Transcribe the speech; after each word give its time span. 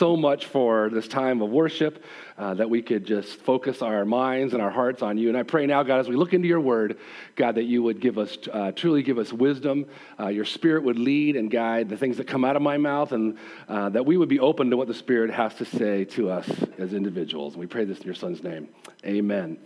so 0.00 0.16
much 0.16 0.46
for 0.46 0.88
this 0.88 1.06
time 1.06 1.42
of 1.42 1.50
worship, 1.50 2.02
uh, 2.38 2.54
that 2.54 2.70
we 2.70 2.80
could 2.80 3.04
just 3.04 3.38
focus 3.40 3.82
our 3.82 4.06
minds 4.06 4.54
and 4.54 4.62
our 4.62 4.70
hearts 4.70 5.02
on 5.02 5.18
you. 5.18 5.28
And 5.28 5.36
I 5.36 5.42
pray 5.42 5.66
now, 5.66 5.82
God, 5.82 6.00
as 6.00 6.08
we 6.08 6.16
look 6.16 6.32
into 6.32 6.48
your 6.48 6.58
word, 6.58 6.96
God, 7.36 7.56
that 7.56 7.64
you 7.64 7.82
would 7.82 8.00
give 8.00 8.16
us, 8.16 8.38
uh, 8.50 8.72
truly 8.72 9.02
give 9.02 9.18
us 9.18 9.30
wisdom. 9.30 9.84
Uh, 10.18 10.28
your 10.28 10.46
spirit 10.46 10.84
would 10.84 10.98
lead 10.98 11.36
and 11.36 11.50
guide 11.50 11.90
the 11.90 11.98
things 11.98 12.16
that 12.16 12.26
come 12.26 12.46
out 12.46 12.56
of 12.56 12.62
my 12.62 12.78
mouth, 12.78 13.12
and 13.12 13.36
uh, 13.68 13.90
that 13.90 14.06
we 14.06 14.16
would 14.16 14.30
be 14.30 14.40
open 14.40 14.70
to 14.70 14.76
what 14.78 14.88
the 14.88 14.94
Spirit 14.94 15.30
has 15.30 15.54
to 15.56 15.66
say 15.66 16.06
to 16.16 16.30
us 16.30 16.48
as 16.78 16.94
individuals. 16.94 17.52
And 17.52 17.60
we 17.60 17.66
pray 17.66 17.84
this 17.84 17.98
in 17.98 18.04
your 18.04 18.14
son's 18.14 18.42
name. 18.42 18.68
Amen. 19.04 19.58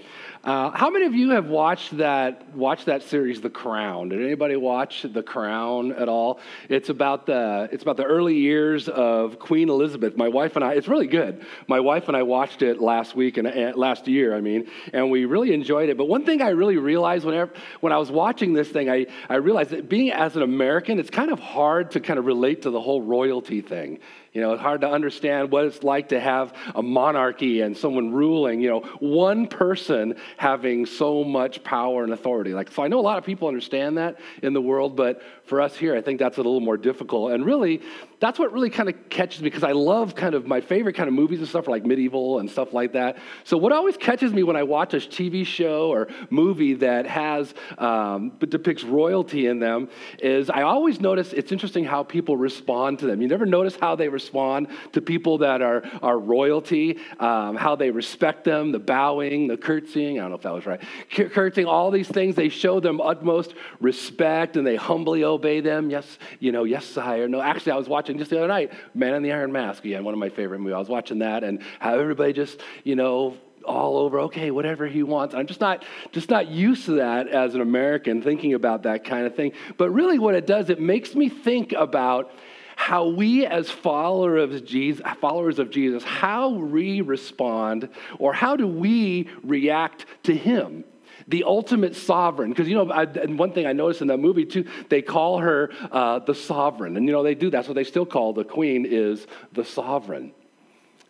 Uh, 0.42 0.70
how 0.70 0.90
many 0.90 1.06
of 1.06 1.14
you 1.14 1.30
have 1.30 1.46
watched 1.46 1.96
that, 1.98 2.54
watched 2.54 2.86
that 2.86 3.02
series, 3.04 3.40
The 3.40 3.50
Crown? 3.50 4.08
Did 4.08 4.20
anybody 4.20 4.56
watch 4.56 5.02
The 5.02 5.22
Crown 5.22 5.92
at 5.92 6.08
all? 6.08 6.40
It's 6.68 6.88
about 6.88 7.26
the, 7.26 7.68
it's 7.70 7.82
about 7.82 7.96
the 7.96 8.04
early 8.04 8.36
years 8.36 8.88
of 8.88 9.38
Queen 9.38 9.68
Elizabeth. 9.68 10.16
My 10.24 10.30
wife 10.30 10.56
and 10.56 10.64
I, 10.64 10.72
it's 10.72 10.88
really 10.88 11.06
good. 11.06 11.44
My 11.68 11.80
wife 11.80 12.08
and 12.08 12.16
I 12.16 12.22
watched 12.22 12.62
it 12.62 12.80
last 12.80 13.14
week 13.14 13.36
and 13.36 13.46
uh, 13.46 13.72
last 13.76 14.08
year, 14.08 14.34
I 14.34 14.40
mean, 14.40 14.70
and 14.90 15.10
we 15.10 15.26
really 15.26 15.52
enjoyed 15.52 15.90
it. 15.90 15.98
But 15.98 16.06
one 16.06 16.24
thing 16.24 16.40
I 16.40 16.48
really 16.48 16.78
realized 16.78 17.26
whenever, 17.26 17.52
when 17.80 17.92
I 17.92 17.98
was 17.98 18.10
watching 18.10 18.54
this 18.54 18.70
thing, 18.70 18.88
I, 18.88 19.04
I 19.28 19.34
realized 19.34 19.68
that 19.70 19.86
being 19.86 20.10
as 20.12 20.34
an 20.34 20.40
American, 20.40 20.98
it's 20.98 21.10
kind 21.10 21.30
of 21.30 21.40
hard 21.40 21.90
to 21.90 22.00
kind 22.00 22.18
of 22.18 22.24
relate 22.24 22.62
to 22.62 22.70
the 22.70 22.80
whole 22.80 23.02
royalty 23.02 23.60
thing. 23.60 23.98
You 24.34 24.40
know, 24.40 24.52
it's 24.52 24.60
hard 24.60 24.80
to 24.80 24.90
understand 24.90 25.52
what 25.52 25.64
it's 25.64 25.84
like 25.84 26.08
to 26.08 26.18
have 26.18 26.54
a 26.74 26.82
monarchy 26.82 27.60
and 27.60 27.76
someone 27.76 28.12
ruling, 28.12 28.60
you 28.60 28.68
know, 28.68 28.80
one 28.98 29.46
person 29.46 30.16
having 30.38 30.86
so 30.86 31.22
much 31.22 31.62
power 31.62 32.02
and 32.02 32.12
authority. 32.12 32.52
Like, 32.52 32.72
so 32.72 32.82
I 32.82 32.88
know 32.88 32.98
a 32.98 33.00
lot 33.00 33.16
of 33.16 33.24
people 33.24 33.46
understand 33.46 33.96
that 33.98 34.18
in 34.42 34.52
the 34.52 34.60
world, 34.60 34.96
but 34.96 35.22
for 35.44 35.60
us 35.60 35.76
here, 35.76 35.94
I 35.94 36.00
think 36.00 36.18
that's 36.18 36.36
a 36.36 36.40
little 36.40 36.58
more 36.58 36.76
difficult. 36.76 37.30
And 37.30 37.46
really, 37.46 37.80
that's 38.18 38.36
what 38.36 38.52
really 38.52 38.70
kind 38.70 38.88
of 38.88 39.08
catches 39.08 39.40
me 39.40 39.50
because 39.50 39.62
I 39.62 39.70
love 39.70 40.16
kind 40.16 40.34
of 40.34 40.48
my 40.48 40.60
favorite 40.60 40.96
kind 40.96 41.06
of 41.06 41.14
movies 41.14 41.38
and 41.38 41.46
stuff 41.46 41.68
like 41.68 41.86
medieval 41.86 42.40
and 42.40 42.50
stuff 42.50 42.72
like 42.72 42.94
that. 42.94 43.18
So 43.44 43.56
what 43.56 43.70
always 43.70 43.96
catches 43.96 44.32
me 44.32 44.42
when 44.42 44.56
I 44.56 44.64
watch 44.64 44.94
a 44.94 44.96
TV 44.96 45.46
show 45.46 45.90
or 45.90 46.08
movie 46.30 46.74
that 46.74 47.06
has 47.06 47.54
um, 47.78 48.30
depicts 48.40 48.82
royalty 48.82 49.46
in 49.46 49.60
them 49.60 49.90
is 50.18 50.50
I 50.50 50.62
always 50.62 51.00
notice 51.00 51.32
it's 51.32 51.52
interesting 51.52 51.84
how 51.84 52.02
people 52.02 52.36
respond 52.36 52.98
to 53.00 53.06
them. 53.06 53.22
You 53.22 53.28
never 53.28 53.46
notice 53.46 53.76
how 53.76 53.94
they 53.94 54.08
respond 54.08 54.23
respond 54.24 54.68
to 54.92 55.00
people 55.02 55.38
that 55.38 55.60
are, 55.60 55.82
are 56.02 56.18
royalty, 56.18 56.98
um, 57.20 57.56
how 57.56 57.76
they 57.76 57.90
respect 57.90 58.44
them, 58.44 58.72
the 58.72 58.78
bowing, 58.78 59.48
the 59.48 59.56
curtsying. 59.56 60.18
I 60.18 60.22
don't 60.22 60.30
know 60.30 60.36
if 60.36 60.42
that 60.42 60.54
was 60.54 60.66
right. 60.66 60.80
Curtsying, 61.10 61.66
all 61.66 61.90
these 61.90 62.08
things, 62.08 62.34
they 62.34 62.48
show 62.48 62.80
them 62.80 63.00
utmost 63.00 63.54
respect 63.80 64.56
and 64.56 64.66
they 64.66 64.76
humbly 64.76 65.24
obey 65.24 65.60
them. 65.60 65.90
Yes, 65.90 66.18
you 66.40 66.52
know, 66.52 66.64
yes, 66.64 66.86
sire. 66.86 67.28
No, 67.28 67.40
actually, 67.40 67.72
I 67.72 67.76
was 67.76 67.88
watching 67.88 68.18
just 68.18 68.30
the 68.30 68.38
other 68.38 68.48
night, 68.48 68.72
Man 68.94 69.14
in 69.14 69.22
the 69.22 69.32
Iron 69.32 69.52
Mask. 69.52 69.84
Again, 69.84 70.04
one 70.04 70.14
of 70.14 70.20
my 70.20 70.30
favorite 70.30 70.60
movies. 70.60 70.74
I 70.74 70.78
was 70.78 70.88
watching 70.88 71.18
that 71.18 71.44
and 71.44 71.62
how 71.78 71.98
everybody 71.98 72.32
just, 72.32 72.60
you 72.82 72.96
know, 72.96 73.36
all 73.64 73.96
over 73.96 74.20
okay 74.20 74.50
whatever 74.50 74.86
he 74.86 75.02
wants 75.02 75.34
i'm 75.34 75.46
just 75.46 75.60
not 75.60 75.82
just 76.12 76.28
not 76.28 76.48
used 76.48 76.84
to 76.84 76.96
that 76.96 77.28
as 77.28 77.54
an 77.54 77.62
american 77.62 78.20
thinking 78.20 78.52
about 78.52 78.82
that 78.82 79.04
kind 79.04 79.26
of 79.26 79.34
thing 79.34 79.52
but 79.78 79.88
really 79.88 80.18
what 80.18 80.34
it 80.34 80.46
does 80.46 80.68
it 80.68 80.78
makes 80.78 81.14
me 81.14 81.30
think 81.30 81.72
about 81.72 82.30
how 82.76 83.06
we 83.08 83.46
as 83.46 83.70
followers 83.70 84.52
of 84.52 84.64
Jesus, 84.64 85.04
followers 85.20 85.58
of 85.58 85.70
Jesus, 85.70 86.02
how 86.02 86.50
we 86.50 87.00
respond 87.00 87.88
or 88.18 88.32
how 88.32 88.56
do 88.56 88.66
we 88.66 89.28
react 89.42 90.06
to 90.24 90.34
him? 90.34 90.84
the 91.28 91.44
ultimate 91.44 91.96
sovereign. 91.96 92.50
Because, 92.50 92.68
you 92.68 92.74
know, 92.74 92.90
I, 92.90 93.04
and 93.04 93.38
one 93.38 93.52
thing 93.52 93.66
I 93.66 93.72
noticed 93.72 94.02
in 94.02 94.08
that 94.08 94.18
movie 94.18 94.44
too, 94.44 94.66
they 94.88 95.02
call 95.02 95.38
her 95.38 95.70
uh, 95.90 96.18
the 96.18 96.34
sovereign. 96.34 96.96
And, 96.96 97.06
you 97.06 97.12
know, 97.12 97.22
they 97.22 97.34
do. 97.34 97.50
That's 97.50 97.68
what 97.68 97.74
they 97.74 97.84
still 97.84 98.06
call 98.06 98.32
the 98.32 98.44
queen 98.44 98.86
is 98.86 99.26
the 99.52 99.64
sovereign. 99.64 100.32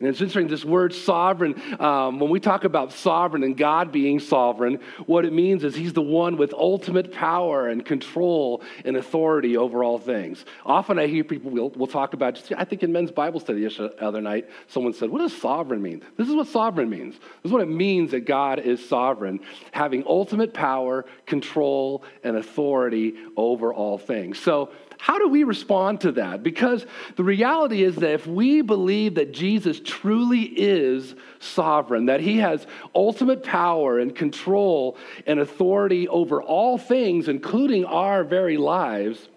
And 0.05 0.12
it's 0.12 0.20
interesting, 0.20 0.48
this 0.48 0.66
word 0.66 0.92
sovereign, 0.92 1.55
um, 1.80 2.20
when 2.20 2.28
we 2.28 2.38
talk 2.38 2.64
about 2.64 2.92
sovereign 2.92 3.42
and 3.42 3.56
God 3.56 3.91
being 3.91 4.20
sovereign, 4.20 4.80
what 5.06 5.24
it 5.24 5.33
means 5.33 5.64
is 5.64 5.74
He's 5.74 5.94
the 5.94 6.02
one 6.02 6.36
with 6.36 6.52
ultimate 6.52 7.11
power 7.11 7.68
and 7.68 7.83
control 7.83 8.62
and 8.84 8.98
authority 8.98 9.56
over 9.56 9.83
all 9.83 9.98
things. 9.98 10.45
Often 10.67 10.98
I 10.98 11.06
hear 11.06 11.24
people 11.24 11.51
will 11.51 11.70
will 11.70 11.86
talk 11.86 12.12
about, 12.12 12.34
just, 12.34 12.52
I 12.52 12.64
think 12.64 12.83
in 12.83 12.92
men's 12.92 13.12
Bible 13.12 13.40
study 13.40 13.67
the 13.67 13.95
other 13.98 14.20
night, 14.20 14.51
someone 14.68 14.92
said, 14.92 15.08
What 15.08 15.20
does 15.20 15.34
sovereign 15.34 15.80
mean? 15.80 16.02
This 16.18 16.28
is 16.28 16.34
what 16.34 16.48
sovereign 16.48 16.90
means. 16.90 17.14
This 17.14 17.46
is 17.46 17.52
what 17.52 17.62
it 17.62 17.70
means 17.70 18.11
that 18.11 18.27
God 18.27 18.58
is 18.58 18.86
sovereign, 18.86 19.40
having 19.73 20.05
ultimate 20.07 20.52
power, 20.52 21.07
control, 21.24 22.05
and 22.23 22.36
authority 22.36 23.14
over 23.39 23.73
all 23.73 23.96
things. 23.96 24.39
So, 24.39 24.70
how 24.98 25.18
do 25.18 25.28
we 25.28 25.44
respond 25.44 26.00
to 26.02 26.12
that? 26.12 26.42
Because 26.42 26.86
the 27.16 27.24
reality 27.24 27.82
is 27.82 27.96
that 27.96 28.12
if 28.12 28.27
we 28.27 28.62
believe 28.62 29.16
that 29.16 29.32
Jesus 29.32 29.80
truly 29.84 30.42
is 30.42 31.14
sovereign, 31.40 32.06
that 32.06 32.20
he 32.20 32.38
has 32.38 32.66
ultimate 32.94 33.42
power 33.42 33.98
and 33.98 34.14
control 34.14 34.96
and 35.27 35.40
authority 35.40 36.08
over 36.08 36.42
all 36.42 36.78
things, 36.78 37.28
including 37.28 37.84
our 37.84 38.24
very 38.24 38.56
lives, 38.56 39.28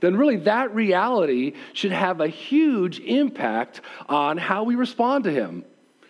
then 0.00 0.16
really 0.16 0.36
that 0.36 0.74
reality 0.74 1.54
should 1.72 1.92
have 1.92 2.20
a 2.20 2.28
huge 2.28 3.00
impact 3.00 3.80
on 4.08 4.36
how 4.36 4.64
we 4.64 4.74
respond 4.74 5.24
to 5.24 5.30
him 5.30 5.64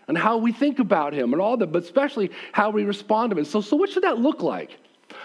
and 0.08 0.16
how 0.16 0.38
we 0.38 0.52
think 0.52 0.78
about 0.78 1.12
him 1.12 1.32
and 1.32 1.40
all 1.40 1.56
that, 1.56 1.72
but 1.72 1.82
especially 1.82 2.30
how 2.52 2.70
we 2.70 2.84
respond 2.84 3.30
to 3.30 3.34
him. 3.34 3.38
And 3.38 3.46
so, 3.46 3.60
so 3.60 3.76
what 3.76 3.90
should 3.90 4.04
that 4.04 4.18
look 4.18 4.42
like? 4.42 4.76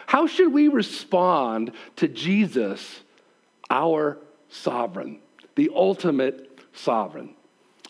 How 0.05 0.27
should 0.27 0.53
we 0.53 0.67
respond 0.67 1.71
to 1.97 2.07
Jesus 2.07 3.01
our 3.73 4.19
sovereign, 4.49 5.19
the 5.55 5.71
ultimate 5.73 6.59
sovereign. 6.73 7.33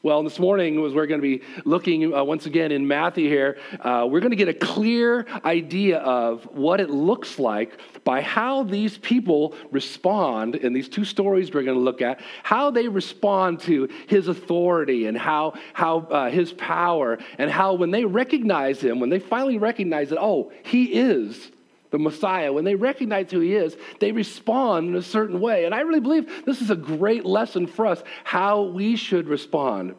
Well, 0.02 0.24
this 0.24 0.40
morning, 0.40 0.86
as 0.86 0.94
we're 0.94 1.08
going 1.08 1.22
to 1.22 1.40
be 1.40 1.46
looking 1.64 2.14
uh, 2.14 2.24
once 2.24 2.46
again 2.46 2.72
in 2.72 2.88
Matthew 2.88 3.30
here, 3.30 3.58
uh, 3.82 4.06
we're 4.10 4.20
going 4.22 4.32
to 4.32 4.38
get 4.38 4.50
a 4.50 4.54
clear 4.54 5.26
idea 5.46 6.00
of 6.00 6.44
what 6.52 6.80
it 6.80 6.90
looks 6.90 7.40
like 7.40 7.78
by 8.04 8.22
how 8.22 8.64
these 8.64 8.98
people 8.98 9.56
respond 9.72 10.56
in 10.56 10.74
these 10.74 10.90
two 10.90 11.06
stories 11.06 11.54
we're 11.54 11.64
going 11.64 11.78
to 11.78 11.84
look 11.84 12.02
at, 12.02 12.22
how 12.44 12.70
they 12.70 12.88
respond 12.88 13.62
to 13.62 13.90
his 14.08 14.28
authority 14.30 15.08
and 15.08 15.18
how, 15.18 15.54
how 15.74 16.00
uh, 16.00 16.30
his 16.30 16.52
power, 16.54 17.18
and 17.38 17.50
how 17.50 17.74
when 17.74 17.92
they 17.92 18.04
recognize 18.04 18.82
him, 18.82 19.00
when 19.00 19.10
they 19.10 19.20
finally 19.20 19.58
recognize 19.58 20.10
that, 20.10 20.20
oh, 20.20 20.52
he 20.64 20.86
is 20.86 21.52
the 21.94 22.00
Messiah, 22.00 22.52
when 22.52 22.66
they 22.66 22.74
recognize 22.74 23.30
who 23.30 23.40
he 23.40 23.54
is, 23.54 23.78
they 24.00 24.12
respond 24.12 24.90
in 24.90 24.96
a 24.96 25.02
certain 25.04 25.40
way. 25.40 25.66
And 25.66 25.76
I 25.76 25.82
really 25.82 26.00
believe 26.00 26.44
this 26.44 26.60
is 26.60 26.72
a 26.72 26.76
great 26.76 27.24
lesson 27.24 27.68
for 27.68 27.86
us 27.86 28.02
how 28.24 28.64
we 28.64 28.96
should 28.96 29.28
respond. 29.28 29.94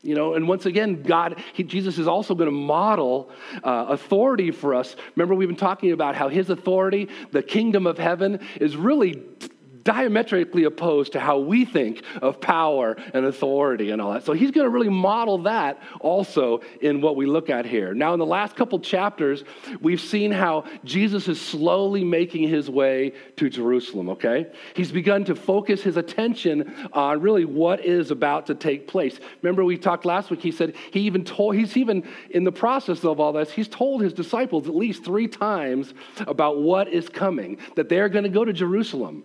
You 0.00 0.14
know, 0.14 0.34
and 0.34 0.46
once 0.46 0.64
again, 0.64 1.02
God, 1.02 1.42
he, 1.52 1.64
Jesus 1.64 1.98
is 1.98 2.06
also 2.06 2.36
going 2.36 2.46
to 2.46 2.56
model 2.56 3.30
uh, 3.64 3.86
authority 3.88 4.52
for 4.52 4.76
us. 4.76 4.94
Remember, 5.16 5.34
we've 5.34 5.48
been 5.48 5.56
talking 5.56 5.90
about 5.90 6.14
how 6.14 6.28
his 6.28 6.50
authority, 6.50 7.08
the 7.32 7.42
kingdom 7.42 7.88
of 7.88 7.98
heaven, 7.98 8.38
is 8.60 8.76
really 8.76 9.20
diametrically 9.84 10.64
opposed 10.64 11.12
to 11.12 11.20
how 11.20 11.38
we 11.38 11.64
think 11.64 12.02
of 12.22 12.40
power 12.40 12.96
and 13.12 13.26
authority 13.26 13.90
and 13.90 14.00
all 14.00 14.12
that. 14.14 14.24
So 14.24 14.32
he's 14.32 14.50
going 14.50 14.64
to 14.64 14.70
really 14.70 14.88
model 14.88 15.38
that 15.42 15.80
also 16.00 16.62
in 16.80 17.00
what 17.00 17.16
we 17.16 17.26
look 17.26 17.50
at 17.50 17.66
here. 17.66 17.94
Now, 17.94 18.14
in 18.14 18.18
the 18.18 18.26
last 18.26 18.56
couple 18.56 18.80
chapters, 18.80 19.44
we've 19.80 20.00
seen 20.00 20.32
how 20.32 20.64
Jesus 20.84 21.28
is 21.28 21.40
slowly 21.40 22.02
making 22.02 22.48
his 22.48 22.70
way 22.70 23.12
to 23.36 23.50
Jerusalem, 23.50 24.08
okay? 24.10 24.50
He's 24.74 24.90
begun 24.90 25.24
to 25.26 25.34
focus 25.34 25.82
his 25.82 25.96
attention 25.96 26.88
on 26.92 27.20
really 27.20 27.44
what 27.44 27.84
is 27.84 28.10
about 28.10 28.46
to 28.46 28.54
take 28.54 28.88
place. 28.88 29.20
Remember, 29.42 29.64
we 29.64 29.76
talked 29.76 30.04
last 30.04 30.30
week, 30.30 30.40
he 30.40 30.50
said 30.50 30.74
he 30.90 31.00
even 31.00 31.24
told, 31.24 31.56
he's 31.56 31.76
even 31.76 32.08
in 32.30 32.44
the 32.44 32.52
process 32.52 33.04
of 33.04 33.20
all 33.20 33.32
this, 33.32 33.50
he's 33.50 33.68
told 33.68 34.00
his 34.00 34.14
disciples 34.14 34.66
at 34.66 34.74
least 34.74 35.04
three 35.04 35.28
times 35.28 35.92
about 36.20 36.60
what 36.60 36.88
is 36.88 37.08
coming, 37.08 37.58
that 37.76 37.88
they're 37.88 38.08
going 38.08 38.24
to 38.24 38.30
go 38.30 38.44
to 38.44 38.52
Jerusalem 38.52 39.24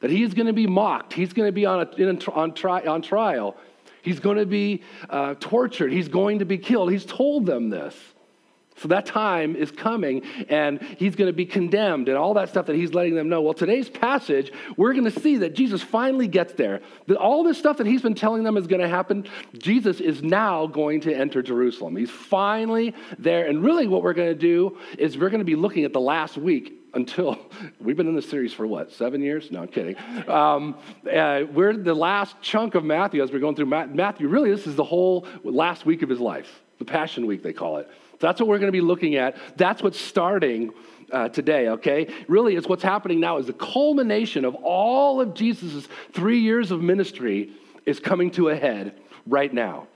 that 0.00 0.10
he 0.10 0.22
is 0.22 0.34
going 0.34 0.46
to 0.46 0.52
be 0.52 0.66
mocked. 0.66 1.12
He's 1.12 1.32
going 1.32 1.48
to 1.48 1.52
be 1.52 1.66
on, 1.66 1.80
a, 1.80 2.30
on, 2.30 2.54
tri, 2.54 2.80
on 2.82 3.02
trial. 3.02 3.56
He's 4.02 4.20
going 4.20 4.38
to 4.38 4.46
be 4.46 4.82
uh, 5.08 5.34
tortured. 5.38 5.92
He's 5.92 6.08
going 6.08 6.38
to 6.38 6.44
be 6.44 6.58
killed. 6.58 6.90
He's 6.90 7.04
told 7.04 7.46
them 7.46 7.70
this. 7.70 7.94
So 8.76 8.88
that 8.88 9.04
time 9.04 9.56
is 9.56 9.70
coming, 9.70 10.22
and 10.48 10.80
he's 10.80 11.14
going 11.14 11.26
to 11.26 11.34
be 11.34 11.44
condemned, 11.44 12.08
and 12.08 12.16
all 12.16 12.32
that 12.34 12.48
stuff 12.48 12.64
that 12.64 12.76
he's 12.76 12.94
letting 12.94 13.14
them 13.14 13.28
know. 13.28 13.42
Well, 13.42 13.52
today's 13.52 13.90
passage, 13.90 14.50
we're 14.78 14.94
going 14.94 15.04
to 15.04 15.20
see 15.20 15.36
that 15.38 15.54
Jesus 15.54 15.82
finally 15.82 16.26
gets 16.26 16.54
there. 16.54 16.80
That 17.06 17.18
all 17.18 17.44
this 17.44 17.58
stuff 17.58 17.76
that 17.76 17.86
he's 17.86 18.00
been 18.00 18.14
telling 18.14 18.42
them 18.42 18.56
is 18.56 18.66
going 18.66 18.80
to 18.80 18.88
happen, 18.88 19.28
Jesus 19.58 20.00
is 20.00 20.22
now 20.22 20.66
going 20.66 21.02
to 21.02 21.14
enter 21.14 21.42
Jerusalem. 21.42 21.94
He's 21.94 22.08
finally 22.08 22.94
there. 23.18 23.46
And 23.48 23.62
really, 23.62 23.86
what 23.86 24.02
we're 24.02 24.14
going 24.14 24.30
to 24.30 24.34
do 24.34 24.78
is 24.96 25.18
we're 25.18 25.28
going 25.28 25.40
to 25.40 25.44
be 25.44 25.56
looking 25.56 25.84
at 25.84 25.92
the 25.92 26.00
last 26.00 26.38
week 26.38 26.79
until 26.94 27.38
we've 27.80 27.96
been 27.96 28.08
in 28.08 28.14
this 28.14 28.28
series 28.28 28.52
for 28.52 28.66
what 28.66 28.92
seven 28.92 29.22
years? 29.22 29.50
No 29.50 29.62
i'm 29.62 29.68
kidding. 29.68 29.96
Um, 30.28 30.76
uh, 31.10 31.42
we're 31.52 31.76
the 31.76 31.94
last 31.94 32.36
chunk 32.40 32.74
of 32.74 32.84
matthew 32.84 33.22
as 33.22 33.32
we're 33.32 33.40
going 33.40 33.56
through 33.56 33.66
matthew 33.66 34.28
really 34.28 34.50
this 34.50 34.66
is 34.66 34.76
the 34.76 34.84
whole 34.84 35.26
last 35.44 35.86
week 35.86 36.02
of 36.02 36.08
his 36.08 36.20
life 36.20 36.62
the 36.78 36.84
passion 36.84 37.26
week 37.26 37.42
they 37.42 37.52
call 37.52 37.76
it. 37.76 37.88
That's 38.18 38.40
what 38.40 38.48
we're 38.48 38.58
going 38.58 38.68
to 38.68 38.72
be 38.72 38.80
looking 38.80 39.14
at. 39.14 39.36
That's 39.56 39.82
what's 39.82 40.00
starting 40.00 40.72
uh, 41.12 41.28
today 41.28 41.68
okay? 41.68 42.12
Really 42.28 42.56
it's 42.56 42.68
what's 42.68 42.82
happening 42.82 43.20
now 43.20 43.38
is 43.38 43.46
the 43.46 43.52
culmination 43.52 44.44
of 44.44 44.54
all 44.56 45.20
of 45.20 45.34
jesus' 45.34 45.88
three 46.12 46.38
years 46.38 46.70
of 46.70 46.80
ministry 46.80 47.52
is 47.86 48.00
coming 48.00 48.30
to 48.32 48.48
a 48.48 48.56
head 48.56 49.00
right 49.26 49.52
now. 49.52 49.86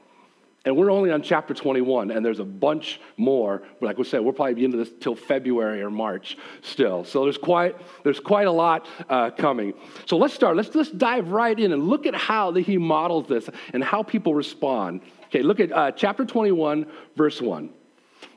And 0.67 0.77
we're 0.77 0.91
only 0.91 1.11
on 1.11 1.21
chapter 1.21 1.53
21, 1.53 2.11
and 2.11 2.25
there's 2.25 2.41
a 2.41 2.45
bunch 2.45 2.99
more. 3.19 3.63
Like 3.83 3.99
we 3.99 4.05
said, 4.05 4.21
we'll 4.21 4.33
probably 4.33 4.55
be 4.55 4.65
into 4.65 4.79
this 4.79 4.89
till 4.99 5.15
February 5.15 5.83
or 5.83 5.91
March 5.91 6.39
still. 6.63 7.05
So 7.05 7.25
there's 7.25 7.37
quite, 7.37 7.77
there's 8.03 8.19
quite 8.21 8.47
a 8.47 8.53
lot 8.53 8.87
uh, 9.11 9.31
coming. 9.31 9.75
So 10.07 10.17
let's 10.17 10.33
start. 10.33 10.57
Let's 10.57 10.71
just 10.71 10.97
dive 10.97 11.33
right 11.33 11.59
in 11.59 11.73
and 11.73 11.87
look 11.89 12.07
at 12.07 12.15
how 12.15 12.51
that 12.53 12.63
he 12.63 12.79
models 12.79 13.29
this 13.29 13.51
and 13.75 13.85
how 13.85 14.03
people 14.03 14.35
respond. 14.35 15.03
Okay, 15.25 15.43
look 15.43 15.61
at 15.61 15.71
uh, 15.71 15.93
chapter 15.93 16.25
21, 16.25 16.87
verse 17.15 17.43
1. 17.43 17.69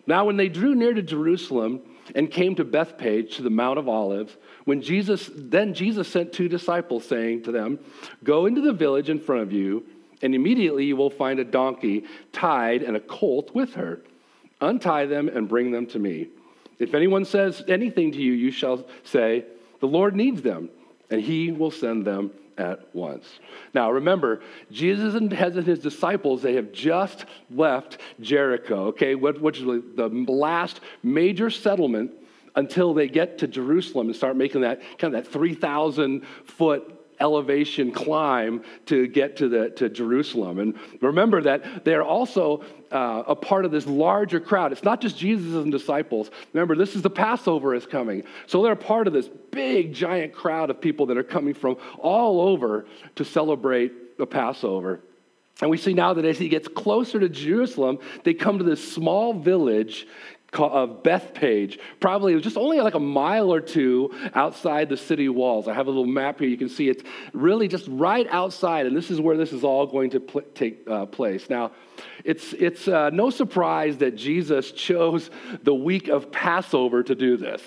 Now, 0.06 0.26
when 0.26 0.36
they 0.36 0.50
drew 0.50 0.76
near 0.76 0.94
to 0.94 1.02
Jerusalem 1.02 1.82
and 2.14 2.30
came 2.30 2.56
to 2.56 2.66
Bethphage 2.66 3.38
to 3.38 3.42
the 3.42 3.50
Mount 3.50 3.80
of 3.80 3.88
Olives, 3.88 4.36
when 4.66 4.82
Jesus, 4.82 5.30
then 5.34 5.74
Jesus 5.74 6.10
sent 6.10 6.34
two 6.34 6.50
disciples, 6.50 7.06
saying 7.06 7.44
to 7.44 7.54
them, 7.54 7.80
Go 8.24 8.48
into 8.48 8.60
the 8.60 8.74
village 8.74 9.10
in 9.10 9.20
front 9.20 9.44
of 9.44 9.54
you 9.54 9.86
and 10.22 10.34
immediately 10.34 10.86
you 10.86 10.96
will 10.96 11.10
find 11.10 11.40
a 11.40 11.44
donkey 11.44 12.06
tied 12.32 12.82
and 12.82 12.96
a 12.96 13.00
colt 13.00 13.54
with 13.54 13.76
her. 13.76 14.02
Untie 14.62 15.06
them 15.06 15.30
and 15.30 15.48
bring 15.48 15.72
them 15.72 15.86
to 15.88 16.00
me. 16.00 16.30
If 16.80 16.94
anyone 16.94 17.26
says 17.26 17.64
anything 17.68 18.12
to 18.12 18.20
you, 18.20 18.34
you 18.34 18.52
shall 18.52 18.86
say, 19.04 19.46
The 19.80 19.88
Lord 19.88 20.16
needs 20.16 20.42
them, 20.42 20.70
and 21.10 21.22
he 21.22 21.52
will 21.52 21.72
send 21.72 22.06
them 22.06 22.32
at 22.58 22.94
once. 22.94 23.28
Now 23.74 23.92
remember, 23.92 24.42
Jesus 24.72 25.14
and 25.14 25.32
his 25.32 25.80
disciples, 25.80 26.42
they 26.42 26.56
have 26.56 26.72
just 26.72 27.26
left 27.52 28.00
Jericho, 28.20 28.88
okay, 28.88 29.16
which 29.16 29.60
is 29.60 29.66
the 29.66 30.10
last 30.28 30.80
major 31.04 31.50
settlement 31.50 32.12
until 32.56 32.94
they 32.94 33.08
get 33.08 33.38
to 33.38 33.48
Jerusalem 33.48 34.08
and 34.08 34.16
start 34.16 34.36
making 34.36 34.62
that 34.62 34.82
kind 34.98 35.16
of 35.16 35.24
that 35.24 35.32
3,000 35.32 36.26
foot 36.46 36.97
elevation 37.20 37.92
climb 37.92 38.64
to 38.86 39.08
get 39.08 39.38
to, 39.38 39.50
the, 39.50 39.70
to 39.72 39.90
Jerusalem. 39.90 40.60
And 40.60 40.76
remember 41.02 41.42
that 41.42 41.84
they're 41.86 42.04
also 42.04 42.64
uh, 42.92 43.24
a 43.28 43.36
part 43.36 43.66
of 43.66 43.72
this 43.72 43.86
larger 43.88 44.40
crowd. 44.40 44.72
It's 44.72 44.84
not 44.84 45.02
just 45.02 45.18
Jesus 45.18 45.54
and 45.56 45.72
disciples. 45.72 46.30
Remember, 46.54 46.76
this 46.76 46.96
is 46.96 47.02
the 47.02 47.10
Passover 47.10 47.76
is 47.76 47.86
coming. 47.86 48.24
So 48.46 48.64
they're 48.64 48.76
part 48.76 49.08
of 49.08 49.14
this 49.14 49.30
big, 49.52 49.94
giant 49.94 50.34
crowd 50.34 50.70
of 50.70 50.80
people 50.80 51.08
that 51.08 51.18
are 51.18 51.24
coming 51.24 51.54
from 51.54 51.78
all 51.98 52.42
over 52.42 52.86
to 53.16 53.26
celebrate 53.26 54.18
the 54.18 54.28
Passover. 54.28 55.02
And 55.62 55.72
we 55.72 55.78
see 55.78 55.94
now 55.94 56.14
that 56.14 56.26
as 56.26 56.38
he 56.38 56.50
gets 56.50 56.68
closer 56.68 57.20
to 57.20 57.30
Jerusalem, 57.30 57.98
they 58.24 58.36
come 58.36 58.60
to 58.60 58.64
this 58.64 58.94
small 58.94 59.34
village 59.34 60.08
of 60.54 61.04
Bethphage, 61.04 61.80
Probably 62.00 62.40
just 62.42 62.58
only 62.58 62.80
like 62.80 62.96
a 62.96 63.00
mile 63.00 63.54
or 63.54 63.62
two 63.62 64.12
outside 64.34 64.90
the 64.90 64.98
city 64.98 65.30
walls. 65.30 65.68
I 65.68 65.74
have 65.74 65.88
a 65.88 65.90
little 65.90 66.06
map 66.06 66.40
here. 66.40 66.48
You 66.48 66.58
can 66.58 66.70
see 66.70 66.90
it's 66.90 67.04
really 67.34 67.68
just 67.68 67.88
right 67.90 68.28
outside, 68.30 68.86
and 68.86 68.96
this 68.96 69.12
is 69.12 69.20
where 69.20 69.38
this 69.38 69.54
is 69.54 69.64
all 69.64 69.86
going 69.86 70.12
to 70.12 70.20
pl- 70.20 70.42
take 70.56 70.88
uh, 70.90 71.06
place. 71.06 71.50
Now, 71.50 71.72
it's, 72.24 72.54
it's 72.54 72.88
uh, 72.88 73.10
no 73.12 73.30
surprise 73.30 73.98
that 73.98 74.16
Jesus 74.16 74.72
chose 74.72 75.30
the 75.64 75.76
week 75.76 76.08
of 76.08 76.32
Passover 76.32 77.04
to 77.04 77.16
do 77.16 77.38
this. 77.38 77.62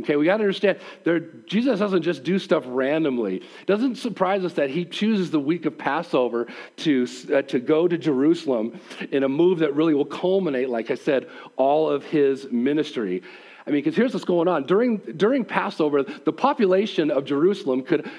Okay, 0.00 0.16
we 0.16 0.24
got 0.24 0.38
to 0.38 0.44
understand 0.44 0.78
there, 1.04 1.20
Jesus 1.20 1.78
doesn't 1.78 2.02
just 2.02 2.24
do 2.24 2.38
stuff 2.38 2.64
randomly. 2.66 3.36
It 3.36 3.66
doesn't 3.66 3.96
surprise 3.96 4.42
us 4.42 4.54
that 4.54 4.70
he 4.70 4.86
chooses 4.86 5.30
the 5.30 5.38
week 5.38 5.66
of 5.66 5.76
Passover 5.76 6.48
to, 6.78 7.06
uh, 7.32 7.42
to 7.42 7.58
go 7.60 7.86
to 7.86 7.98
Jerusalem 7.98 8.80
in 9.10 9.22
a 9.22 9.28
move 9.28 9.58
that 9.58 9.74
really 9.74 9.92
will 9.92 10.06
culminate, 10.06 10.70
like 10.70 10.90
I 10.90 10.94
said, 10.94 11.28
all 11.56 11.90
of 11.90 12.04
his 12.04 12.50
ministry. 12.50 13.22
I 13.66 13.70
mean, 13.70 13.80
because 13.84 13.94
here's 13.94 14.12
what's 14.12 14.24
going 14.24 14.48
on. 14.48 14.64
During, 14.64 14.96
during 14.96 15.44
Passover, 15.44 16.02
the 16.02 16.32
population 16.32 17.10
of 17.10 17.24
Jerusalem 17.24 17.82
could, 17.82 18.10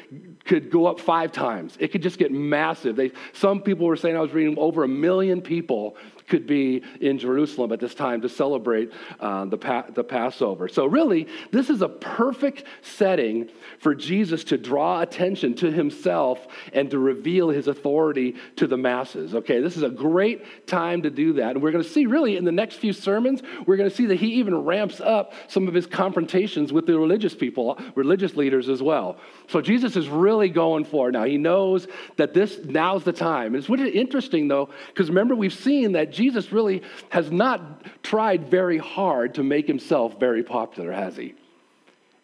could 0.46 0.70
go 0.70 0.86
up 0.86 1.00
five 1.00 1.32
times. 1.32 1.76
It 1.80 1.92
could 1.92 2.02
just 2.02 2.18
get 2.18 2.32
massive. 2.32 2.96
They, 2.96 3.12
some 3.34 3.62
people 3.62 3.88
were 3.88 3.98
saying, 3.98 4.16
I 4.16 4.22
was 4.22 4.32
reading, 4.32 4.58
over 4.58 4.84
a 4.84 4.88
million 4.88 5.42
people 5.42 5.98
could 6.28 6.48
be 6.48 6.84
in 7.02 7.18
Jerusalem 7.20 7.72
at 7.72 7.80
this 7.80 7.94
time 7.94 8.22
to 8.22 8.30
celebrate 8.30 8.92
uh, 9.20 9.46
the, 9.46 9.58
pa- 9.58 9.86
the 9.94 10.04
Passover. 10.04 10.68
So, 10.68 10.86
really, 10.86 11.28
this 11.52 11.70
is 11.70 11.82
a 11.82 11.90
perfect 11.90 12.64
setting 12.82 13.50
for 13.80 13.94
Jesus 13.94 14.44
to 14.46 14.58
draw 14.58 15.02
attention 15.02 15.54
to 15.56 15.72
himself 15.72 16.48
and 16.72 16.90
to 16.92 17.00
reveal 17.00 17.50
his 17.50 17.68
authority 17.68 18.36
to 18.58 18.68
the 18.68 18.78
masses. 18.78 19.36
Okay, 19.36 19.62
this 19.62 19.78
is 19.78 19.84
a 19.84 19.90
great 19.90 20.68
time 20.68 21.02
to 21.04 21.10
do 21.10 21.34
that. 21.34 21.52
And 21.52 21.64
we're 21.64 21.72
going 21.72 21.84
to 21.84 21.90
see, 21.90 22.06
really, 22.06 22.38
in 22.38 22.46
the 22.46 22.52
next 22.52 22.76
few 22.76 22.94
sermons, 22.94 23.42
we're 23.66 23.78
going 23.78 23.90
to 23.90 23.96
see 23.96 24.06
that 24.08 24.20
he 24.20 24.36
even 24.36 24.56
ramps 24.56 25.02
up 25.02 25.34
some 25.48 25.68
of 25.68 25.74
his 25.74 25.86
confrontations 25.86 26.72
with 26.72 26.86
the 26.86 26.98
religious 26.98 27.36
people, 27.36 27.78
religious 27.96 28.36
leaders 28.36 28.70
as 28.70 28.82
well. 28.82 29.18
So, 29.48 29.62
Jesus 29.62 29.96
is 29.96 30.08
really 30.08 30.50
going 30.50 30.86
for 30.86 31.10
it 31.10 31.12
now. 31.12 31.26
He 31.26 31.38
knows 31.38 31.88
that 32.18 32.34
this 32.34 32.60
now's 32.64 33.04
the 33.04 33.14
time. 33.14 33.48
And 33.48 33.56
it's 33.58 33.70
really 33.70 33.90
interesting, 33.90 34.48
though, 34.48 34.70
because 34.88 35.10
remember, 35.10 35.36
we've 35.36 35.54
seen 35.54 35.94
that 35.94 36.13
Jesus 36.14 36.52
really 36.52 36.84
has 37.10 37.32
not 37.32 38.04
tried 38.04 38.48
very 38.48 38.78
hard 38.78 39.36
to 39.36 39.44
make 39.44 39.68
himself 39.68 40.20
very 40.20 40.44
popular, 40.44 40.92
has 40.92 41.18
he? 41.18 41.36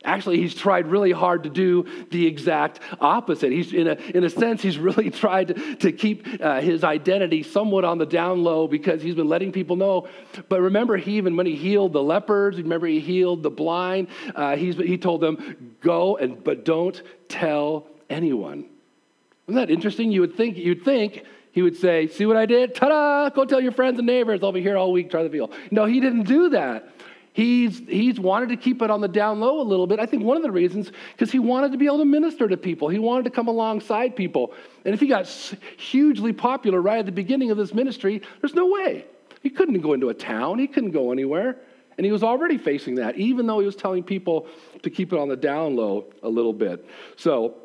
Actually, 0.06 0.38
he's 0.38 0.56
tried 0.56 0.88
really 0.88 1.12
hard 1.12 1.44
to 1.44 1.50
do 1.50 1.86
the 2.10 2.26
exact 2.26 2.80
opposite. 3.02 3.52
He's, 3.52 3.74
in 3.74 3.86
a, 3.86 3.96
in 4.16 4.24
a 4.24 4.30
sense, 4.30 4.62
he's 4.62 4.78
really 4.78 5.10
tried 5.26 5.50
to, 5.50 5.76
to 5.76 5.92
keep 5.92 6.26
uh, 6.40 6.62
his 6.62 6.86
identity 6.86 7.44
somewhat 7.44 7.84
on 7.84 7.98
the 7.98 8.06
down 8.06 8.42
low 8.42 8.66
because 8.66 9.02
he's 9.02 9.16
been 9.16 9.28
letting 9.28 9.52
people 9.52 9.76
know. 9.76 10.08
But 10.48 10.62
remember, 10.62 10.96
he 10.96 11.18
even 11.18 11.36
when 11.36 11.46
he 11.46 11.56
healed 11.56 11.92
the 11.92 12.02
lepers, 12.02 12.58
remember 12.58 12.88
he 12.88 13.02
healed 13.02 13.44
the 13.44 13.50
blind, 13.50 14.08
uh, 14.36 14.56
he 14.56 14.98
told 14.98 15.20
them, 15.20 15.76
"Go 15.82 16.16
and 16.16 16.42
but 16.42 16.64
don't 16.64 17.02
tell 17.28 17.88
anyone." 18.10 18.66
Isn't 19.48 19.56
that 19.56 19.70
interesting? 19.70 20.14
You 20.14 20.22
would 20.22 20.38
think 20.38 20.58
you'd 20.58 20.86
think 20.86 21.26
he 21.52 21.62
would 21.62 21.76
say, 21.76 22.08
See 22.08 22.26
what 22.26 22.38
I 22.38 22.46
did? 22.46 22.76
Ta 22.76 22.90
da! 22.90 23.30
Go 23.30 23.46
tell 23.46 23.62
your 23.62 23.72
friends 23.72 23.98
and 23.98 24.08
neighbors. 24.08 24.44
I'll 24.44 24.52
be 24.52 24.62
here 24.62 24.78
all 24.78 24.92
week, 24.92 25.10
try 25.10 25.24
the 25.24 25.30
veal. 25.30 25.52
No, 25.72 25.86
he 25.86 26.00
didn't 26.00 26.24
do 26.24 26.50
that. 26.50 26.90
He's, 27.32 27.80
he's 27.80 28.20
wanted 28.20 28.50
to 28.50 28.58
keep 28.58 28.82
it 28.82 28.90
on 28.90 29.02
the 29.02 29.08
down 29.08 29.40
low 29.40 29.62
a 29.62 29.64
little 29.64 29.88
bit. 29.88 30.00
I 30.00 30.06
think 30.06 30.24
one 30.24 30.36
of 30.36 30.44
the 30.44 30.52
reasons, 30.52 30.92
because 31.14 31.32
he 31.32 31.40
wanted 31.40 31.72
to 31.72 31.78
be 31.78 31.86
able 31.86 32.00
to 32.00 32.06
minister 32.06 32.48
to 32.48 32.58
people. 32.58 32.90
He 32.90 33.00
wanted 33.00 33.24
to 33.26 33.30
come 33.30 33.48
alongside 33.48 34.16
people. 34.16 34.54
And 34.84 34.94
if 34.94 35.00
he 35.00 35.08
got 35.08 35.28
hugely 35.78 36.34
popular 36.34 36.82
right 36.82 37.00
at 37.00 37.06
the 37.06 37.12
beginning 37.12 37.52
of 37.52 37.58
this 37.58 37.74
ministry, 37.74 38.22
there's 38.42 38.56
no 38.56 38.68
way. 38.68 39.06
He 39.42 39.50
couldn't 39.50 39.80
go 39.80 39.94
into 39.94 40.10
a 40.10 40.14
town, 40.14 40.60
he 40.60 40.68
couldn't 40.68 40.92
go 40.92 41.12
anywhere. 41.12 41.58
And 41.98 42.06
he 42.06 42.12
was 42.12 42.24
already 42.24 42.58
facing 42.58 42.96
that, 42.96 43.18
even 43.18 43.46
though 43.46 43.60
he 43.60 43.66
was 43.66 43.76
telling 43.76 44.04
people 44.04 44.48
to 44.84 44.90
keep 44.90 45.14
it 45.14 45.20
on 45.20 45.28
the 45.28 45.36
down 45.36 45.76
low 45.76 46.06
a 46.24 46.30
little 46.30 46.54
bit. 46.54 46.86
So 47.18 47.56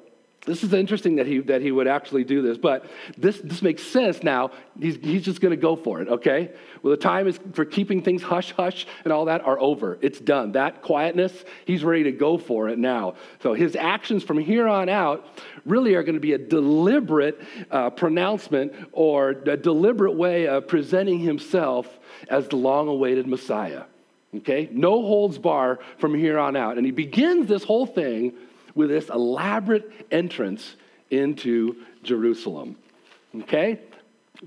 this 0.44 0.62
is 0.62 0.72
interesting 0.72 1.16
that 1.16 1.26
he, 1.26 1.38
that 1.40 1.62
he 1.62 1.70
would 1.70 1.88
actually 1.88 2.24
do 2.24 2.42
this, 2.42 2.58
but 2.58 2.84
this, 3.16 3.40
this 3.40 3.62
makes 3.62 3.82
sense 3.82 4.22
now. 4.22 4.50
He's, 4.78 4.96
he's 4.96 5.22
just 5.22 5.40
going 5.40 5.50
to 5.50 5.60
go 5.60 5.74
for 5.74 6.02
it, 6.02 6.08
okay? 6.08 6.50
Well, 6.82 6.90
the 6.90 6.98
time 6.98 7.26
is 7.26 7.38
for 7.54 7.64
keeping 7.64 8.02
things 8.02 8.22
hush 8.22 8.52
hush 8.52 8.86
and 9.04 9.12
all 9.12 9.24
that 9.26 9.42
are 9.46 9.58
over. 9.58 9.98
It's 10.02 10.20
done. 10.20 10.52
That 10.52 10.82
quietness, 10.82 11.32
he's 11.64 11.82
ready 11.82 12.04
to 12.04 12.12
go 12.12 12.36
for 12.36 12.68
it 12.68 12.78
now. 12.78 13.14
So 13.42 13.54
his 13.54 13.74
actions 13.74 14.22
from 14.22 14.38
here 14.38 14.68
on 14.68 14.88
out 14.88 15.26
really 15.64 15.94
are 15.94 16.02
going 16.02 16.14
to 16.14 16.20
be 16.20 16.34
a 16.34 16.38
deliberate 16.38 17.40
uh, 17.70 17.90
pronouncement 17.90 18.74
or 18.92 19.30
a 19.30 19.56
deliberate 19.56 20.14
way 20.14 20.46
of 20.46 20.68
presenting 20.68 21.20
himself 21.20 21.88
as 22.28 22.48
the 22.48 22.56
long 22.56 22.88
awaited 22.88 23.26
Messiah. 23.26 23.84
Okay? 24.36 24.68
No 24.72 25.00
holds 25.02 25.38
bar 25.38 25.78
from 25.98 26.14
here 26.14 26.38
on 26.38 26.56
out. 26.56 26.76
And 26.76 26.84
he 26.84 26.92
begins 26.92 27.48
this 27.48 27.64
whole 27.64 27.86
thing 27.86 28.34
with 28.74 28.88
this 28.90 29.08
elaborate 29.08 29.90
entrance 30.10 30.76
into 31.10 31.76
Jerusalem. 32.02 32.76
Okay? 33.42 33.80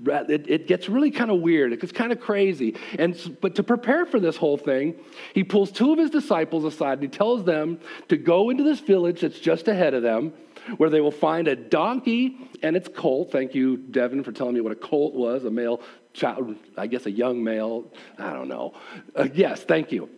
It, 0.06 0.48
it, 0.48 0.66
gets 0.66 0.88
really 0.88 1.10
kind 1.10 1.30
of 1.30 1.40
weird. 1.40 1.72
It 1.72 1.80
gets 1.80 1.92
kind 1.92 2.12
of 2.12 2.20
crazy. 2.20 2.76
And, 2.98 3.36
but 3.40 3.56
to 3.56 3.62
prepare 3.62 4.06
for 4.06 4.20
this 4.20 4.36
whole 4.36 4.56
thing, 4.56 4.94
he 5.34 5.42
pulls 5.42 5.72
two 5.72 5.92
of 5.92 5.98
his 5.98 6.10
disciples 6.10 6.64
aside 6.64 6.94
and 6.94 7.02
he 7.02 7.08
tells 7.08 7.44
them 7.44 7.80
to 8.08 8.16
go 8.16 8.50
into 8.50 8.62
this 8.62 8.80
village 8.80 9.22
that's 9.22 9.40
just 9.40 9.66
ahead 9.66 9.94
of 9.94 10.02
them, 10.02 10.34
where 10.76 10.90
they 10.90 11.00
will 11.00 11.10
find 11.10 11.48
a 11.48 11.56
donkey 11.56 12.36
and 12.62 12.76
its 12.76 12.88
colt. 12.88 13.32
Thank 13.32 13.54
you, 13.54 13.76
Devin, 13.76 14.22
for 14.22 14.30
telling 14.30 14.54
me 14.54 14.60
what 14.60 14.72
a 14.72 14.76
colt 14.76 15.14
was 15.14 15.44
a 15.44 15.50
male 15.50 15.80
child, 16.12 16.54
I 16.76 16.86
guess 16.86 17.06
a 17.06 17.10
young 17.10 17.42
male. 17.42 17.90
I 18.18 18.32
don't 18.32 18.48
know. 18.48 18.74
Uh, 19.16 19.28
yes, 19.32 19.62
thank 19.62 19.90
you 19.90 20.10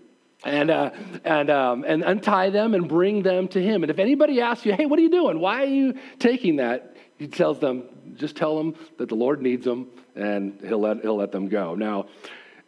and, 0.45 0.71
uh, 0.71 0.91
and, 1.25 1.51
um, 1.51 1.85
and 1.87 2.03
untie 2.03 2.51
them 2.51 2.75
and 2.75 2.89
bring 2.89 3.23
them 3.23 3.49
to 3.49 3.63
him. 3.63 3.83
And 3.83 3.91
if 3.91 3.99
anybody 3.99 4.41
asks 4.41 4.65
you, 4.65 4.73
hey, 4.73 4.87
what 4.87 4.99
are 4.99 5.03
you 5.03 5.11
doing? 5.11 5.39
Why 5.41 5.63
are 5.63 5.67
you 5.67 5.95
taking 6.19 6.57
that? 6.57 6.97
He 7.19 7.29
tells 7.29 7.59
them, 7.61 7.85
just 8.15 8.37
tell 8.37 8.57
them 8.57 8.75
that 8.99 9.09
the 9.09 9.15
Lord 9.15 9.43
needs 9.43 9.65
them 9.65 9.89
and 10.15 10.59
he'll 10.63 10.81
let, 10.81 11.03
he'll 11.03 11.17
let 11.17 11.33
them 11.33 11.49
go. 11.49 11.75
Now, 11.75 12.07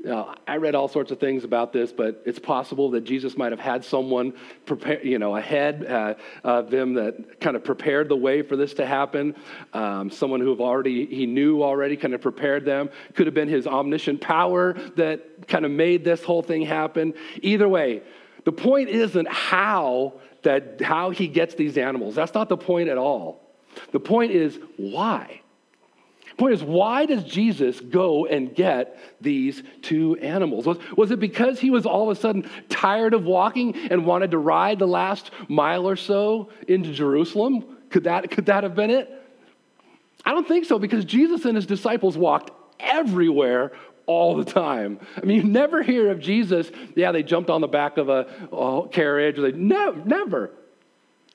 now, 0.05 0.35
I 0.49 0.57
read 0.57 0.75
all 0.75 0.89
sorts 0.89 1.13
of 1.13 1.21
things 1.21 1.45
about 1.45 1.73
this, 1.73 1.93
but 1.93 2.23
it's 2.27 2.41
possible 2.41 2.91
that 2.91 3.03
Jesus 3.03 3.37
might 3.37 3.53
have 3.53 3.61
had 3.61 3.85
someone 3.85 4.33
prepare, 4.67 5.05
you 5.05 5.21
know, 5.21 5.37
ahead 5.37 5.87
uh, 5.87 6.15
of 6.43 6.71
them 6.71 6.95
that 6.95 7.41
kind 7.41 7.55
of 7.55 7.63
prepared 7.63 8.09
the 8.09 8.17
way 8.17 8.43
for 8.43 8.57
this 8.57 8.75
to 8.75 8.87
happen. 8.87 9.37
Um, 9.73 10.11
someone 10.11 10.41
who 10.41 10.51
have 10.51 10.61
already 10.61 11.07
he 11.07 11.27
knew 11.27 11.63
already 11.63 11.97
kind 11.97 12.15
of 12.15 12.21
prepared 12.21 12.65
them. 12.65 12.91
Could 13.15 13.27
have 13.27 13.35
been 13.35 13.49
his 13.49 13.69
omniscient 13.69 14.21
power 14.21 14.73
that 14.97 15.47
kind 15.47 15.65
of 15.65 15.71
made 15.71 16.05
this 16.05 16.25
whole 16.25 16.43
thing 16.43 16.63
happen. 16.63 17.15
Either 17.41 17.69
way, 17.69 18.03
the 18.45 18.53
point 18.53 18.89
isn't 18.89 19.29
how 19.29 20.15
that 20.43 20.81
how 20.81 21.11
he 21.11 21.29
gets 21.29 21.55
these 21.55 21.79
animals. 21.79 22.17
That's 22.17 22.35
not 22.35 22.49
the 22.49 22.57
point 22.57 22.89
at 22.89 22.99
all. 22.99 23.41
The 23.93 24.01
point 24.01 24.33
is 24.33 24.59
why. 24.77 25.42
Point 26.39 26.55
is, 26.55 26.63
why 26.63 27.07
does 27.07 27.25
Jesus 27.25 27.81
go 27.81 28.27
and 28.27 28.55
get 28.55 28.99
these 29.21 29.63
two 29.83 30.17
animals? 30.17 30.67
Was, 30.67 30.79
was 30.97 31.11
it 31.11 31.21
because 31.21 31.61
he 31.61 31.71
was 31.71 31.85
all 31.85 32.11
of 32.11 32.17
a 32.17 32.21
sudden 32.21 32.49
tired 32.69 33.15
of 33.15 33.25
walking 33.25 33.77
and 33.91 34.07
wanted 34.07 34.31
to 34.31 34.39
ride 34.39 34.79
the 34.79 34.87
last 34.87 35.31
mile 35.49 35.87
or 35.87 35.97
so 35.97 36.51
into 36.69 36.93
Jerusalem? 36.93 37.77
Could 37.91 38.05
that, 38.05 38.31
could 38.31 38.47
that 38.47 38.63
have 38.65 38.75
been 38.75 38.91
it? 38.91 39.11
I 40.25 40.33
don't 40.33 40.47
think 40.47 40.65
so 40.65 40.79
because 40.79 41.05
Jesus 41.05 41.45
and 41.45 41.57
his 41.57 41.67
disciples 41.67 42.17
walked 42.17 42.51
everywhere 42.81 43.73
all 44.07 44.37
the 44.37 44.45
time. 44.45 45.01
I 45.17 45.25
mean, 45.25 45.37
you 45.37 45.45
never 45.45 45.83
hear 45.83 46.11
of 46.11 46.21
Jesus, 46.21 46.71
yeah, 46.97 47.13
they 47.13 47.23
jumped 47.23 47.51
on 47.51 47.61
the 47.61 47.69
back 47.69 47.99
of 47.99 48.09
a, 48.09 48.27
a 48.53 48.89
carriage, 48.89 49.39
or 49.39 49.51
they, 49.51 49.57
no, 49.57 49.93
never. 49.93 50.51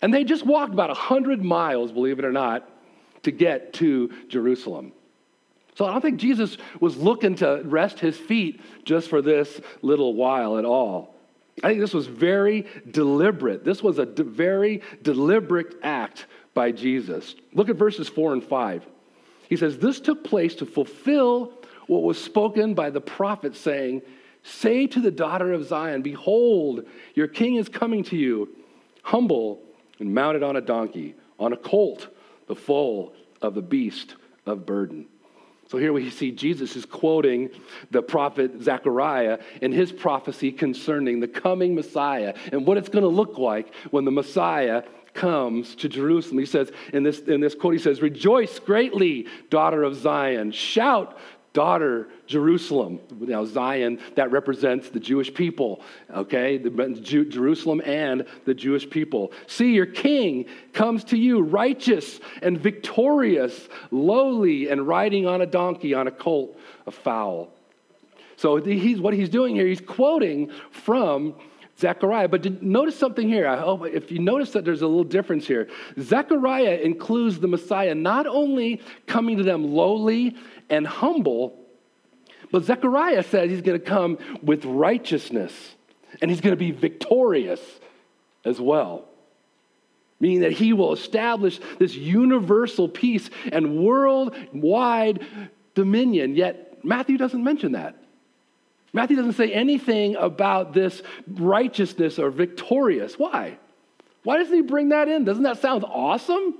And 0.01 0.13
they 0.13 0.23
just 0.23 0.45
walked 0.45 0.73
about 0.73 0.89
100 0.89 1.43
miles, 1.43 1.91
believe 1.91 2.19
it 2.19 2.25
or 2.25 2.31
not, 2.31 2.69
to 3.23 3.31
get 3.31 3.73
to 3.73 4.11
Jerusalem. 4.27 4.93
So 5.75 5.85
I 5.85 5.91
don't 5.91 6.01
think 6.01 6.19
Jesus 6.19 6.57
was 6.79 6.97
looking 6.97 7.35
to 7.35 7.61
rest 7.63 7.99
his 7.99 8.17
feet 8.17 8.61
just 8.83 9.09
for 9.09 9.21
this 9.21 9.61
little 9.81 10.15
while 10.15 10.57
at 10.57 10.65
all. 10.65 11.15
I 11.63 11.69
think 11.69 11.81
this 11.81 11.93
was 11.93 12.07
very 12.07 12.67
deliberate. 12.89 13.63
This 13.63 13.83
was 13.83 13.99
a 13.99 14.05
de- 14.05 14.23
very 14.23 14.81
deliberate 15.01 15.75
act 15.83 16.25
by 16.53 16.71
Jesus. 16.71 17.35
Look 17.53 17.69
at 17.69 17.75
verses 17.75 18.09
4 18.09 18.33
and 18.33 18.43
5. 18.43 18.87
He 19.49 19.55
says, 19.55 19.77
This 19.77 19.99
took 19.99 20.23
place 20.23 20.55
to 20.55 20.65
fulfill 20.65 21.53
what 21.87 22.03
was 22.03 22.21
spoken 22.21 22.73
by 22.73 22.89
the 22.89 23.01
prophet, 23.01 23.55
saying, 23.55 24.01
Say 24.43 24.87
to 24.87 24.99
the 24.99 25.11
daughter 25.11 25.51
of 25.53 25.67
Zion, 25.67 26.01
Behold, 26.01 26.85
your 27.15 27.27
king 27.27 27.55
is 27.55 27.69
coming 27.69 28.03
to 28.05 28.15
you, 28.15 28.49
humble 29.03 29.61
and 29.99 30.13
mounted 30.13 30.43
on 30.43 30.55
a 30.55 30.61
donkey, 30.61 31.15
on 31.39 31.53
a 31.53 31.57
colt, 31.57 32.07
the 32.47 32.55
foal 32.55 33.13
of 33.41 33.53
the 33.53 33.61
beast 33.61 34.15
of 34.45 34.65
burden. 34.65 35.07
So 35.69 35.77
here 35.77 35.91
we 35.91 36.09
see 36.09 36.31
Jesus 36.31 36.77
is 36.77 36.85
quoting 36.85 37.49
the 37.91 38.01
prophet 38.01 38.61
Zechariah 38.61 39.39
in 39.61 39.73
his 39.73 39.91
prophecy 39.91 40.51
concerning 40.51 41.19
the 41.19 41.27
coming 41.27 41.75
Messiah 41.75 42.33
and 42.53 42.65
what 42.65 42.77
it's 42.77 42.87
going 42.87 43.03
to 43.03 43.09
look 43.09 43.37
like 43.37 43.73
when 43.91 44.05
the 44.05 44.11
Messiah 44.11 44.83
comes 45.13 45.75
to 45.75 45.89
Jerusalem. 45.89 46.39
He 46.39 46.45
says 46.45 46.71
in 46.93 47.03
this, 47.03 47.19
in 47.19 47.41
this 47.41 47.53
quote, 47.53 47.73
he 47.73 47.79
says, 47.79 48.01
Rejoice 48.01 48.59
greatly, 48.59 49.27
daughter 49.49 49.83
of 49.83 49.95
Zion. 49.95 50.51
Shout, 50.51 51.17
daughter 51.57 52.07
Jerusalem. 52.27 52.99
Now, 53.19 53.43
Zion, 53.43 53.97
that 54.13 54.29
represents 54.29 54.89
the 54.91 54.99
Jewish 54.99 55.33
people, 55.33 55.81
okay? 56.13 56.59
The, 56.59 56.69
Jerusalem 57.27 57.81
and 57.83 58.27
the 58.45 58.53
Jewish 58.53 58.87
people. 58.87 59.31
See, 59.47 59.73
your 59.73 59.87
king 59.87 60.45
comes 60.73 61.03
to 61.05 61.17
you 61.17 61.41
righteous 61.41 62.19
and 62.43 62.59
victorious, 62.59 63.69
lowly, 63.89 64.69
and 64.69 64.87
riding 64.87 65.25
on 65.25 65.41
a 65.41 65.47
donkey, 65.47 65.95
on 65.95 66.05
a 66.05 66.11
colt, 66.11 66.59
a 66.85 66.91
foal. 66.91 67.51
So 68.35 68.57
he's, 68.57 69.01
what 69.01 69.15
he's 69.15 69.29
doing 69.29 69.55
here, 69.55 69.65
he's 69.65 69.81
quoting 69.81 70.51
from 70.69 71.33
Zechariah. 71.79 72.27
But 72.27 72.41
did, 72.41 72.63
notice 72.63 72.97
something 72.97 73.27
here. 73.27 73.47
I 73.47 73.57
hope 73.57 73.85
if 73.85 74.11
you 74.11 74.19
notice 74.19 74.51
that 74.51 74.65
there's 74.65 74.81
a 74.81 74.87
little 74.87 75.03
difference 75.03 75.47
here. 75.47 75.67
Zechariah 75.99 76.79
includes 76.83 77.39
the 77.39 77.47
Messiah 77.47 77.95
not 77.95 78.25
only 78.27 78.81
coming 79.05 79.37
to 79.37 79.43
them 79.43 79.73
lowly 79.73 80.35
and 80.69 80.85
humble, 80.85 81.57
but 82.51 82.63
Zechariah 82.63 83.23
says 83.23 83.49
he's 83.49 83.61
going 83.61 83.79
to 83.79 83.85
come 83.85 84.17
with 84.41 84.65
righteousness 84.65 85.75
and 86.21 86.31
he's 86.31 86.41
going 86.41 86.53
to 86.53 86.57
be 86.57 86.71
victorious 86.71 87.61
as 88.45 88.59
well. 88.59 89.05
Meaning 90.19 90.41
that 90.41 90.53
he 90.53 90.73
will 90.73 90.93
establish 90.93 91.59
this 91.77 91.95
universal 91.95 92.89
peace 92.89 93.29
and 93.51 93.77
worldwide 93.77 95.25
dominion. 95.75 96.35
Yet 96.35 96.83
Matthew 96.83 97.17
doesn't 97.17 97.43
mention 97.43 97.73
that. 97.73 97.95
Matthew 98.93 99.15
doesn't 99.15 99.33
say 99.33 99.51
anything 99.51 100.15
about 100.15 100.73
this 100.73 101.03
righteousness 101.27 102.17
or 102.17 102.31
victorious. 102.31 103.19
Why? 103.19 103.57
Why 104.23 104.37
doesn't 104.37 104.55
he 104.55 104.61
bring 104.61 104.89
that 104.89 105.07
in? 105.07 105.23
Doesn't 105.23 105.43
that 105.43 105.61
sound 105.61 105.83
awesome? 105.83 106.55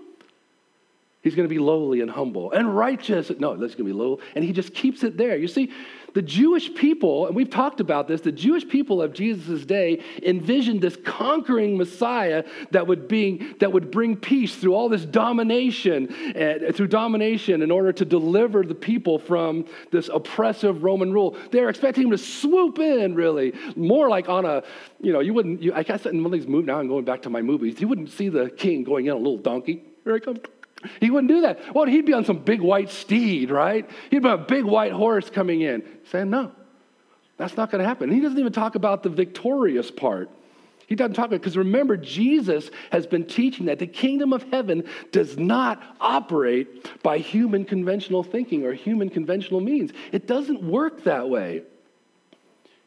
He's 1.22 1.36
going 1.36 1.48
to 1.48 1.54
be 1.54 1.60
lowly 1.60 2.02
and 2.02 2.10
humble 2.10 2.52
and 2.52 2.76
righteous. 2.76 3.32
No, 3.40 3.58
that's 3.58 3.76
going 3.76 3.88
to 3.88 3.94
be 3.94 4.00
low. 4.00 4.20
And 4.36 4.46
he 4.46 4.54
just 4.54 4.74
keeps 4.74 5.04
it 5.04 5.18
there. 5.18 5.36
You 5.36 5.48
see, 5.48 5.72
the 6.14 6.22
Jewish 6.22 6.74
people, 6.74 7.28
and 7.28 7.36
we've 7.36 7.50
talked 7.50 7.80
about 7.80 8.08
this, 8.08 8.22
the 8.22 8.32
Jewish 8.32 8.68
people 8.68 9.02
of 9.02 9.14
Jesus' 9.14 9.66
day 9.66 10.04
envisioned 10.24 10.82
this 10.82 10.98
conquering 11.04 11.78
Messiah 11.78 12.44
that 12.72 12.88
would, 12.88 13.08
be, 13.08 13.54
that 13.60 13.72
would 13.74 13.92
bring 13.92 14.16
peace 14.16 14.56
through 14.56 14.74
all 14.74 14.90
this 14.90 15.06
domination, 15.06 16.14
uh, 16.36 16.72
through 16.72 16.88
domination 16.88 17.62
in 17.62 17.72
order 17.72 17.92
to 17.92 18.06
deliver 18.06 18.64
the 18.64 18.76
people 18.76 19.20
from 19.20 19.66
this 19.92 20.10
oppressive 20.14 20.84
Roman 20.84 21.12
rule. 21.12 21.36
They're 21.52 21.70
expecting 21.70 22.06
him 22.06 22.12
to 22.12 22.18
swoop 22.18 22.80
in, 22.80 23.16
really, 23.16 23.54
more 23.76 24.08
like 24.08 24.30
on 24.30 24.46
a, 24.46 24.64
you 25.02 25.14
know, 25.14 25.20
you 25.20 25.34
wouldn't, 25.34 25.62
you, 25.62 25.74
I 25.74 25.84
guess 25.84 26.06
in 26.06 26.24
one 26.24 26.34
of 26.34 26.40
these 26.40 26.48
movies, 26.48 26.68
now 26.68 26.80
I'm 26.80 26.88
going 26.88 27.06
back 27.06 27.24
to 27.24 27.30
my 27.30 27.42
movies, 27.42 27.82
you 27.82 27.88
wouldn't 27.88 28.12
see 28.12 28.30
the 28.30 28.50
king 28.50 28.84
going 28.84 29.08
in 29.08 29.12
a 29.12 29.18
little 29.18 29.38
donkey. 29.38 29.84
Here 30.04 30.16
I 30.16 30.20
come. 30.20 30.38
He 31.00 31.10
wouldn't 31.10 31.30
do 31.30 31.42
that. 31.42 31.74
Well, 31.74 31.86
he'd 31.86 32.06
be 32.06 32.14
on 32.14 32.26
some 32.26 32.40
big 32.40 32.62
white 32.62 32.90
steed, 32.90 33.50
right? 33.50 33.90
He'd 34.12 34.22
be 34.22 34.30
on 34.30 34.40
a 34.40 34.44
big 34.44 34.64
white 34.64 34.92
horse 34.92 35.30
coming 35.30 35.62
in, 35.62 35.84
saying, 36.12 36.30
No, 36.30 36.52
that's 37.38 37.58
not 37.58 37.72
going 37.72 37.82
to 37.82 37.88
happen. 37.88 38.10
he 38.10 38.20
doesn't 38.20 38.38
even 38.38 38.54
talk 38.54 38.76
about 38.76 39.04
the 39.04 39.10
victorious 39.10 39.90
part. 39.92 40.30
He 40.88 40.96
doesn't 40.96 41.16
talk 41.16 41.26
about 41.26 41.42
because 41.42 41.58
remember, 41.58 41.98
Jesus 41.98 42.72
has 42.92 43.06
been 43.06 43.26
teaching 43.26 43.66
that 43.66 43.78
the 43.78 43.88
kingdom 43.88 44.32
of 44.32 44.44
heaven 44.52 44.86
does 45.12 45.38
not 45.38 45.84
operate 46.00 47.04
by 47.04 47.18
human 47.18 47.66
conventional 47.66 48.24
thinking 48.24 48.66
or 48.66 48.74
human 48.74 49.10
conventional 49.10 49.60
means. 49.60 49.92
It 50.14 50.28
doesn't 50.28 50.64
work 50.64 51.04
that 51.04 51.30
way. 51.30 51.64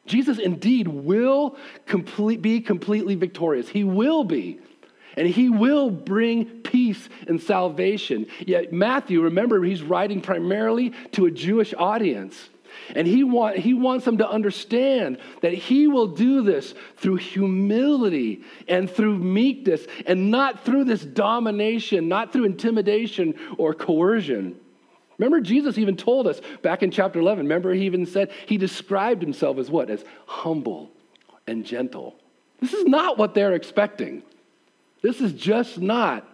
Jesus 0.07 0.39
indeed 0.39 0.89
will 0.89 1.57
complete, 1.87 2.41
be 2.41 2.61
completely 2.61 3.17
victorious. 3.17 3.69
He 3.69 3.85
will 3.85 4.25
be 4.25 4.61
and 5.17 5.27
he 5.27 5.49
will 5.49 5.91
bring 5.91 6.45
peace 6.63 7.09
and 7.27 7.41
salvation. 7.41 8.27
Yet, 8.47 8.73
Matthew, 8.73 9.23
remember, 9.23 9.63
he's 9.63 9.83
writing 9.83 10.21
primarily 10.21 10.93
to 11.13 11.27
a 11.27 11.31
Jewish 11.31 11.75
audience. 11.75 12.49
And 12.95 13.07
he, 13.07 13.25
want, 13.25 13.57
he 13.57 13.75
wants 13.75 14.05
them 14.05 14.19
to 14.19 14.29
understand 14.29 15.19
that 15.43 15.53
he 15.53 15.87
will 15.87 16.07
do 16.07 16.43
this 16.43 16.75
through 16.97 17.17
humility 17.17 18.43
and 18.69 18.89
through 18.89 19.19
meekness 19.19 19.87
and 20.07 20.31
not 20.31 20.65
through 20.65 20.85
this 20.85 21.05
domination, 21.05 22.09
not 22.09 22.33
through 22.33 22.45
intimidation 22.45 23.35
or 23.59 23.75
coercion. 23.75 24.59
Remember, 25.19 25.41
Jesus 25.41 25.77
even 25.79 25.97
told 25.97 26.27
us 26.27 26.41
back 26.63 26.83
in 26.83 26.91
chapter 26.91 27.21
11, 27.21 27.45
remember, 27.45 27.75
he 27.75 27.85
even 27.85 28.07
said, 28.07 28.31
he 28.47 28.57
described 28.57 29.21
himself 29.21 29.59
as 29.59 29.71
what? 29.71 29.91
As 29.91 30.05
humble 30.27 30.91
and 31.47 31.65
gentle. 31.65 32.17
This 32.61 32.73
is 32.73 32.87
not 32.87 33.19
what 33.19 33.35
they're 33.35 33.55
expecting. 33.55 34.23
This 35.03 35.21
is 35.21 35.33
just 35.33 35.79
not. 35.79 36.27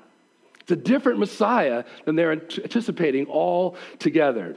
It's 0.60 0.72
a 0.72 0.76
different 0.76 1.20
Messiah 1.20 1.84
than 2.04 2.16
they're 2.16 2.32
anticipating 2.32 3.26
all 3.26 3.76
together. 3.98 4.56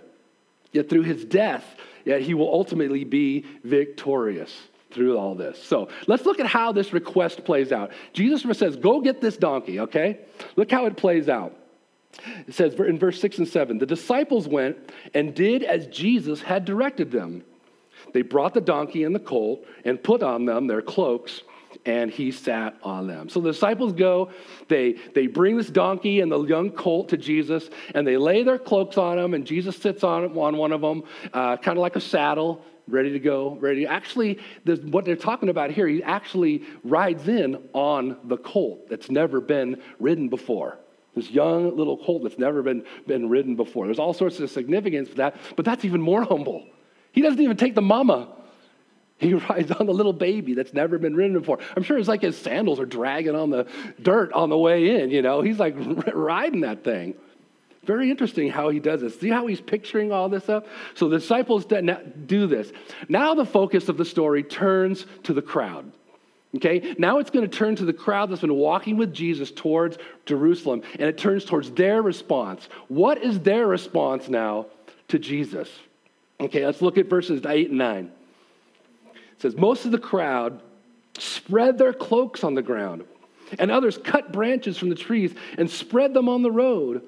Yet 0.71 0.89
through 0.89 1.03
his 1.03 1.23
death, 1.25 1.63
yet 2.05 2.21
he 2.21 2.33
will 2.33 2.51
ultimately 2.51 3.03
be 3.03 3.45
victorious 3.63 4.55
through 4.91 5.17
all 5.17 5.35
this. 5.35 5.61
So 5.61 5.89
let's 6.07 6.25
look 6.25 6.39
at 6.39 6.47
how 6.47 6.71
this 6.71 6.93
request 6.93 7.43
plays 7.45 7.71
out. 7.71 7.91
Jesus 8.13 8.57
says, 8.57 8.75
Go 8.75 9.01
get 9.01 9.21
this 9.21 9.37
donkey, 9.37 9.81
okay? 9.81 10.19
Look 10.55 10.71
how 10.71 10.85
it 10.87 10.97
plays 10.97 11.29
out. 11.29 11.55
It 12.47 12.55
says 12.55 12.73
in 12.73 12.97
verse 12.97 13.21
6 13.21 13.37
and 13.37 13.47
7 13.47 13.77
the 13.77 13.85
disciples 13.85 14.47
went 14.47 14.77
and 15.13 15.35
did 15.35 15.63
as 15.63 15.87
Jesus 15.87 16.41
had 16.41 16.65
directed 16.65 17.11
them. 17.11 17.43
They 18.13 18.23
brought 18.23 18.53
the 18.53 18.61
donkey 18.61 19.03
and 19.03 19.13
the 19.13 19.19
colt 19.19 19.65
and 19.85 20.01
put 20.01 20.23
on 20.23 20.45
them 20.45 20.67
their 20.67 20.81
cloaks 20.81 21.43
and 21.85 22.11
he 22.11 22.31
sat 22.31 22.77
on 22.83 23.07
them. 23.07 23.29
So 23.29 23.39
the 23.39 23.51
disciples 23.51 23.93
go, 23.93 24.31
they, 24.67 24.93
they 25.15 25.27
bring 25.27 25.57
this 25.57 25.69
donkey 25.69 26.19
and 26.19 26.31
the 26.31 26.41
young 26.43 26.71
colt 26.71 27.09
to 27.09 27.17
Jesus, 27.17 27.69
and 27.95 28.05
they 28.05 28.17
lay 28.17 28.43
their 28.43 28.59
cloaks 28.59 28.97
on 28.97 29.17
him, 29.17 29.33
and 29.33 29.45
Jesus 29.45 29.77
sits 29.77 30.03
on, 30.03 30.37
on 30.37 30.57
one 30.57 30.71
of 30.71 30.81
them, 30.81 31.03
uh, 31.33 31.57
kind 31.57 31.77
of 31.77 31.81
like 31.81 31.95
a 31.95 32.01
saddle, 32.01 32.63
ready 32.87 33.11
to 33.11 33.19
go, 33.19 33.55
ready. 33.59 33.85
Actually, 33.85 34.39
what 34.83 35.05
they're 35.05 35.15
talking 35.15 35.49
about 35.49 35.71
here, 35.71 35.87
he 35.87 36.03
actually 36.03 36.63
rides 36.83 37.27
in 37.27 37.69
on 37.73 38.17
the 38.25 38.37
colt 38.37 38.89
that's 38.89 39.09
never 39.09 39.39
been 39.39 39.81
ridden 39.99 40.27
before. 40.27 40.77
This 41.15 41.29
young 41.29 41.75
little 41.75 41.97
colt 41.97 42.23
that's 42.23 42.37
never 42.37 42.61
been, 42.61 42.85
been 43.07 43.29
ridden 43.29 43.55
before. 43.55 43.85
There's 43.85 43.99
all 43.99 44.13
sorts 44.13 44.39
of 44.39 44.49
significance 44.49 45.09
for 45.09 45.15
that, 45.15 45.37
but 45.55 45.65
that's 45.65 45.85
even 45.85 46.01
more 46.01 46.23
humble. 46.29 46.67
He 47.11 47.21
doesn't 47.21 47.41
even 47.41 47.57
take 47.57 47.75
the 47.75 47.81
mama 47.81 48.35
he 49.19 49.33
rides 49.33 49.69
on 49.71 49.85
the 49.85 49.93
little 49.93 50.13
baby 50.13 50.53
that's 50.53 50.73
never 50.73 50.97
been 50.97 51.15
ridden 51.15 51.37
before. 51.37 51.59
I'm 51.75 51.83
sure 51.83 51.97
it's 51.97 52.07
like 52.07 52.21
his 52.21 52.37
sandals 52.37 52.79
are 52.79 52.85
dragging 52.85 53.35
on 53.35 53.49
the 53.49 53.67
dirt 54.01 54.31
on 54.31 54.49
the 54.49 54.57
way 54.57 55.01
in, 55.01 55.11
you 55.11 55.21
know. 55.21 55.41
He's 55.41 55.59
like 55.59 55.75
riding 56.13 56.61
that 56.61 56.83
thing. 56.83 57.15
Very 57.83 58.09
interesting 58.09 58.49
how 58.49 58.69
he 58.69 58.79
does 58.79 59.01
this. 59.01 59.19
See 59.19 59.29
how 59.29 59.47
he's 59.47 59.59
picturing 59.59 60.11
all 60.11 60.29
this 60.29 60.47
up? 60.47 60.67
So 60.95 61.09
the 61.09 61.19
disciples 61.19 61.65
do 61.65 62.47
this. 62.47 62.71
Now 63.09 63.33
the 63.33 63.45
focus 63.45 63.89
of 63.89 63.97
the 63.97 64.05
story 64.05 64.43
turns 64.43 65.05
to 65.23 65.33
the 65.33 65.41
crowd. 65.41 65.91
Okay, 66.55 66.95
now 66.97 67.19
it's 67.19 67.29
going 67.29 67.47
to 67.47 67.57
turn 67.57 67.75
to 67.75 67.85
the 67.85 67.93
crowd 67.93 68.31
that's 68.31 68.41
been 68.41 68.55
walking 68.55 68.97
with 68.97 69.13
Jesus 69.13 69.51
towards 69.51 69.97
Jerusalem, 70.25 70.81
and 70.93 71.03
it 71.03 71.17
turns 71.17 71.45
towards 71.45 71.69
their 71.71 72.01
response. 72.01 72.67
What 72.87 73.23
is 73.23 73.39
their 73.41 73.67
response 73.67 74.29
now 74.29 74.65
to 75.09 75.19
Jesus? 75.19 75.69
Okay, 76.39 76.65
let's 76.65 76.81
look 76.81 76.97
at 76.97 77.07
verses 77.07 77.45
8 77.45 77.69
and 77.69 77.77
9. 77.77 78.11
It 79.39 79.43
says, 79.43 79.55
Most 79.55 79.85
of 79.85 79.91
the 79.91 79.97
crowd 79.97 80.61
spread 81.17 81.77
their 81.77 81.93
cloaks 81.93 82.43
on 82.43 82.55
the 82.55 82.61
ground, 82.61 83.05
and 83.57 83.71
others 83.71 83.97
cut 83.97 84.33
branches 84.33 84.77
from 84.77 84.89
the 84.89 84.95
trees 84.95 85.33
and 85.57 85.71
spread 85.71 86.13
them 86.13 86.27
on 86.27 86.41
the 86.41 86.51
road. 86.51 87.03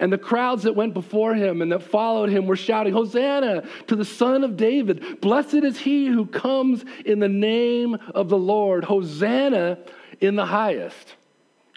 And 0.00 0.12
the 0.12 0.18
crowds 0.18 0.64
that 0.64 0.74
went 0.74 0.92
before 0.92 1.34
him 1.34 1.62
and 1.62 1.70
that 1.70 1.84
followed 1.84 2.30
him 2.30 2.46
were 2.46 2.56
shouting, 2.56 2.92
Hosanna 2.92 3.62
to 3.86 3.94
the 3.94 4.04
Son 4.04 4.42
of 4.42 4.56
David. 4.56 5.20
Blessed 5.20 5.54
is 5.54 5.78
he 5.78 6.08
who 6.08 6.26
comes 6.26 6.84
in 7.06 7.20
the 7.20 7.28
name 7.28 7.96
of 8.12 8.28
the 8.28 8.36
Lord. 8.36 8.82
Hosanna 8.82 9.78
in 10.20 10.34
the 10.34 10.46
highest. 10.46 11.14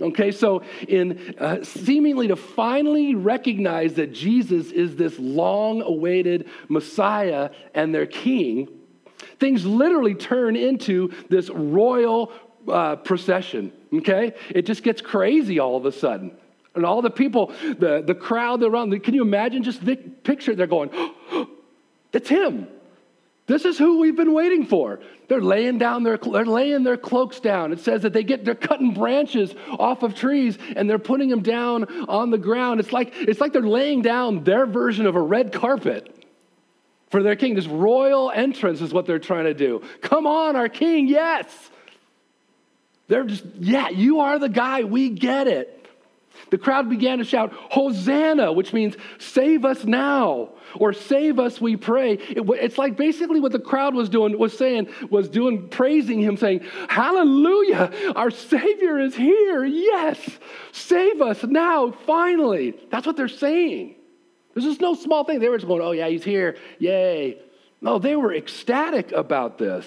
Okay, 0.02 0.32
so 0.32 0.64
in 0.88 1.36
uh, 1.38 1.64
seemingly 1.64 2.28
to 2.30 2.36
finally 2.36 3.14
recognize 3.14 3.94
that 3.94 4.12
Jesus 4.12 4.72
is 4.72 4.96
this 4.96 5.20
long 5.20 5.84
awaited 5.84 6.50
Messiah 6.70 7.52
and 7.76 7.94
their 7.94 8.08
king, 8.08 8.68
things 9.42 9.66
literally 9.66 10.16
turn 10.16 10.56
into 10.56 11.12
this 11.28 11.50
royal 11.50 12.32
uh, 12.70 12.96
procession. 12.98 13.74
Okay, 13.94 14.34
it 14.50 14.66
just 14.66 14.84
gets 14.84 15.02
crazy 15.02 15.60
all 15.60 15.76
of 15.76 15.86
a 15.86 15.92
sudden. 15.92 16.32
And 16.74 16.86
all 16.86 17.02
the 17.02 17.10
people, 17.10 17.48
the, 17.62 18.02
the 18.06 18.16
crowd 18.16 18.64
around, 18.64 18.98
can 19.04 19.14
you 19.14 19.24
imagine 19.24 19.64
just 19.64 19.84
the 19.84 19.98
picture? 19.98 20.56
They're 20.56 20.68
going, 20.68 20.90
oh, 20.94 21.50
it's 22.14 22.30
him. 22.30 22.68
This 23.48 23.66
is 23.66 23.78
who 23.78 24.00
we've 24.00 24.16
been 24.16 24.32
waiting 24.32 24.66
for. 24.66 25.02
They're 25.28 25.42
laying 25.42 25.78
down 25.78 26.04
their 26.04 26.18
they're 26.18 26.46
laying 26.46 26.84
their 26.84 26.96
cloaks 26.96 27.42
down. 27.42 27.74
It 27.74 27.80
says 27.80 28.04
that 28.04 28.14
they 28.14 28.24
get 28.24 28.46
they're 28.46 28.56
cutting 28.56 28.94
branches 28.94 29.54
off 29.78 30.04
of 30.04 30.16
trees 30.16 30.58
and 30.76 30.90
they're 30.90 31.00
putting 31.00 31.28
them 31.28 31.42
down 31.42 31.84
on 32.08 32.30
the 32.30 32.38
ground. 32.38 32.80
It's 32.80 32.94
like 32.94 33.12
it's 33.14 33.42
like 33.42 33.52
they're 33.52 33.62
laying 33.62 34.04
down 34.04 34.46
their 34.46 34.66
version 34.66 35.06
of 35.06 35.16
a 35.16 35.22
red 35.22 35.52
carpet 35.52 36.21
for 37.12 37.22
their 37.22 37.36
king. 37.36 37.54
This 37.56 37.68
royal 37.68 38.32
entrance 38.32 38.82
is 38.82 38.94
what 38.94 39.06
they're 39.06 39.20
trying 39.20 39.46
to 39.46 39.54
do. 39.54 39.84
Come 40.02 40.26
on, 40.26 40.56
our 40.56 40.70
king, 40.70 41.08
yes. 41.08 41.46
They're 43.08 43.26
just, 43.26 43.46
yeah, 43.60 43.90
you 43.90 44.22
are 44.22 44.40
the 44.40 44.50
guy. 44.50 44.84
We 44.84 45.10
get 45.10 45.48
it. 45.48 45.78
The 46.50 46.58
crowd 46.58 46.90
began 46.90 47.20
to 47.20 47.24
shout, 47.24 47.54
Hosanna, 47.54 48.52
which 48.52 48.74
means 48.74 48.96
save 49.20 49.64
us 49.64 49.84
now, 49.86 50.50
or 50.76 50.92
save 50.92 51.40
us, 51.40 51.62
we 51.62 51.78
pray. 51.78 52.14
It, 52.14 52.44
it's 52.62 52.78
like 52.78 52.98
basically 52.98 53.40
what 53.40 53.52
the 53.52 53.60
crowd 53.60 53.96
was 53.96 54.10
doing, 54.10 54.38
was 54.38 54.58
saying, 54.58 54.90
was 55.10 55.30
doing, 55.30 55.70
praising 55.70 56.20
him, 56.20 56.38
saying, 56.38 56.62
Hallelujah, 56.90 58.14
our 58.16 58.32
Savior 58.32 59.00
is 59.00 59.16
here. 59.16 59.64
Yes, 59.64 60.20
save 60.72 61.22
us 61.22 61.44
now, 61.44 61.92
finally. 62.06 62.76
That's 62.90 63.06
what 63.06 63.16
they're 63.18 63.28
saying. 63.28 63.96
This 64.54 64.66
is 64.66 64.80
no 64.80 64.94
small 64.94 65.24
thing. 65.24 65.40
They 65.40 65.50
were 65.50 65.58
just 65.58 65.68
going, 65.68 65.82
Oh, 65.82 65.92
yeah, 65.92 66.08
he's 66.08 66.24
here. 66.24 66.58
Yay. 66.80 67.38
No, 67.82 68.00
they 68.00 68.16
were 68.16 68.34
ecstatic 68.34 69.12
about 69.12 69.58
this. 69.58 69.86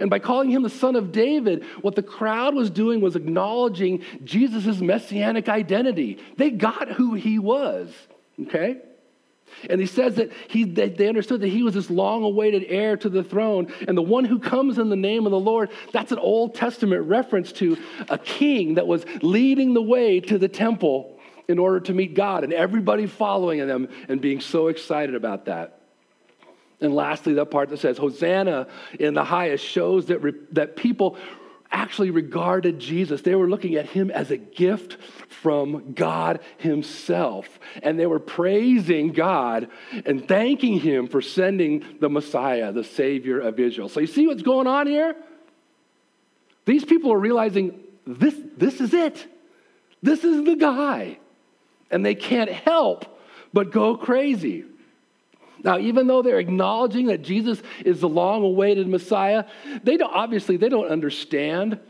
And 0.00 0.10
by 0.10 0.18
calling 0.18 0.50
him 0.50 0.62
the 0.62 0.70
son 0.70 0.96
of 0.96 1.12
David, 1.12 1.64
what 1.80 1.94
the 1.94 2.02
crowd 2.02 2.54
was 2.54 2.70
doing 2.70 3.00
was 3.00 3.16
acknowledging 3.16 4.02
Jesus' 4.24 4.80
messianic 4.80 5.48
identity. 5.48 6.18
They 6.36 6.50
got 6.50 6.90
who 6.92 7.14
he 7.14 7.38
was, 7.38 7.92
okay? 8.42 8.78
And 9.70 9.80
he 9.80 9.86
says 9.86 10.16
that 10.16 10.32
he, 10.48 10.64
they, 10.64 10.88
they 10.88 11.08
understood 11.08 11.40
that 11.40 11.48
he 11.48 11.62
was 11.62 11.74
this 11.74 11.88
long 11.88 12.24
awaited 12.24 12.64
heir 12.68 12.96
to 12.98 13.08
the 13.08 13.22
throne. 13.22 13.72
And 13.86 13.96
the 13.96 14.02
one 14.02 14.24
who 14.24 14.38
comes 14.38 14.78
in 14.78 14.90
the 14.90 14.96
name 14.96 15.24
of 15.24 15.30
the 15.30 15.40
Lord, 15.40 15.70
that's 15.92 16.12
an 16.12 16.18
Old 16.18 16.54
Testament 16.54 17.06
reference 17.06 17.52
to 17.52 17.78
a 18.08 18.18
king 18.18 18.74
that 18.74 18.86
was 18.86 19.06
leading 19.22 19.72
the 19.72 19.82
way 19.82 20.20
to 20.20 20.36
the 20.36 20.48
temple 20.48 21.15
in 21.48 21.58
order 21.58 21.80
to 21.80 21.92
meet 21.92 22.14
God, 22.14 22.44
and 22.44 22.52
everybody 22.52 23.06
following 23.06 23.64
them 23.66 23.88
and 24.08 24.20
being 24.20 24.40
so 24.40 24.68
excited 24.68 25.14
about 25.14 25.46
that. 25.46 25.80
And 26.80 26.94
lastly, 26.94 27.34
that 27.34 27.50
part 27.50 27.70
that 27.70 27.78
says, 27.78 27.96
Hosanna 27.96 28.66
in 28.98 29.14
the 29.14 29.24
highest 29.24 29.64
shows 29.64 30.06
that, 30.06 30.18
re- 30.18 30.34
that 30.52 30.76
people 30.76 31.16
actually 31.70 32.10
regarded 32.10 32.78
Jesus. 32.78 33.22
They 33.22 33.34
were 33.34 33.48
looking 33.48 33.74
at 33.74 33.86
him 33.86 34.10
as 34.10 34.30
a 34.30 34.36
gift 34.36 34.98
from 35.28 35.94
God 35.94 36.40
himself. 36.58 37.48
And 37.82 37.98
they 37.98 38.06
were 38.06 38.20
praising 38.20 39.12
God 39.12 39.68
and 40.04 40.26
thanking 40.28 40.78
him 40.78 41.08
for 41.08 41.20
sending 41.20 41.84
the 42.00 42.08
Messiah, 42.08 42.72
the 42.72 42.84
Savior 42.84 43.40
of 43.40 43.58
Israel. 43.58 43.88
So 43.88 44.00
you 44.00 44.06
see 44.06 44.26
what's 44.26 44.42
going 44.42 44.66
on 44.66 44.86
here? 44.86 45.16
These 46.66 46.84
people 46.84 47.12
are 47.12 47.18
realizing 47.18 47.80
this, 48.06 48.34
this 48.56 48.80
is 48.80 48.92
it. 48.92 49.26
This 50.02 50.24
is 50.24 50.44
the 50.44 50.56
guy. 50.56 51.18
And 51.90 52.04
they 52.04 52.14
can't 52.14 52.50
help 52.50 53.20
but 53.52 53.70
go 53.70 53.96
crazy. 53.96 54.64
Now, 55.64 55.78
even 55.78 56.06
though 56.06 56.22
they're 56.22 56.38
acknowledging 56.38 57.06
that 57.06 57.22
Jesus 57.22 57.62
is 57.84 58.00
the 58.00 58.08
long-awaited 58.08 58.86
Messiah, 58.86 59.44
they 59.82 59.96
don't, 59.96 60.12
obviously 60.12 60.56
they 60.56 60.68
don't 60.68 60.88
understand 60.88 61.80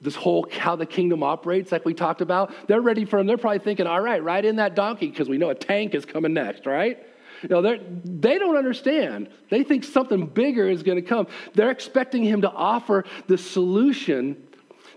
this 0.00 0.14
whole 0.14 0.48
how 0.50 0.76
the 0.76 0.86
kingdom 0.86 1.22
operates, 1.22 1.70
like 1.70 1.84
we 1.84 1.92
talked 1.92 2.22
about. 2.22 2.52
They're 2.66 2.80
ready 2.80 3.04
for 3.04 3.18
him. 3.18 3.26
They're 3.26 3.36
probably 3.36 3.58
thinking, 3.58 3.86
all 3.86 4.00
right, 4.00 4.22
ride 4.22 4.46
in 4.46 4.56
that 4.56 4.74
donkey 4.74 5.08
because 5.08 5.28
we 5.28 5.36
know 5.36 5.50
a 5.50 5.54
tank 5.54 5.94
is 5.94 6.06
coming 6.06 6.32
next, 6.32 6.64
right? 6.64 6.98
You 7.42 7.48
know, 7.48 7.78
they 8.04 8.38
don't 8.38 8.56
understand. 8.56 9.28
They 9.50 9.62
think 9.62 9.84
something 9.84 10.26
bigger 10.26 10.68
is 10.68 10.82
going 10.82 10.96
to 10.96 11.02
come. 11.02 11.26
They're 11.54 11.70
expecting 11.70 12.22
him 12.24 12.40
to 12.42 12.50
offer 12.50 13.04
the 13.26 13.36
solution 13.36 14.42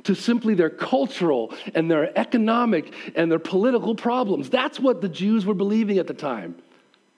to 0.03 0.15
simply 0.15 0.53
their 0.53 0.69
cultural 0.69 1.53
and 1.73 1.89
their 1.89 2.17
economic 2.17 2.93
and 3.15 3.31
their 3.31 3.39
political 3.39 3.95
problems. 3.95 4.49
That's 4.49 4.79
what 4.79 5.01
the 5.01 5.09
Jews 5.09 5.45
were 5.45 5.53
believing 5.53 5.97
at 5.97 6.07
the 6.07 6.13
time. 6.13 6.55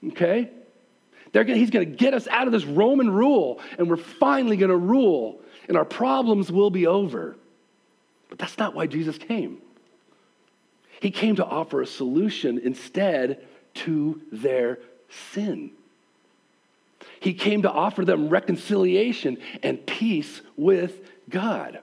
Okay? 0.08 0.50
Gonna, 1.34 1.56
he's 1.56 1.70
going 1.70 1.90
to 1.90 1.96
get 1.96 2.14
us 2.14 2.28
out 2.28 2.48
of 2.48 2.54
this 2.54 2.64
Roman 2.64 3.10
rule, 3.10 3.60
and 3.78 3.90
we're 3.90 3.98
finally 3.98 4.56
going 4.56 4.70
to 4.70 4.78
rule, 4.78 5.42
and 5.68 5.76
our 5.76 5.84
problems 5.84 6.52
will 6.52 6.70
be 6.70 6.88
over. 6.88 7.36
But 8.30 8.40
that's 8.40 8.58
not 8.58 8.74
why 8.74 8.88
Jesus 8.88 9.18
came. 9.18 9.62
He 11.02 11.12
came 11.12 11.36
to 11.36 11.46
offer 11.46 11.82
a 11.82 11.88
solution 11.88 12.58
instead 12.60 13.46
to 13.76 14.22
their 14.32 14.80
sin. 15.34 15.72
He 17.20 17.34
came 17.34 17.64
to 17.64 17.72
offer 17.72 18.06
them 18.06 18.30
reconciliation 18.30 19.38
and 19.62 19.86
peace 19.86 20.42
with 20.56 21.02
God. 21.30 21.80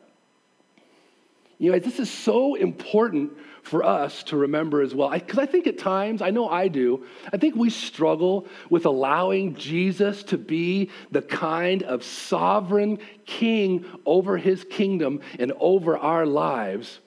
You 1.62 1.70
know, 1.70 1.78
this 1.78 2.00
is 2.00 2.10
so 2.10 2.56
important 2.56 3.38
for 3.62 3.84
us 3.84 4.24
to 4.24 4.36
remember 4.36 4.82
as 4.82 4.96
well. 4.96 5.10
Because 5.10 5.38
I, 5.38 5.42
I, 5.42 5.46
think 5.46 5.68
at 5.68 5.78
times, 5.78 6.20
I 6.20 6.30
know 6.30 6.48
I 6.48 6.66
do, 6.66 7.06
I 7.32 7.36
think 7.36 7.54
we 7.54 7.70
struggle 7.70 8.48
with 8.68 8.84
allowing 8.84 9.54
Jesus 9.54 10.24
to 10.24 10.38
be 10.38 10.90
the 11.12 11.22
kind 11.22 11.84
of 11.84 12.02
sovereign 12.02 12.98
king 13.26 13.84
over 14.04 14.38
his 14.38 14.64
kingdom 14.64 15.20
and 15.38 15.52
over 15.60 15.96
our 15.96 16.26
lives 16.26 16.98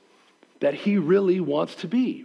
that 0.62 0.74
he 0.74 1.00
really 1.00 1.41
wants 1.41 1.76
to 1.76 1.89
be. 1.89 2.24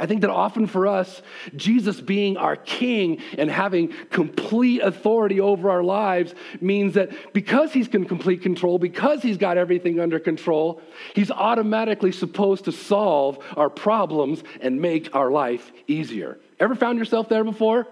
I 0.00 0.06
think 0.06 0.22
that 0.22 0.30
often 0.30 0.66
for 0.66 0.86
us, 0.86 1.20
Jesus 1.54 2.00
being 2.00 2.38
our 2.38 2.56
king 2.56 3.18
and 3.36 3.50
having 3.50 3.92
complete 4.08 4.80
authority 4.80 5.40
over 5.40 5.68
our 5.68 5.82
lives 5.82 6.34
means 6.58 6.94
that 6.94 7.34
because 7.34 7.74
he's 7.74 7.86
in 7.88 8.06
complete 8.06 8.40
control, 8.40 8.78
because 8.78 9.22
he's 9.22 9.36
got 9.36 9.58
everything 9.58 10.00
under 10.00 10.18
control, 10.18 10.80
he's 11.14 11.30
automatically 11.30 12.12
supposed 12.12 12.64
to 12.64 12.72
solve 12.72 13.44
our 13.58 13.68
problems 13.68 14.42
and 14.62 14.80
make 14.80 15.14
our 15.14 15.30
life 15.30 15.70
easier. 15.86 16.38
Ever 16.58 16.74
found 16.74 16.98
yourself 16.98 17.28
there 17.28 17.44
before? 17.44 17.86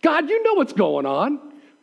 God, 0.00 0.30
you 0.30 0.42
know 0.42 0.54
what's 0.54 0.72
going 0.72 1.04
on. 1.04 1.40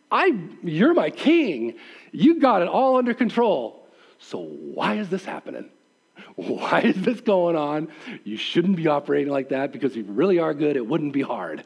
I, 0.10 0.33
you're 0.63 0.95
my 0.95 1.12
king. 1.12 1.75
You 2.12 2.39
got 2.39 2.63
it 2.63 2.67
all 2.67 2.97
under 2.97 3.13
control. 3.13 3.88
So 4.17 4.39
why 4.39 4.95
is 4.95 5.10
this 5.10 5.23
happening? 5.23 5.69
Why 6.38 6.82
is 6.82 7.02
this 7.02 7.19
going 7.21 7.56
on? 7.56 7.88
You 8.23 8.38
shouldn't 8.38 8.76
be 8.78 8.88
operating 8.88 9.34
like 9.34 9.50
that 9.50 9.71
because 9.71 9.91
if 9.93 10.06
you 10.06 10.13
really 10.13 10.38
are 10.38 10.54
good, 10.54 10.76
it 10.76 10.86
wouldn't 10.86 11.12
be 11.12 11.23
hard. 11.23 11.63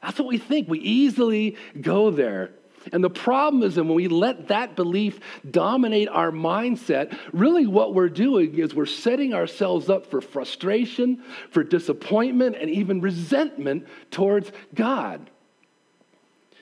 That's 0.00 0.18
what 0.18 0.26
we 0.26 0.38
think. 0.38 0.68
We 0.68 0.78
easily 0.78 1.56
go 1.78 2.10
there. 2.10 2.52
And 2.92 3.04
the 3.04 3.10
problem 3.10 3.62
is 3.62 3.74
that 3.74 3.84
when 3.84 3.94
we 3.94 4.08
let 4.08 4.48
that 4.48 4.74
belief 4.74 5.20
dominate 5.48 6.08
our 6.08 6.32
mindset, 6.32 7.16
really 7.34 7.66
what 7.66 7.94
we're 7.94 8.08
doing 8.08 8.58
is 8.58 8.74
we're 8.74 8.86
setting 8.86 9.34
ourselves 9.34 9.90
up 9.90 10.06
for 10.06 10.22
frustration, 10.22 11.22
for 11.50 11.62
disappointment, 11.62 12.56
and 12.58 12.70
even 12.70 13.02
resentment 13.02 13.86
towards 14.10 14.50
God. 14.74 15.28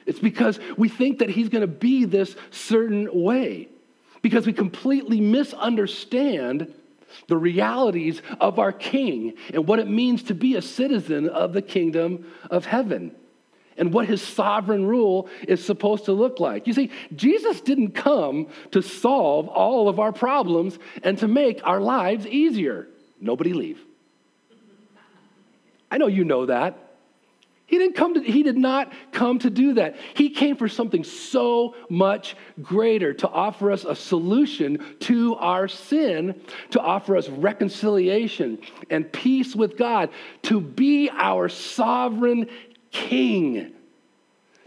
It's 0.07 0.18
because 0.18 0.59
we 0.76 0.88
think 0.88 1.20
that 1.20 1.31
He's 1.31 1.48
going 1.48 1.62
to 1.62 1.68
be 1.68 2.05
this 2.05 2.35
certain 2.50 3.09
way 3.12 3.68
because 4.22 4.44
we 4.44 4.53
completely 4.53 5.20
misunderstand 5.20 6.74
the 7.28 7.36
realities 7.36 8.22
of 8.40 8.58
our 8.58 8.72
King 8.72 9.34
and 9.52 9.66
what 9.66 9.78
it 9.78 9.88
means 9.88 10.22
to 10.24 10.34
be 10.34 10.56
a 10.56 10.62
citizen 10.62 11.28
of 11.28 11.52
the 11.52 11.62
kingdom 11.62 12.30
of 12.50 12.66
heaven. 12.66 13.14
and 13.76 13.94
what 13.94 14.06
his 14.06 14.20
sovereign 14.20 14.84
rule 14.84 15.26
is 15.48 15.64
supposed 15.64 16.04
to 16.04 16.12
look 16.12 16.38
like. 16.38 16.66
You 16.66 16.74
see, 16.74 16.90
Jesus 17.16 17.62
didn't 17.62 17.92
come 17.92 18.48
to 18.72 18.82
solve 18.82 19.48
all 19.48 19.88
of 19.88 19.98
our 19.98 20.12
problems 20.12 20.78
and 21.02 21.16
to 21.18 21.26
make 21.28 21.66
our 21.66 21.80
lives 21.80 22.26
easier. 22.26 22.88
Nobody 23.20 23.54
leave. 23.54 23.80
I 25.90 25.96
know 25.96 26.08
you 26.08 26.24
know 26.24 26.44
that. 26.46 26.89
He 27.70 27.78
didn't 27.78 27.94
come 27.94 28.14
to, 28.14 28.20
he 28.20 28.42
did 28.42 28.59
not 28.59 28.92
come 29.12 29.38
to 29.38 29.48
do 29.48 29.74
that. 29.74 29.94
He 30.14 30.30
came 30.30 30.56
for 30.56 30.68
something 30.68 31.04
so 31.04 31.76
much 31.88 32.35
greater 32.61 33.14
to 33.14 33.28
offer 33.28 33.70
us 33.70 33.85
a 33.85 33.94
solution 33.94 34.96
to 35.02 35.37
our 35.37 35.68
sin, 35.68 36.40
to 36.70 36.80
offer 36.80 37.16
us 37.16 37.28
reconciliation 37.28 38.59
and 38.90 39.11
peace 39.12 39.54
with 39.54 39.76
God, 39.76 40.11
to 40.42 40.61
be 40.61 41.11
our 41.11 41.48
sovereign 41.48 42.48
king. 42.90 43.70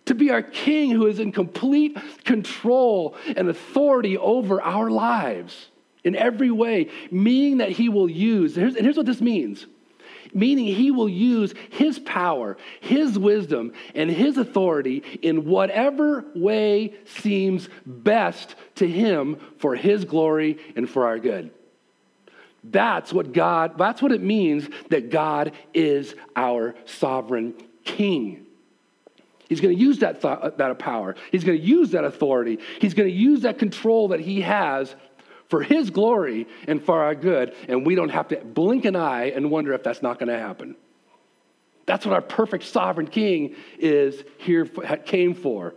To 0.05 0.15
be 0.15 0.31
our 0.31 0.41
king 0.41 0.91
who 0.91 1.07
is 1.07 1.19
in 1.19 1.33
complete 1.33 1.97
control 2.23 3.17
and 3.35 3.49
authority 3.49 4.17
over 4.17 4.61
our 4.61 4.89
lives 4.89 5.67
in 6.05 6.15
every 6.15 6.51
way, 6.51 6.89
meaning 7.11 7.57
that 7.57 7.71
he 7.71 7.89
will 7.89 8.09
use, 8.09 8.55
here's, 8.55 8.77
and 8.77 8.85
here's 8.85 8.95
what 8.95 9.05
this 9.05 9.19
means 9.19 9.65
meaning 10.33 10.65
he 10.65 10.91
will 10.91 11.09
use 11.09 11.53
his 11.71 11.99
power, 11.99 12.57
his 12.81 13.17
wisdom, 13.17 13.73
and 13.95 14.09
his 14.09 14.37
authority 14.37 15.03
in 15.21 15.45
whatever 15.45 16.25
way 16.35 16.93
seems 17.05 17.69
best 17.85 18.55
to 18.75 18.87
him 18.87 19.37
for 19.57 19.75
his 19.75 20.05
glory 20.05 20.57
and 20.75 20.89
for 20.89 21.05
our 21.05 21.19
good. 21.19 21.51
That's 22.63 23.11
what 23.11 23.33
God, 23.33 23.77
that's 23.77 24.01
what 24.01 24.11
it 24.11 24.21
means 24.21 24.69
that 24.89 25.09
God 25.09 25.51
is 25.73 26.15
our 26.35 26.75
sovereign 26.85 27.53
king. 27.83 28.45
He's 29.49 29.59
going 29.59 29.75
to 29.75 29.81
use 29.81 29.99
that, 29.99 30.21
th- 30.21 30.53
that 30.57 30.79
power. 30.79 31.15
He's 31.31 31.43
going 31.43 31.59
to 31.59 31.63
use 31.63 31.91
that 31.91 32.05
authority. 32.05 32.59
He's 32.79 32.93
going 32.93 33.09
to 33.09 33.15
use 33.15 33.41
that 33.41 33.59
control 33.59 34.07
that 34.09 34.21
he 34.21 34.41
has 34.41 34.95
for 35.53 35.61
His 35.61 35.91
glory 35.91 36.47
and 36.67 36.83
for 36.83 37.03
our 37.03 37.13
good, 37.13 37.53
and 37.67 37.85
we 37.85 37.93
don't 37.93 38.09
have 38.09 38.29
to 38.29 38.37
blink 38.37 38.85
an 38.85 38.95
eye 38.95 39.25
and 39.25 39.51
wonder 39.51 39.71
if 39.73 39.83
that's 39.83 40.01
not 40.01 40.17
going 40.17 40.29
to 40.29 40.39
happen. 40.39 40.75
That's 41.85 42.07
what 42.07 42.15
our 42.15 42.23
perfect 42.23 42.63
sovereign 42.63 43.05
King 43.05 43.55
is 43.77 44.23
here 44.39 44.65
came 44.65 45.35
for. 45.35 45.75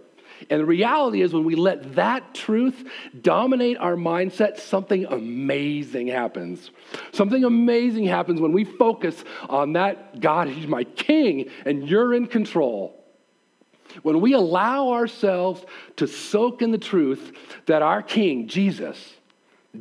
And 0.48 0.62
the 0.62 0.64
reality 0.64 1.20
is, 1.20 1.34
when 1.34 1.44
we 1.44 1.56
let 1.56 1.96
that 1.96 2.34
truth 2.34 2.88
dominate 3.20 3.76
our 3.76 3.96
mindset, 3.96 4.60
something 4.60 5.04
amazing 5.04 6.06
happens. 6.06 6.70
Something 7.12 7.44
amazing 7.44 8.06
happens 8.06 8.40
when 8.40 8.52
we 8.52 8.64
focus 8.64 9.24
on 9.50 9.74
that 9.74 10.20
God, 10.20 10.48
He's 10.48 10.66
my 10.66 10.84
King, 10.84 11.50
and 11.66 11.86
you're 11.86 12.14
in 12.14 12.28
control. 12.28 13.04
When 14.02 14.22
we 14.22 14.32
allow 14.32 14.92
ourselves 14.92 15.62
to 15.96 16.06
soak 16.06 16.62
in 16.62 16.70
the 16.70 16.78
truth 16.78 17.30
that 17.66 17.82
our 17.82 18.02
King, 18.02 18.48
Jesus, 18.48 19.15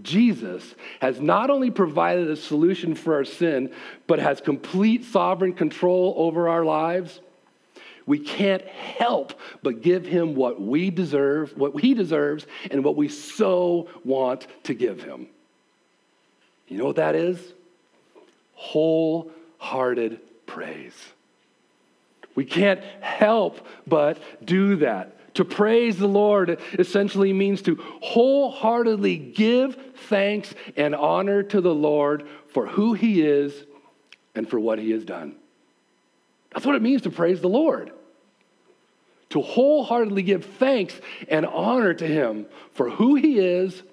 Jesus 0.03 0.75
has 0.99 1.19
not 1.19 1.49
only 1.49 1.71
provided 1.71 2.29
a 2.29 2.35
solution 2.35 2.95
for 2.95 3.15
our 3.15 3.25
sin, 3.25 3.71
but 4.07 4.19
has 4.19 4.41
complete 4.41 5.05
sovereign 5.05 5.53
control 5.53 6.13
over 6.17 6.49
our 6.49 6.63
lives. 6.65 7.19
We 8.05 8.19
can't 8.19 8.65
help 8.67 9.39
but 9.63 9.81
give 9.81 10.05
him 10.05 10.35
what 10.35 10.61
we 10.61 10.89
deserve, 10.91 11.57
what 11.57 11.79
he 11.79 11.93
deserves, 11.93 12.45
and 12.69 12.83
what 12.83 12.95
we 12.95 13.09
so 13.09 13.89
want 14.03 14.47
to 14.63 14.73
give 14.73 15.01
him. 15.01 15.27
You 16.67 16.77
know 16.77 16.85
what 16.85 16.97
that 16.97 17.15
is? 17.15 17.39
Wholehearted 18.53 20.19
praise. 20.45 20.93
We 22.35 22.45
can't 22.45 22.83
help 23.01 23.65
but 23.87 24.19
do 24.45 24.75
that. 24.77 25.15
To 25.35 25.45
praise 25.45 25.97
the 25.97 26.07
Lord 26.07 26.59
essentially 26.79 27.33
means 27.33 27.61
to 27.63 27.75
wholeheartedly 28.01 29.17
give 29.17 29.77
thanks 30.07 30.53
and 30.77 30.95
honor 30.95 31.43
to 31.43 31.61
the 31.61 31.75
Lord 31.75 32.27
for 32.47 32.67
who 32.67 32.93
he 32.93 33.21
is 33.21 33.65
and 34.33 34.49
for 34.49 34.59
what 34.59 34.79
he 34.79 34.91
has 34.91 35.03
done. 35.03 35.35
That's 36.53 36.65
what 36.65 36.75
it 36.75 36.81
means 36.81 37.01
to 37.01 37.09
praise 37.09 37.41
the 37.41 37.49
Lord. 37.49 37.91
To 39.31 39.41
wholeheartedly 39.41 40.23
give 40.23 40.45
thanks 40.45 40.99
and 41.27 41.45
honor 41.45 41.93
to 41.93 42.07
him 42.07 42.45
for 42.71 42.89
who 42.89 43.15
he 43.15 43.39
is 43.39 43.83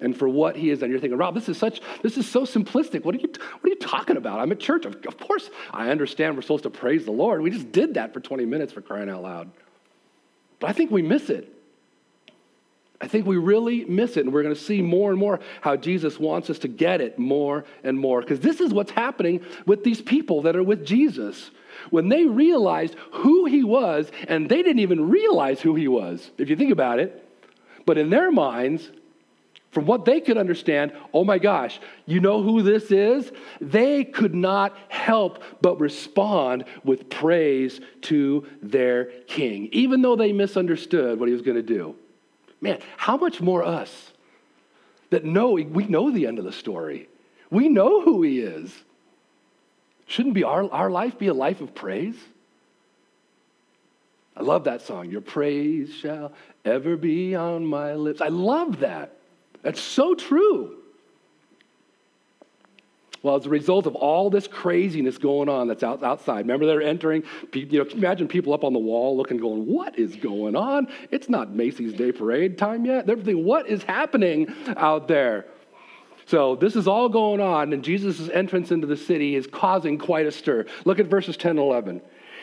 and 0.00 0.16
for 0.16 0.28
what 0.28 0.56
he 0.56 0.68
has 0.70 0.80
done. 0.80 0.90
You're 0.90 0.98
thinking, 0.98 1.16
Rob, 1.16 1.36
this 1.36 1.48
is 1.48 1.58
such, 1.58 1.80
this 2.02 2.18
is 2.18 2.28
so 2.28 2.42
simplistic. 2.42 3.04
What 3.04 3.14
are 3.14 3.18
you, 3.18 3.28
what 3.28 3.64
are 3.64 3.68
you 3.68 3.76
talking 3.76 4.16
about? 4.16 4.40
I'm 4.40 4.50
at 4.50 4.58
church. 4.58 4.84
Of, 4.84 4.96
of 5.06 5.16
course, 5.16 5.48
I 5.70 5.90
understand 5.90 6.34
we're 6.34 6.42
supposed 6.42 6.64
to 6.64 6.70
praise 6.70 7.04
the 7.04 7.12
Lord. 7.12 7.40
We 7.40 7.50
just 7.50 7.70
did 7.70 7.94
that 7.94 8.12
for 8.12 8.18
20 8.18 8.44
minutes 8.46 8.72
for 8.72 8.80
crying 8.80 9.08
out 9.08 9.22
loud. 9.22 9.52
But 10.62 10.70
I 10.70 10.74
think 10.74 10.92
we 10.92 11.02
miss 11.02 11.28
it. 11.28 11.52
I 13.00 13.08
think 13.08 13.26
we 13.26 13.36
really 13.36 13.84
miss 13.84 14.16
it. 14.16 14.20
And 14.20 14.32
we're 14.32 14.44
going 14.44 14.54
to 14.54 14.60
see 14.60 14.80
more 14.80 15.10
and 15.10 15.18
more 15.18 15.40
how 15.60 15.74
Jesus 15.74 16.20
wants 16.20 16.50
us 16.50 16.60
to 16.60 16.68
get 16.68 17.00
it 17.00 17.18
more 17.18 17.64
and 17.82 17.98
more. 17.98 18.20
Because 18.20 18.38
this 18.38 18.60
is 18.60 18.72
what's 18.72 18.92
happening 18.92 19.44
with 19.66 19.82
these 19.82 20.00
people 20.00 20.42
that 20.42 20.54
are 20.54 20.62
with 20.62 20.86
Jesus. 20.86 21.50
When 21.90 22.08
they 22.08 22.26
realized 22.26 22.94
who 23.10 23.46
he 23.46 23.64
was, 23.64 24.08
and 24.28 24.48
they 24.48 24.62
didn't 24.62 24.78
even 24.78 25.10
realize 25.10 25.60
who 25.60 25.74
he 25.74 25.88
was, 25.88 26.30
if 26.38 26.48
you 26.48 26.54
think 26.54 26.70
about 26.70 27.00
it, 27.00 27.28
but 27.84 27.98
in 27.98 28.08
their 28.08 28.30
minds, 28.30 28.88
from 29.72 29.86
what 29.86 30.04
they 30.04 30.20
could 30.20 30.36
understand, 30.36 30.92
oh 31.12 31.24
my 31.24 31.38
gosh, 31.38 31.80
you 32.06 32.20
know 32.20 32.42
who 32.42 32.62
this 32.62 32.90
is? 32.90 33.32
They 33.60 34.04
could 34.04 34.34
not 34.34 34.76
help 34.88 35.42
but 35.62 35.80
respond 35.80 36.66
with 36.84 37.08
praise 37.08 37.80
to 38.02 38.46
their 38.62 39.06
king, 39.26 39.70
even 39.72 40.02
though 40.02 40.14
they 40.14 40.32
misunderstood 40.32 41.18
what 41.18 41.28
he 41.28 41.32
was 41.32 41.42
going 41.42 41.56
to 41.56 41.62
do. 41.62 41.96
Man, 42.60 42.80
how 42.96 43.16
much 43.16 43.40
more 43.40 43.64
us 43.64 44.12
that 45.08 45.24
know 45.24 45.52
we 45.52 45.84
know 45.86 46.10
the 46.10 46.26
end 46.26 46.38
of 46.38 46.44
the 46.44 46.52
story. 46.52 47.08
We 47.50 47.68
know 47.68 48.02
who 48.02 48.22
he 48.22 48.40
is. 48.40 48.72
Shouldn't 50.06 50.34
be 50.34 50.44
our, 50.44 50.70
our 50.70 50.90
life 50.90 51.18
be 51.18 51.28
a 51.28 51.34
life 51.34 51.60
of 51.60 51.74
praise? 51.74 52.16
I 54.36 54.42
love 54.42 54.64
that 54.64 54.82
song. 54.82 55.10
Your 55.10 55.20
praise 55.20 55.94
shall 55.94 56.32
ever 56.64 56.96
be 56.96 57.34
on 57.34 57.66
my 57.66 57.94
lips. 57.94 58.20
I 58.20 58.28
love 58.28 58.80
that. 58.80 59.16
That's 59.62 59.80
so 59.80 60.14
true. 60.14 60.76
Well, 63.22 63.36
as 63.36 63.46
a 63.46 63.50
result 63.50 63.86
of 63.86 63.94
all 63.94 64.30
this 64.30 64.48
craziness 64.48 65.16
going 65.16 65.48
on 65.48 65.68
that's 65.68 65.84
out, 65.84 66.02
outside, 66.02 66.38
remember 66.38 66.66
they're 66.66 66.82
entering, 66.82 67.22
you 67.54 67.78
know, 67.78 67.84
imagine 67.92 68.26
people 68.26 68.52
up 68.52 68.64
on 68.64 68.72
the 68.72 68.80
wall 68.80 69.16
looking, 69.16 69.36
going, 69.36 69.66
what 69.66 69.96
is 69.96 70.16
going 70.16 70.56
on? 70.56 70.88
It's 71.12 71.28
not 71.28 71.54
Macy's 71.54 71.92
Day 71.92 72.10
Parade 72.10 72.58
time 72.58 72.84
yet. 72.84 73.06
They're 73.06 73.14
thinking, 73.14 73.44
what 73.44 73.68
is 73.68 73.84
happening 73.84 74.52
out 74.76 75.06
there? 75.06 75.46
So 76.26 76.56
this 76.56 76.74
is 76.74 76.88
all 76.88 77.08
going 77.08 77.40
on, 77.40 77.72
and 77.72 77.84
Jesus' 77.84 78.28
entrance 78.28 78.72
into 78.72 78.86
the 78.86 78.96
city 78.96 79.36
is 79.36 79.46
causing 79.46 79.98
quite 79.98 80.26
a 80.26 80.32
stir. 80.32 80.66
Look 80.84 80.98
at 80.98 81.06
verses 81.06 81.36
10 81.36 81.50
and 81.50 81.60
11. 81.60 82.00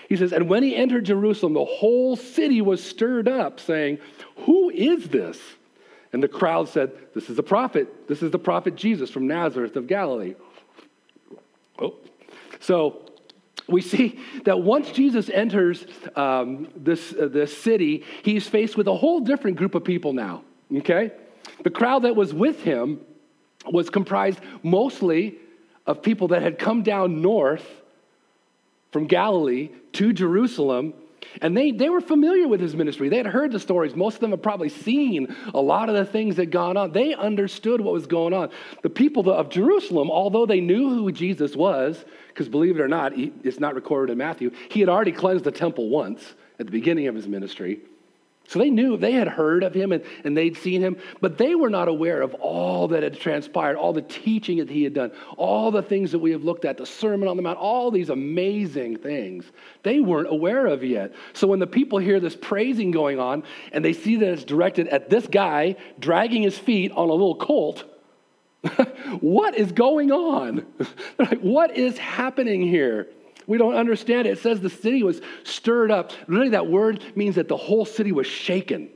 He 0.08 0.16
says, 0.16 0.32
And 0.32 0.50
when 0.50 0.64
he 0.64 0.76
entered 0.76 1.06
Jerusalem, 1.06 1.54
the 1.54 1.66
whole 1.66 2.16
city 2.16 2.62
was 2.62 2.84
stirred 2.84 3.28
up, 3.28 3.60
saying, 3.60 4.00
Who 4.46 4.70
is 4.70 5.10
this? 5.10 5.40
And 6.12 6.24
the 6.24 6.28
crowd 6.28 6.70
said, 6.70 6.92
This 7.14 7.30
is 7.30 7.36
the 7.36 7.44
prophet. 7.44 8.08
This 8.08 8.24
is 8.24 8.32
the 8.32 8.40
prophet 8.40 8.76
Jesus 8.76 9.10
from 9.10 9.28
Nazareth 9.28 9.76
of 9.76 9.88
Galilee. 9.88 10.36
Oh. 11.80 11.96
So 12.60 13.06
we 13.68 13.82
see 13.82 14.20
that 14.46 14.60
once 14.60 14.92
Jesus 14.92 15.30
enters 15.30 15.86
um, 16.16 16.68
this, 16.76 17.14
uh, 17.14 17.28
this 17.28 17.56
city, 17.56 18.04
he's 18.24 18.48
faced 18.48 18.76
with 18.76 18.88
a 18.88 18.96
whole 18.96 19.20
different 19.20 19.58
group 19.58 19.76
of 19.76 19.84
people 19.84 20.14
now. 20.14 20.44
Okay? 20.76 21.12
The 21.64 21.70
crowd 21.70 22.04
that 22.04 22.16
was 22.16 22.34
with 22.34 22.64
him 22.64 23.02
was 23.66 23.90
comprised 23.90 24.40
mostly 24.64 25.36
of 25.86 26.02
people 26.02 26.30
that 26.30 26.42
had 26.42 26.58
come 26.58 26.84
down 26.84 27.22
north 27.22 27.66
from 28.92 29.06
Galilee 29.06 29.70
to 29.94 30.14
Jerusalem 30.14 30.94
and 31.42 31.56
they, 31.56 31.72
they 31.72 31.90
were 31.90 32.02
familiar 32.02 32.48
with 32.48 32.60
his 32.60 32.76
ministry. 32.76 33.10
They 33.10 33.18
had 33.18 33.28
heard 33.28 33.52
the 33.52 33.60
stories. 33.60 33.96
Most 33.96 34.16
of 34.16 34.22
them 34.22 34.32
had 34.32 34.44
probably 34.44 34.70
seen 34.70 35.36
a 35.54 35.62
lot 35.62 35.90
of 35.90 35.96
the 35.96 36.06
things 36.06 36.36
that 36.38 36.48
gone 36.48 36.78
on. 36.78 36.92
They 36.92 37.14
understood 37.14 37.82
what 37.82 37.94
was 37.94 38.08
going 38.08 38.34
on. 38.34 38.50
The 38.82 38.90
people 38.90 39.30
of 39.32 39.50
Jerusalem, 39.50 40.10
although 40.10 40.46
they 40.46 40.62
knew 40.62 40.90
who 40.90 41.12
Jesus 41.12 41.56
was, 41.56 42.04
because 42.30 42.50
believe 42.50 42.80
it 42.80 42.82
or 42.82 42.88
not, 42.88 43.14
it's 43.16 43.60
not 43.60 43.76
recorded 43.76 44.12
in 44.12 44.18
Matthew, 44.18 44.52
he 44.70 44.80
had 44.80 44.90
already 44.90 45.12
cleansed 45.12 45.44
the 45.44 45.52
temple 45.52 45.90
once 45.90 46.34
at 46.60 46.66
the 46.66 46.72
beginning 46.72 47.08
of 47.08 47.16
his 47.16 47.28
ministry. 47.28 47.82
So 48.50 48.58
they 48.58 48.72
knew, 48.72 48.98
they 48.98 49.12
had 49.12 49.28
heard 49.28 49.62
of 49.62 49.76
him 49.76 49.92
and, 49.92 50.04
and 50.24 50.36
they'd 50.36 50.58
seen 50.58 50.82
him, 50.82 50.98
but 51.22 51.38
they 51.38 51.54
were 51.54 51.70
not 51.70 51.88
aware 51.88 52.24
of 52.24 52.34
all 52.34 52.88
that 52.88 53.04
had 53.04 53.20
transpired, 53.20 53.78
all 53.78 53.94
the 53.94 54.02
teaching 54.02 54.58
that 54.58 54.72
he 54.72 54.84
had 54.84 54.96
done, 54.96 55.12
all 55.38 55.70
the 55.70 55.84
things 55.84 56.12
that 56.14 56.18
we 56.18 56.32
have 56.32 56.44
looked 56.44 56.66
at, 56.66 56.76
the 56.76 56.86
Sermon 56.86 57.28
on 57.28 57.38
the 57.38 57.44
Mount, 57.44 57.60
all 57.60 57.92
these 57.92 58.10
amazing 58.10 58.98
things. 58.98 59.46
They 59.84 60.00
weren't 60.00 60.34
aware 60.34 60.66
of 60.66 60.84
yet. 60.84 61.14
So 61.34 61.46
when 61.46 61.60
the 61.60 61.68
people 61.68 62.00
hear 62.00 62.20
this 62.20 62.36
praising 62.36 62.90
going 62.90 63.20
on 63.20 63.44
and 63.72 63.86
they 63.86 63.94
see 63.94 64.16
that 64.16 64.28
it's 64.28 64.46
directed 64.46 64.88
at 64.88 65.12
this 65.12 65.28
guy 65.28 65.76
dragging 66.00 66.42
his 66.42 66.58
feet 66.58 66.92
on 66.94 67.08
a 67.08 67.14
little 67.14 67.36
colt, 67.36 67.84
what 69.20 69.56
is 69.60 69.72
going 69.74 70.12
on? 70.12 70.66
They're 71.18 71.28
like, 71.28 71.42
what 71.42 71.78
is 71.78 72.00
happening 72.00 72.64
here? 72.64 73.10
We 73.50 73.58
don't 73.58 73.74
understand 73.74 74.28
it. 74.28 74.38
It 74.38 74.40
says 74.40 74.62
the 74.62 74.70
city 74.70 75.02
was 75.02 75.22
stirred 75.44 75.90
up. 75.90 76.12
Really, 76.28 76.50
that 76.50 76.68
word 76.68 77.04
means 77.16 77.34
that 77.36 77.48
the 77.48 77.58
whole 77.58 77.84
city 77.84 78.12
was 78.12 78.28
shaken. 78.28 78.92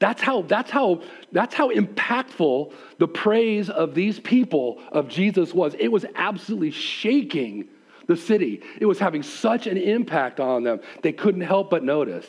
That's 0.00 0.20
how, 0.20 0.42
that's 0.42 0.72
how, 0.72 1.02
that's 1.30 1.54
how 1.54 1.70
impactful 1.70 2.72
the 2.98 3.06
praise 3.06 3.70
of 3.70 3.94
these 3.94 4.18
people 4.18 4.82
of 4.90 5.06
Jesus 5.06 5.54
was. 5.54 5.74
It 5.78 5.86
was 5.86 6.04
absolutely 6.16 6.72
shaking 6.72 7.68
the 8.08 8.16
city. 8.16 8.60
It 8.80 8.86
was 8.86 8.98
having 8.98 9.22
such 9.22 9.68
an 9.68 9.76
impact 9.76 10.40
on 10.40 10.64
them, 10.64 10.80
they 11.02 11.12
couldn't 11.12 11.42
help 11.42 11.70
but 11.70 11.84
notice. 11.84 12.26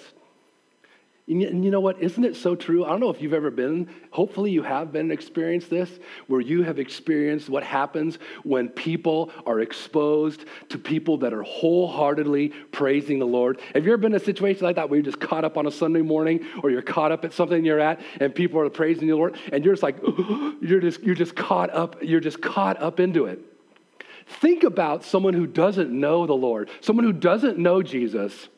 And 1.32 1.64
you 1.64 1.72
know 1.72 1.80
what? 1.80 2.02
Isn't 2.02 2.26
it 2.26 2.36
so 2.36 2.56
true? 2.56 2.84
I 2.84 2.90
don't 2.90 3.00
know 3.00 3.10
if 3.10 3.22
you've 3.22 3.34
ever 3.34 3.50
been, 3.50 3.88
hopefully 4.10 4.52
you 4.52 4.64
have 4.64 4.92
been 4.92 5.12
experienced 5.12 5.70
this, 5.70 5.90
where 6.28 6.42
you 6.42 6.64
have 6.64 6.78
experienced 6.78 7.48
what 7.50 7.64
happens 7.64 8.20
when 8.44 8.68
people 8.68 9.32
are 9.46 9.62
exposed 9.62 10.44
to 10.70 10.78
people 10.78 11.18
that 11.20 11.34
are 11.34 11.44
wholeheartedly 11.44 12.50
praising 12.74 13.18
the 13.20 13.26
Lord. 13.26 13.62
Have 13.74 13.86
you 13.86 13.94
ever 13.94 14.02
been 14.02 14.12
in 14.12 14.22
a 14.22 14.24
situation 14.24 14.66
like 14.66 14.76
that 14.76 14.90
where 14.90 14.98
you're 14.98 15.06
just 15.06 15.22
caught 15.22 15.46
up 15.46 15.58
on 15.58 15.68
a 15.68 15.72
Sunday 15.72 16.02
morning 16.02 16.46
or 16.64 16.70
you're 16.70 16.82
caught 16.82 17.14
up 17.14 17.24
at 17.24 17.32
something 17.32 17.64
you're 17.64 17.80
at 17.80 18.02
and 18.20 18.36
people 18.36 18.60
are 18.60 18.70
praising 18.70 19.08
the 19.08 19.16
Lord 19.16 19.38
and 19.54 19.64
you're 19.64 19.74
just 19.74 19.84
like, 19.84 19.98
you're 20.62 20.82
just, 20.82 21.02
you're 21.02 21.16
just 21.16 21.38
caught 21.38 21.74
up, 21.74 21.96
you're 22.02 22.20
just 22.20 22.42
caught 22.42 22.82
up 22.82 23.00
into 23.00 23.26
it. 23.26 23.40
Think 24.28 24.64
about 24.64 25.06
someone 25.06 25.34
who 25.34 25.48
doesn't 25.48 25.92
know 25.92 26.28
the 26.28 26.34
Lord, 26.34 26.70
someone 26.82 27.06
who 27.06 27.14
doesn't 27.14 27.58
know 27.58 27.82
Jesus, 27.82 28.50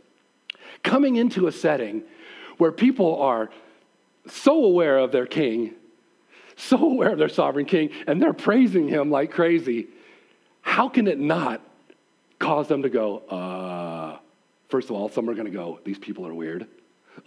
coming 0.81 1.17
into 1.17 1.45
a 1.45 1.51
setting 1.51 2.03
where 2.63 2.71
people 2.71 3.21
are 3.21 3.49
so 4.25 4.63
aware 4.63 4.97
of 4.97 5.11
their 5.11 5.25
king, 5.25 5.73
so 6.55 6.77
aware 6.77 7.11
of 7.11 7.17
their 7.17 7.27
sovereign 7.27 7.65
king, 7.65 7.89
and 8.07 8.21
they're 8.21 8.31
praising 8.31 8.87
him 8.87 9.11
like 9.11 9.31
crazy, 9.31 9.87
how 10.61 10.87
can 10.87 11.07
it 11.07 11.19
not 11.19 11.59
cause 12.39 12.69
them 12.69 12.83
to 12.83 12.89
go, 12.89 13.17
uh, 13.17 14.17
first 14.69 14.89
of 14.89 14.95
all, 14.95 15.09
some 15.09 15.29
are 15.29 15.33
going 15.33 15.43
to 15.43 15.51
go, 15.51 15.77
these 15.83 15.99
people 15.99 16.25
are 16.25 16.33
weird. 16.33 16.65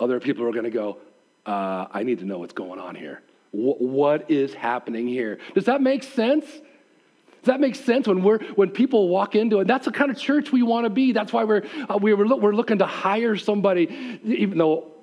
Other 0.01 0.21
people 0.21 0.43
are 0.47 0.53
going 0.53 0.65
to 0.65 0.71
go, 0.71 0.97
uh, 1.45 1.85
I 1.93 2.03
need 2.03 2.21
to 2.21 2.25
know 2.25 2.39
what's 2.39 2.55
going 2.55 2.81
on 2.81 2.95
here. 2.95 3.21
W- 3.53 3.75
what 3.75 4.31
is 4.31 4.55
happening 4.55 5.07
here? 5.07 5.37
Does 5.55 5.67
that 5.67 5.83
make 5.83 6.03
sense? 6.03 6.47
Does 6.47 7.53
that 7.53 7.61
make 7.61 7.77
sense 7.77 8.09
when 8.09 8.25
we're 8.25 8.41
when 8.55 8.71
people 8.71 9.09
walk 9.09 9.37
into 9.37 9.61
it? 9.61 9.69
That's 9.69 9.85
the 9.85 9.93
kind 9.93 10.11
of 10.11 10.19
church 10.19 10.51
we 10.51 10.63
want 10.65 10.85
to 10.85 10.91
be. 10.91 11.13
That's 11.13 11.33
why 11.33 11.45
we're 11.45 11.63
uh, 11.89 11.97
we 12.03 12.13
were, 12.13 12.27
we're 12.37 12.55
looking 12.55 12.79
to 12.79 12.87
hire 12.87 13.37
somebody, 13.37 14.19
even 14.25 14.59
though 14.59 14.96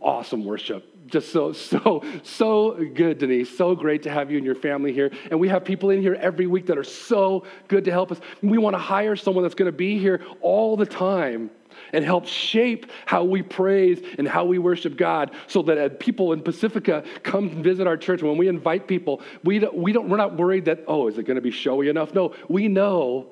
awesome 0.00 0.44
worship. 0.44 0.84
Just 1.06 1.32
so, 1.32 1.52
so, 1.54 2.02
so 2.22 2.72
good, 2.94 3.18
Denise. 3.18 3.56
So 3.56 3.74
great 3.74 4.02
to 4.04 4.10
have 4.10 4.30
you 4.30 4.36
and 4.36 4.46
your 4.46 4.54
family 4.54 4.92
here. 4.92 5.10
And 5.30 5.40
we 5.40 5.48
have 5.48 5.64
people 5.64 5.90
in 5.90 6.00
here 6.00 6.14
every 6.14 6.46
week 6.46 6.66
that 6.66 6.78
are 6.78 6.84
so 6.84 7.44
good 7.68 7.84
to 7.84 7.90
help 7.90 8.12
us. 8.12 8.20
We 8.42 8.58
want 8.58 8.74
to 8.74 8.78
hire 8.78 9.16
someone 9.16 9.42
that's 9.42 9.54
going 9.54 9.70
to 9.70 9.76
be 9.76 9.98
here 9.98 10.24
all 10.40 10.76
the 10.76 10.86
time 10.86 11.50
and 11.92 12.04
help 12.04 12.26
shape 12.26 12.90
how 13.06 13.24
we 13.24 13.42
praise 13.42 14.00
and 14.18 14.26
how 14.26 14.44
we 14.44 14.58
worship 14.58 14.96
God 14.96 15.30
so 15.46 15.62
that 15.62 15.78
as 15.78 15.92
people 15.98 16.32
in 16.32 16.42
Pacifica 16.42 17.04
come 17.22 17.48
and 17.48 17.64
visit 17.64 17.86
our 17.86 17.96
church, 17.96 18.22
when 18.22 18.36
we 18.36 18.48
invite 18.48 18.88
people, 18.88 19.22
we 19.44 19.58
don't, 19.58 19.74
we 19.74 19.92
don't, 19.92 20.08
we're 20.08 20.16
not 20.16 20.36
worried 20.36 20.64
that, 20.66 20.84
oh, 20.86 21.08
is 21.08 21.18
it 21.18 21.24
going 21.24 21.36
to 21.36 21.40
be 21.42 21.50
showy 21.50 21.88
enough? 21.88 22.14
No, 22.14 22.34
we 22.48 22.68
know 22.68 23.28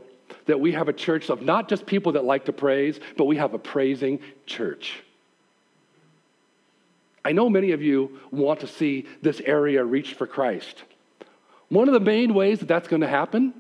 that 0.46 0.58
we 0.58 0.72
have 0.72 0.88
a 0.88 0.92
church 0.92 1.30
of 1.30 1.42
not 1.42 1.68
just 1.68 1.86
people 1.86 2.12
that 2.12 2.24
like 2.24 2.44
to 2.46 2.52
praise, 2.52 3.00
but 3.16 3.24
we 3.24 3.36
have 3.36 3.54
a 3.54 3.58
praising 3.58 4.20
church. 4.46 5.02
I 7.26 7.32
know 7.32 7.50
many 7.50 7.72
of 7.72 7.82
you 7.82 8.20
want 8.30 8.60
to 8.60 8.68
see 8.68 9.04
this 9.20 9.40
area 9.40 9.84
reach 9.84 10.14
for 10.14 10.28
Christ. 10.28 10.84
One 11.70 11.88
of 11.88 11.92
the 11.92 11.98
main 11.98 12.34
ways 12.34 12.60
that 12.60 12.68
that's 12.68 12.86
going 12.86 13.02
to 13.02 13.08
happen 13.08 13.52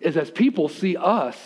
is 0.00 0.16
as 0.16 0.32
people 0.32 0.68
see 0.68 0.96
us 0.96 1.38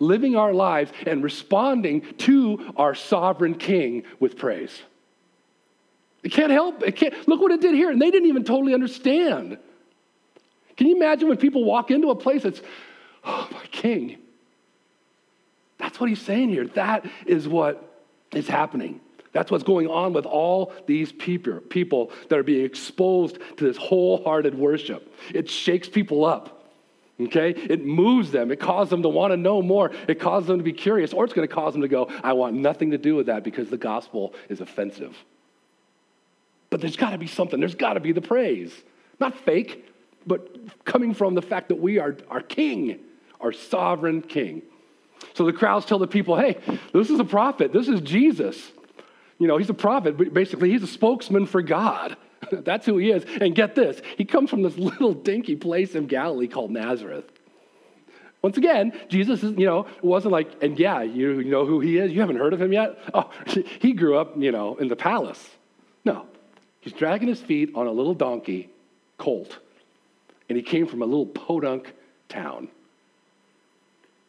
living 0.00 0.36
our 0.36 0.52
lives 0.52 0.92
and 1.06 1.24
responding 1.24 2.02
to 2.18 2.74
our 2.76 2.94
sovereign 2.94 3.54
king 3.54 4.02
with 4.20 4.36
praise. 4.36 4.82
It 6.22 6.32
can't 6.32 6.52
help. 6.52 6.82
It 6.82 6.92
can't. 6.92 7.26
Look 7.26 7.40
what 7.40 7.52
it 7.52 7.62
did 7.62 7.74
here. 7.74 7.90
And 7.90 8.02
they 8.02 8.10
didn't 8.10 8.28
even 8.28 8.44
totally 8.44 8.74
understand. 8.74 9.56
Can 10.76 10.88
you 10.88 10.96
imagine 10.96 11.26
when 11.26 11.38
people 11.38 11.64
walk 11.64 11.90
into 11.90 12.10
a 12.10 12.14
place 12.14 12.42
that's, 12.42 12.60
oh, 13.24 13.48
my 13.50 13.64
king? 13.70 14.18
That's 15.78 15.98
what 15.98 16.10
he's 16.10 16.20
saying 16.20 16.50
here. 16.50 16.66
That 16.66 17.06
is 17.24 17.48
what 17.48 18.04
is 18.32 18.46
happening. 18.46 19.00
That's 19.36 19.50
what's 19.50 19.64
going 19.64 19.86
on 19.86 20.14
with 20.14 20.24
all 20.24 20.72
these 20.86 21.12
people, 21.12 21.60
people 21.60 22.10
that 22.30 22.38
are 22.38 22.42
being 22.42 22.64
exposed 22.64 23.38
to 23.58 23.64
this 23.64 23.76
wholehearted 23.76 24.54
worship. 24.54 25.14
It 25.34 25.50
shakes 25.50 25.90
people 25.90 26.24
up. 26.24 26.72
Okay? 27.20 27.50
It 27.50 27.84
moves 27.84 28.30
them. 28.30 28.50
It 28.50 28.60
causes 28.60 28.88
them 28.88 29.02
to 29.02 29.10
want 29.10 29.32
to 29.32 29.36
know 29.36 29.60
more. 29.60 29.90
It 30.08 30.20
causes 30.20 30.46
them 30.46 30.56
to 30.56 30.64
be 30.64 30.72
curious, 30.72 31.12
or 31.12 31.22
it's 31.22 31.34
going 31.34 31.46
to 31.46 31.54
cause 31.54 31.74
them 31.74 31.82
to 31.82 31.88
go, 31.88 32.10
I 32.24 32.32
want 32.32 32.54
nothing 32.54 32.92
to 32.92 32.98
do 32.98 33.14
with 33.14 33.26
that 33.26 33.44
because 33.44 33.68
the 33.68 33.76
gospel 33.76 34.32
is 34.48 34.62
offensive. 34.62 35.14
But 36.70 36.80
there's 36.80 36.96
got 36.96 37.10
to 37.10 37.18
be 37.18 37.26
something. 37.26 37.60
There's 37.60 37.74
got 37.74 37.92
to 37.92 38.00
be 38.00 38.12
the 38.12 38.22
praise. 38.22 38.72
Not 39.20 39.36
fake, 39.36 39.86
but 40.26 40.48
coming 40.86 41.12
from 41.12 41.34
the 41.34 41.42
fact 41.42 41.68
that 41.68 41.78
we 41.78 41.98
are 41.98 42.16
our 42.30 42.40
king, 42.40 43.00
our 43.38 43.52
sovereign 43.52 44.22
king. 44.22 44.62
So 45.34 45.44
the 45.44 45.52
crowds 45.52 45.84
tell 45.84 45.98
the 45.98 46.06
people, 46.06 46.38
hey, 46.38 46.56
this 46.94 47.10
is 47.10 47.20
a 47.20 47.24
prophet. 47.24 47.74
This 47.74 47.88
is 47.88 48.00
Jesus. 48.00 48.72
You 49.38 49.46
know, 49.46 49.58
he's 49.58 49.70
a 49.70 49.74
prophet, 49.74 50.16
but 50.16 50.32
basically, 50.32 50.70
he's 50.70 50.82
a 50.82 50.86
spokesman 50.86 51.46
for 51.46 51.62
God. 51.62 52.16
That's 52.52 52.86
who 52.86 52.98
he 52.98 53.10
is. 53.10 53.24
And 53.40 53.54
get 53.54 53.74
this 53.74 54.00
he 54.16 54.24
comes 54.24 54.50
from 54.50 54.62
this 54.62 54.76
little 54.78 55.14
dinky 55.14 55.56
place 55.56 55.94
in 55.94 56.06
Galilee 56.06 56.48
called 56.48 56.70
Nazareth. 56.70 57.24
Once 58.42 58.56
again, 58.58 58.92
Jesus 59.08 59.42
is, 59.42 59.58
you 59.58 59.66
know, 59.66 59.86
wasn't 60.02 60.30
like, 60.30 60.62
and 60.62 60.78
yeah, 60.78 61.02
you, 61.02 61.42
know 61.42 61.66
who 61.66 61.80
he 61.80 61.98
is? 61.98 62.12
You 62.12 62.20
haven't 62.20 62.36
heard 62.36 62.52
of 62.52 62.60
him 62.60 62.72
yet? 62.72 62.96
Oh, 63.12 63.30
he 63.80 63.92
grew 63.92 64.16
up, 64.16 64.34
you 64.36 64.52
know, 64.52 64.76
in 64.76 64.88
the 64.88 64.94
palace. 64.94 65.44
No, 66.04 66.26
he's 66.80 66.92
dragging 66.92 67.28
his 67.28 67.40
feet 67.40 67.72
on 67.74 67.86
a 67.86 67.90
little 67.90 68.14
donkey, 68.14 68.70
colt, 69.18 69.58
and 70.48 70.56
he 70.56 70.62
came 70.62 70.86
from 70.86 71.02
a 71.02 71.06
little 71.06 71.26
podunk 71.26 71.92
town. 72.28 72.68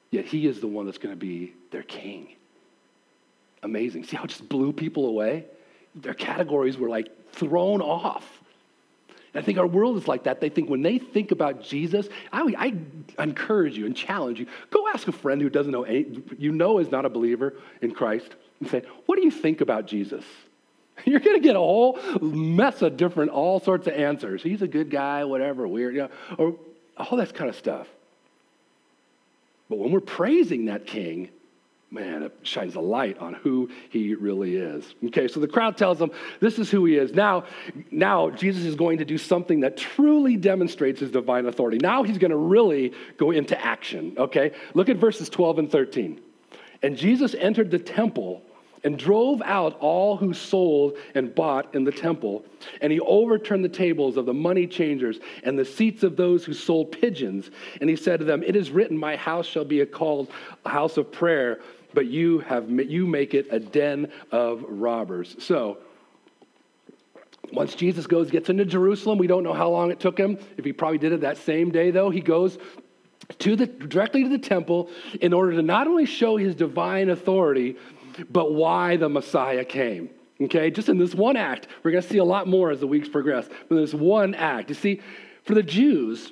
Yet 0.10 0.26
he 0.26 0.48
is 0.48 0.62
the 0.62 0.68
one 0.68 0.86
that's 0.86 0.98
going 0.98 1.14
to 1.14 1.20
be 1.20 1.54
their 1.70 1.84
king 1.84 2.37
amazing. 3.68 4.04
See 4.06 4.16
how 4.16 4.24
it 4.24 4.30
just 4.30 4.50
blew 4.50 4.74
people 4.74 5.06
away? 5.06 5.46
Their 5.96 6.14
categories 6.14 6.78
were 6.78 6.90
like 6.90 7.08
thrown 7.34 7.82
off. 7.82 8.26
And 9.34 9.44
I 9.44 9.46
think 9.46 9.60
our 9.60 9.68
world 9.68 9.98
is 9.98 10.08
like 10.08 10.24
that. 10.24 10.42
They 10.42 10.50
think 10.50 10.70
when 10.70 10.82
they 10.82 10.98
think 10.98 11.32
about 11.32 11.62
Jesus, 11.62 12.08
I, 12.34 12.74
I 13.18 13.24
encourage 13.24 13.78
you 13.78 13.86
and 13.86 13.96
challenge 13.96 14.40
you 14.40 14.48
go 14.72 14.88
ask 14.88 15.08
a 15.08 15.12
friend 15.12 15.42
who 15.42 15.50
doesn't 15.50 15.72
know, 15.72 15.86
you 15.86 16.52
know, 16.52 16.80
is 16.80 16.90
not 16.90 17.06
a 17.06 17.10
believer 17.10 17.54
in 17.82 17.92
Christ, 17.92 18.36
and 18.60 18.70
say, 18.70 18.82
What 19.06 19.18
do 19.18 19.24
you 19.24 19.32
think 19.32 19.62
about 19.62 19.86
Jesus? 19.86 20.26
You're 21.06 21.20
going 21.20 21.36
to 21.36 21.42
get 21.42 21.56
a 21.56 21.60
whole 21.60 22.00
mess 22.22 22.82
of 22.82 22.98
different, 22.98 23.32
all 23.32 23.60
sorts 23.60 23.86
of 23.88 23.94
answers. 23.94 24.42
He's 24.42 24.64
a 24.64 24.68
good 24.68 24.90
guy, 24.90 25.24
whatever, 25.26 25.68
weird, 25.68 25.94
you 25.94 26.02
know, 26.02 26.10
or 26.38 26.56
all 26.98 27.18
that 27.18 27.34
kind 27.36 27.50
of 27.50 27.56
stuff. 27.56 27.88
But 29.70 29.78
when 29.78 29.92
we're 29.92 30.00
praising 30.00 30.66
that 30.66 30.88
king, 30.88 31.30
man, 31.90 32.24
it 32.24 32.38
shines 32.44 32.76
a 32.76 32.82
light 32.82 33.18
on 33.20 33.34
who 33.34 33.70
he 33.90 34.14
really 34.14 34.58
is. 34.58 34.96
Okay, 35.06 35.28
so 35.28 35.40
the 35.40 35.48
crowd 35.48 35.78
tells 35.78 36.02
him 36.02 36.12
this 36.40 36.60
is 36.60 36.70
who 36.70 36.86
he 36.86 36.96
is. 36.96 37.14
Now, 37.14 37.46
now 37.92 38.30
Jesus 38.30 38.66
is 38.66 38.76
going 38.76 38.98
to 38.98 39.06
do 39.06 39.18
something 39.18 39.62
that 39.62 39.78
truly 39.78 40.36
demonstrates 40.36 41.00
his 41.00 41.12
divine 41.12 41.46
authority. 41.46 41.78
Now 41.78 42.04
he's 42.04 42.18
going 42.18 42.32
to 42.32 42.38
really 42.38 42.94
go 43.18 43.32
into 43.32 43.60
action. 43.64 44.16
Okay, 44.18 44.52
look 44.74 44.90
at 44.90 44.98
verses 44.98 45.30
12 45.30 45.60
and 45.60 45.72
13. 45.72 46.22
And 46.84 46.98
Jesus 46.98 47.34
entered 47.36 47.72
the 47.72 47.80
temple 47.80 48.44
and 48.84 48.98
drove 48.98 49.42
out 49.42 49.78
all 49.80 50.18
who 50.18 50.34
sold 50.34 50.98
and 51.16 51.34
bought 51.34 51.74
in 51.74 51.84
the 51.84 51.92
temple. 51.92 52.46
And 52.82 52.92
he 52.92 53.00
overturned 53.00 53.64
the 53.66 53.70
tables 53.70 54.18
of 54.18 54.26
the 54.26 54.34
money 54.34 54.68
changers 54.68 55.20
and 55.44 55.58
the 55.58 55.66
seats 55.66 56.04
of 56.04 56.16
those 56.16 56.46
who 56.46 56.54
sold 56.54 56.92
pigeons. 56.92 57.50
And 57.82 57.90
he 57.90 57.96
said 57.96 58.20
to 58.20 58.26
them, 58.26 58.44
It 58.44 58.56
is 58.56 58.72
written, 58.72 58.98
My 58.98 59.16
house 59.16 59.46
shall 59.46 59.66
be 59.66 59.84
called 59.86 60.30
a 60.66 60.70
house 60.70 60.98
of 60.98 61.12
prayer, 61.12 61.60
but 61.98 62.06
you 62.06 62.38
have 62.42 62.70
you 62.70 63.08
make 63.08 63.34
it 63.34 63.48
a 63.50 63.60
den 63.60 64.12
of 64.32 64.64
robbers. 64.68 65.36
So 65.40 65.80
once 67.52 67.74
Jesus 67.74 68.06
goes, 68.06 68.30
gets 68.30 68.52
into 68.52 68.66
Jerusalem, 68.66 69.18
we 69.18 69.26
don't 69.26 69.42
know 69.42 69.54
how 69.54 69.70
long 69.70 69.90
it 69.90 70.00
took 70.00 70.16
him. 70.16 70.38
If 70.58 70.64
he 70.64 70.74
probably 70.74 71.00
did 71.00 71.12
it 71.12 71.22
that 71.22 71.38
same 71.38 71.72
day, 71.72 71.90
though, 71.90 72.12
he 72.12 72.22
goes 72.22 72.60
to 73.40 73.56
the 73.56 73.66
directly 73.66 74.22
to 74.22 74.30
the 74.30 74.38
temple 74.38 74.92
in 75.22 75.34
order 75.34 75.54
to 75.54 75.64
not 75.64 75.88
only 75.88 76.06
show 76.06 76.38
his 76.38 76.54
divine 76.54 77.10
authority, 77.10 77.78
but 78.30 78.54
why 78.54 78.96
the 78.98 79.10
Messiah 79.10 79.66
came. 79.66 80.12
Okay, 80.40 80.70
just 80.70 80.90
in 80.90 81.00
this 81.00 81.16
one 81.16 81.36
act, 81.36 81.68
we're 81.82 81.90
going 81.90 82.04
to 82.04 82.08
see 82.08 82.20
a 82.20 82.24
lot 82.24 82.48
more 82.48 82.70
as 82.70 82.80
the 82.80 82.86
weeks 82.86 83.10
progress. 83.10 83.50
But 83.70 83.78
this 83.78 83.96
one 83.96 84.36
act, 84.36 84.70
you 84.70 84.76
see, 84.76 85.02
for 85.46 85.56
the 85.56 85.64
Jews, 85.64 86.32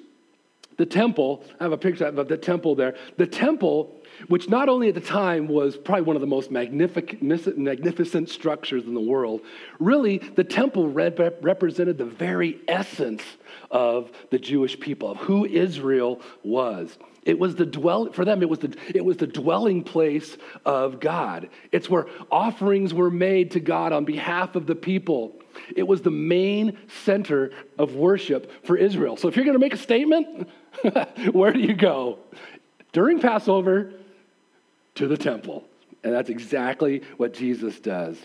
the 0.78 0.86
temple, 0.86 1.44
I 1.60 1.64
have 1.64 1.72
a 1.72 1.78
picture 1.78 2.06
of 2.06 2.28
the 2.28 2.38
temple 2.38 2.76
there. 2.76 2.96
The 3.18 3.26
temple 3.26 3.96
which 4.28 4.50
not 4.50 4.70
only 4.70 4.90
at 4.90 4.96
the 4.96 5.02
time 5.02 5.48
was 5.48 5.78
probably 5.78 6.04
one 6.04 6.16
of 6.16 6.22
the 6.22 6.28
most 6.28 6.52
magnificent 6.52 8.30
structures 8.30 8.86
in 8.86 8.94
the 8.94 9.02
world, 9.02 9.42
really, 9.80 10.18
the 10.18 10.44
temple 10.44 10.90
represented 10.90 11.98
the 11.98 12.06
very 12.06 12.60
essence 12.68 13.24
of 13.72 14.12
the 14.32 14.40
Jewish 14.40 14.80
people, 14.80 15.12
of 15.12 15.18
who 15.18 15.46
Israel 15.46 16.22
was. 16.44 16.98
It 17.24 17.40
was 17.40 17.56
the 17.56 17.66
dwell 17.66 18.12
for 18.12 18.24
them, 18.24 18.44
it 18.44 18.50
was 18.50 18.60
the 18.60 18.76
it 18.94 19.04
was 19.04 19.18
the 19.18 19.26
dwelling 19.26 19.84
place 19.84 20.38
of 20.64 21.00
God. 21.00 21.50
It's 21.72 21.90
where 21.90 22.06
offerings 22.32 22.94
were 22.94 23.10
made 23.10 23.52
to 23.52 23.60
God 23.60 23.94
on 23.94 24.06
behalf 24.06 24.56
of 24.56 24.68
the 24.68 24.76
people. 24.76 25.42
It 25.76 25.84
was 25.84 26.04
the 26.04 26.12
main 26.12 26.78
center 27.04 27.52
of 27.80 27.96
worship 27.96 28.52
for 28.66 28.78
Israel. 28.78 29.18
So 29.18 29.28
if 29.28 29.36
you're 29.36 29.46
going 29.46 29.56
to 29.56 29.60
make 29.60 29.74
a 29.74 29.78
statement, 29.78 30.48
where 31.32 31.52
do 31.52 31.60
you 31.60 31.74
go? 31.74 32.20
During 32.92 33.20
Passover 33.20 33.94
to 34.96 35.08
the 35.08 35.18
temple. 35.18 35.68
And 36.04 36.14
that's 36.14 36.30
exactly 36.30 37.02
what 37.18 37.34
Jesus 37.34 37.80
does. 37.80 38.18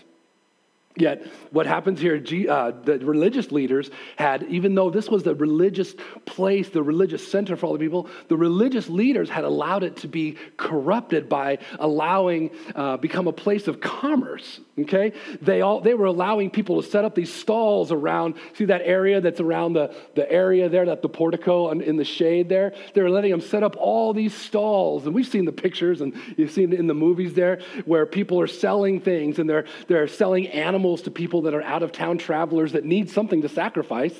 Yet, 0.97 1.25
what 1.51 1.65
happens 1.65 2.01
here, 2.01 2.21
uh, 2.49 2.71
the 2.71 2.99
religious 2.99 3.51
leaders 3.51 3.89
had, 4.17 4.43
even 4.43 4.75
though 4.75 4.89
this 4.89 5.07
was 5.09 5.23
the 5.23 5.33
religious 5.33 5.95
place, 6.25 6.69
the 6.69 6.83
religious 6.83 7.25
center 7.25 7.55
for 7.55 7.67
all 7.67 7.73
the 7.73 7.79
people, 7.79 8.09
the 8.27 8.35
religious 8.35 8.89
leaders 8.89 9.29
had 9.29 9.45
allowed 9.45 9.83
it 9.83 9.95
to 9.97 10.09
be 10.09 10.37
corrupted 10.57 11.29
by 11.29 11.59
allowing, 11.79 12.51
uh, 12.75 12.97
become 12.97 13.27
a 13.27 13.33
place 13.33 13.69
of 13.69 13.79
commerce. 13.79 14.59
Okay? 14.79 15.13
They, 15.41 15.61
all, 15.61 15.79
they 15.79 15.93
were 15.93 16.07
allowing 16.07 16.49
people 16.49 16.81
to 16.81 16.87
set 16.87 17.05
up 17.05 17.15
these 17.15 17.31
stalls 17.31 17.91
around, 17.93 18.35
see 18.53 18.65
that 18.65 18.81
area 18.83 19.21
that's 19.21 19.39
around 19.39 19.73
the, 19.73 19.95
the 20.15 20.29
area 20.29 20.67
there, 20.67 20.85
that 20.85 21.01
the 21.01 21.09
portico 21.09 21.71
in 21.71 21.95
the 21.95 22.03
shade 22.03 22.49
there? 22.49 22.73
They 22.93 23.01
were 23.01 23.09
letting 23.09 23.31
them 23.31 23.41
set 23.41 23.63
up 23.63 23.77
all 23.77 24.13
these 24.13 24.35
stalls. 24.35 25.05
And 25.05 25.15
we've 25.15 25.27
seen 25.27 25.45
the 25.45 25.51
pictures 25.53 26.01
and 26.01 26.13
you've 26.35 26.51
seen 26.51 26.73
in 26.73 26.87
the 26.87 26.93
movies 26.93 27.33
there 27.33 27.61
where 27.85 28.05
people 28.05 28.41
are 28.41 28.47
selling 28.47 28.99
things 28.99 29.39
and 29.39 29.49
they're, 29.49 29.65
they're 29.87 30.07
selling 30.07 30.47
animals 30.49 30.80
to 30.81 31.11
people 31.11 31.43
that 31.43 31.53
are 31.53 31.61
out 31.61 31.83
of 31.83 31.91
town 31.91 32.17
travelers 32.17 32.73
that 32.73 32.85
need 32.85 33.09
something 33.09 33.41
to 33.41 33.49
sacrifice. 33.49 34.15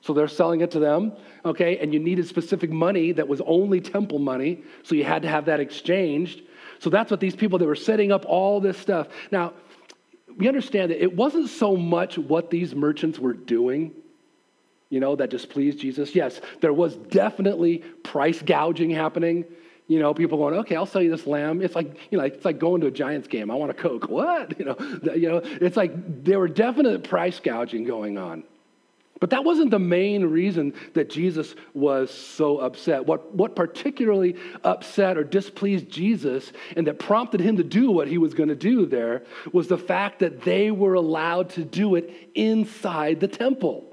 So 0.00 0.12
they're 0.12 0.28
selling 0.28 0.62
it 0.62 0.72
to 0.72 0.80
them, 0.80 1.12
okay? 1.44 1.78
And 1.78 1.94
you 1.94 2.00
needed 2.00 2.26
specific 2.26 2.70
money 2.70 3.12
that 3.12 3.28
was 3.28 3.40
only 3.42 3.80
temple 3.80 4.18
money. 4.18 4.62
So 4.82 4.96
you 4.96 5.04
had 5.04 5.22
to 5.22 5.28
have 5.28 5.44
that 5.44 5.60
exchanged. 5.60 6.42
So 6.80 6.90
that's 6.90 7.10
what 7.10 7.20
these 7.20 7.36
people 7.36 7.58
that 7.58 7.66
were 7.66 7.76
setting 7.76 8.10
up 8.10 8.24
all 8.26 8.60
this 8.60 8.76
stuff. 8.76 9.06
Now, 9.30 9.52
we 10.36 10.48
understand 10.48 10.90
that 10.90 11.00
it 11.00 11.14
wasn't 11.14 11.48
so 11.50 11.76
much 11.76 12.18
what 12.18 12.50
these 12.50 12.74
merchants 12.74 13.18
were 13.18 13.32
doing, 13.32 13.92
you 14.88 14.98
know, 14.98 15.14
that 15.14 15.30
displeased 15.30 15.78
Jesus. 15.78 16.16
Yes, 16.16 16.40
there 16.60 16.72
was 16.72 16.96
definitely 16.96 17.78
price 18.02 18.42
gouging 18.42 18.90
happening. 18.90 19.44
You 19.92 19.98
know, 19.98 20.14
people 20.14 20.38
going, 20.38 20.54
okay, 20.60 20.74
I'll 20.74 20.86
sell 20.86 21.02
you 21.02 21.10
this 21.10 21.26
lamb. 21.26 21.60
It's 21.60 21.74
like, 21.74 21.94
you 22.10 22.16
know, 22.16 22.24
it's 22.24 22.46
like 22.46 22.58
going 22.58 22.80
to 22.80 22.86
a 22.86 22.90
Giants 22.90 23.28
game. 23.28 23.50
I 23.50 23.54
want 23.54 23.70
a 23.70 23.74
Coke. 23.74 24.08
What? 24.12 24.58
You 24.58 24.64
know, 24.64 24.76
you 25.14 25.28
know, 25.28 25.40
it's 25.44 25.76
like 25.76 26.24
there 26.24 26.38
were 26.38 26.48
definite 26.48 27.04
price 27.04 27.40
gouging 27.40 27.84
going 27.84 28.16
on. 28.16 28.44
But 29.20 29.30
that 29.30 29.44
wasn't 29.44 29.70
the 29.70 29.78
main 29.78 30.24
reason 30.24 30.74
that 30.94 31.10
Jesus 31.10 31.54
was 31.74 32.10
so 32.10 32.58
upset. 32.58 33.06
What, 33.06 33.34
what 33.34 33.54
particularly 33.54 34.36
upset 34.64 35.18
or 35.18 35.24
displeased 35.24 35.88
Jesus 35.90 36.52
and 36.74 36.86
that 36.86 36.98
prompted 36.98 37.40
him 37.40 37.58
to 37.58 37.62
do 37.62 37.90
what 37.90 38.08
he 38.08 38.18
was 38.18 38.34
going 38.34 38.48
to 38.48 38.56
do 38.56 38.86
there 38.86 39.22
was 39.52 39.68
the 39.68 39.78
fact 39.78 40.20
that 40.20 40.42
they 40.42 40.70
were 40.70 40.94
allowed 40.94 41.50
to 41.50 41.64
do 41.64 41.94
it 41.96 42.30
inside 42.34 43.20
the 43.20 43.28
temple. 43.28 43.91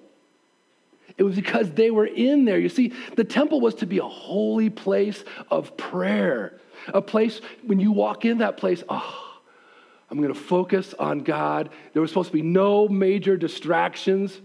It 1.19 1.23
was 1.23 1.36
because 1.36 1.69
they 1.71 1.91
were 1.91 2.05
in 2.05 2.45
there. 2.45 2.58
You 2.58 2.69
see, 2.69 2.93
the 3.15 3.25
temple 3.25 3.60
was 3.60 3.75
to 3.75 3.86
be 3.86 3.99
a 3.99 4.08
holy 4.08 4.69
place 4.69 5.23
of 5.51 5.75
prayer, 5.75 6.58
a 6.88 7.01
place 7.01 7.41
when 7.63 7.79
you 7.79 7.91
walk 7.91 8.23
in 8.23 8.38
that 8.38 8.55
place, 8.55 8.84
oh, 8.88 9.38
I'm 10.10 10.17
going 10.17 10.34
to 10.34 10.39
focus 10.39 10.95
on 10.97 11.19
God. 11.19 11.69
There 11.91 12.01
was 12.01 12.10
supposed 12.10 12.29
to 12.29 12.34
be 12.34 12.41
no 12.41 12.88
major 12.88 13.36
distractions. 13.36 14.39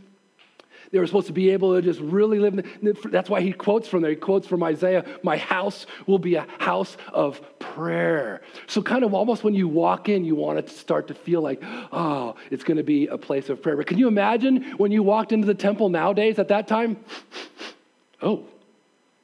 They 0.95 1.01
were 1.01 1.09
supposed 1.09 1.27
to 1.27 1.33
be 1.33 1.51
able 1.51 1.75
to 1.75 1.83
just 1.83 1.99
really 1.99 2.39
live. 2.39 2.65
That's 3.11 3.29
why 3.29 3.41
he 3.41 3.53
quotes 3.53 3.89
from 3.89 4.03
there. 4.03 4.13
He 4.13 4.17
quotes 4.17 4.47
from 4.47 4.63
Isaiah, 4.63 5.05
My 5.25 5.37
house 5.37 5.87
will 6.07 6.21
be 6.21 6.37
a 6.37 6.47
house 6.61 6.97
of 7.13 7.41
prayer. 7.59 8.43
So, 8.69 8.81
kind 8.81 9.03
of 9.03 9.13
almost 9.13 9.43
when 9.43 9.55
you 9.55 9.67
walk 9.67 10.09
in, 10.09 10.25
you 10.25 10.37
want 10.37 10.65
to 10.65 10.73
start 10.73 11.09
to 11.09 11.15
feel 11.15 11.41
like, 11.41 11.61
oh, 11.91 12.37
it's 12.53 12.63
going 12.63 12.77
to 12.77 12.85
be 12.85 13.09
a 13.09 13.19
place 13.19 13.49
of 13.49 13.61
prayer. 13.61 13.77
But 13.77 13.89
can 13.89 13.99
you 13.99 14.07
imagine 14.07 14.63
when 14.77 14.93
you 14.93 15.03
walked 15.03 15.33
into 15.33 15.49
the 15.49 15.55
temple 15.55 15.89
nowadays 15.89 16.39
at 16.39 16.47
that 16.47 16.69
time? 16.69 16.99
Oh, 18.23 18.45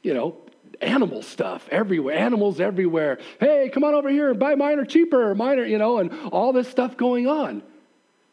you 0.03 0.13
know, 0.13 0.39
animal 0.81 1.23
stuff 1.23 1.69
everywhere, 1.71 2.19
animals 2.19 2.61
everywhere. 2.61 3.21
Hey, 3.39 3.71
come 3.73 3.85
on 3.85 3.95
over 3.95 4.09
here 4.09 4.31
and 4.31 4.41
buy 4.41 4.57
mine 4.57 4.81
are 4.81 4.85
cheaper, 4.85 5.37
mine 5.37 5.61
are, 5.61 5.65
you 5.65 5.79
know, 5.79 5.99
and 5.99 6.11
all 6.33 6.53
this 6.53 6.69
stuff 6.69 6.97
going 6.97 7.29
on. 7.29 7.63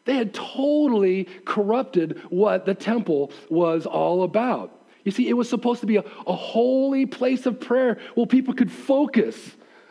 They 0.08 0.16
had 0.16 0.32
totally 0.32 1.24
corrupted 1.44 2.22
what 2.30 2.64
the 2.64 2.74
temple 2.74 3.30
was 3.50 3.84
all 3.84 4.22
about. 4.22 4.72
You 5.04 5.12
see, 5.12 5.28
it 5.28 5.34
was 5.34 5.50
supposed 5.50 5.80
to 5.80 5.86
be 5.86 5.96
a, 5.96 6.04
a 6.26 6.34
holy 6.34 7.04
place 7.04 7.44
of 7.44 7.60
prayer 7.60 7.98
where 8.14 8.24
people 8.24 8.54
could 8.54 8.72
focus 8.72 9.36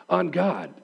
on 0.08 0.32
God 0.32 0.74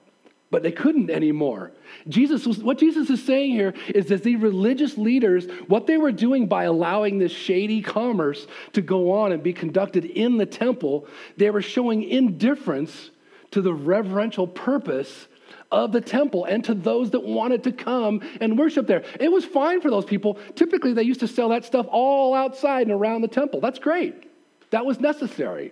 but 0.51 0.63
they 0.63 0.71
couldn't 0.71 1.09
anymore. 1.09 1.73
Jesus 2.07 2.45
was, 2.45 2.59
what 2.59 2.77
Jesus 2.77 3.09
is 3.09 3.21
saying 3.21 3.51
here 3.51 3.73
is 3.89 4.05
that 4.05 4.23
the 4.23 4.37
religious 4.37 4.97
leaders, 4.97 5.47
what 5.67 5.85
they 5.85 5.97
were 5.97 6.13
doing 6.13 6.47
by 6.47 6.63
allowing 6.63 7.17
this 7.17 7.33
shady 7.33 7.81
commerce 7.81 8.47
to 8.71 8.81
go 8.81 9.11
on 9.11 9.33
and 9.33 9.43
be 9.43 9.51
conducted 9.51 10.05
in 10.05 10.37
the 10.37 10.45
temple, 10.45 11.07
they 11.35 11.49
were 11.49 11.63
showing 11.63 12.03
indifference 12.03 13.09
to 13.51 13.61
the 13.61 13.73
reverential 13.73 14.47
purpose 14.47 15.27
of 15.71 15.91
the 15.91 16.01
temple 16.01 16.45
and 16.45 16.63
to 16.65 16.73
those 16.73 17.11
that 17.11 17.23
wanted 17.23 17.63
to 17.63 17.71
come 17.71 18.21
and 18.39 18.57
worship 18.57 18.87
there. 18.87 19.03
It 19.19 19.31
was 19.31 19.45
fine 19.45 19.81
for 19.81 19.89
those 19.89 20.05
people. 20.05 20.37
Typically, 20.55 20.93
they 20.93 21.03
used 21.03 21.19
to 21.21 21.27
sell 21.27 21.49
that 21.49 21.65
stuff 21.65 21.87
all 21.89 22.33
outside 22.33 22.83
and 22.83 22.91
around 22.91 23.21
the 23.21 23.27
temple. 23.27 23.61
That's 23.61 23.79
great. 23.79 24.29
That 24.71 24.85
was 24.85 24.99
necessary. 24.99 25.71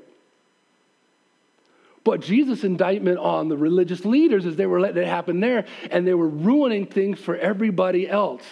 But 2.03 2.19
Jesus' 2.19 2.63
indictment 2.63 3.17
on 3.17 3.47
the 3.47 3.55
religious 3.55 4.03
leaders 4.03 4.45
is 4.45 4.55
they 4.55 4.65
were 4.65 4.81
letting 4.81 5.03
it 5.03 5.07
happen 5.07 5.39
there 5.39 5.65
and 5.89 6.05
they 6.05 6.13
were 6.13 6.27
ruining 6.27 6.85
things 6.85 7.19
for 7.19 7.35
everybody 7.35 8.09
else. 8.09 8.43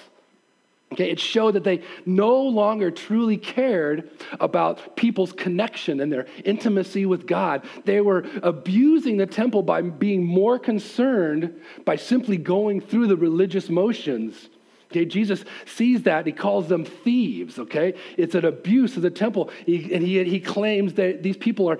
Okay, 0.93 1.09
it 1.09 1.19
showed 1.21 1.53
that 1.53 1.63
they 1.63 1.83
no 2.05 2.41
longer 2.41 2.91
truly 2.91 3.37
cared 3.37 4.09
about 4.41 4.97
people's 4.97 5.31
connection 5.31 6.01
and 6.01 6.11
their 6.11 6.25
intimacy 6.43 7.05
with 7.05 7.25
God. 7.25 7.65
They 7.85 8.01
were 8.01 8.25
abusing 8.43 9.15
the 9.15 9.25
temple 9.25 9.63
by 9.63 9.81
being 9.81 10.25
more 10.25 10.59
concerned 10.59 11.61
by 11.85 11.95
simply 11.95 12.35
going 12.35 12.81
through 12.81 13.07
the 13.07 13.15
religious 13.15 13.69
motions. 13.69 14.49
Okay, 14.91 15.05
Jesus 15.05 15.45
sees 15.65 16.03
that. 16.03 16.25
He 16.25 16.33
calls 16.33 16.67
them 16.67 16.83
thieves, 16.83 17.57
okay? 17.57 17.93
It's 18.17 18.35
an 18.35 18.43
abuse 18.43 18.97
of 18.97 19.03
the 19.03 19.09
temple. 19.09 19.49
He, 19.65 19.93
and 19.93 20.03
he, 20.03 20.21
he 20.25 20.41
claims 20.41 20.95
that 20.95 21.23
these 21.23 21.37
people 21.37 21.69
are 21.69 21.77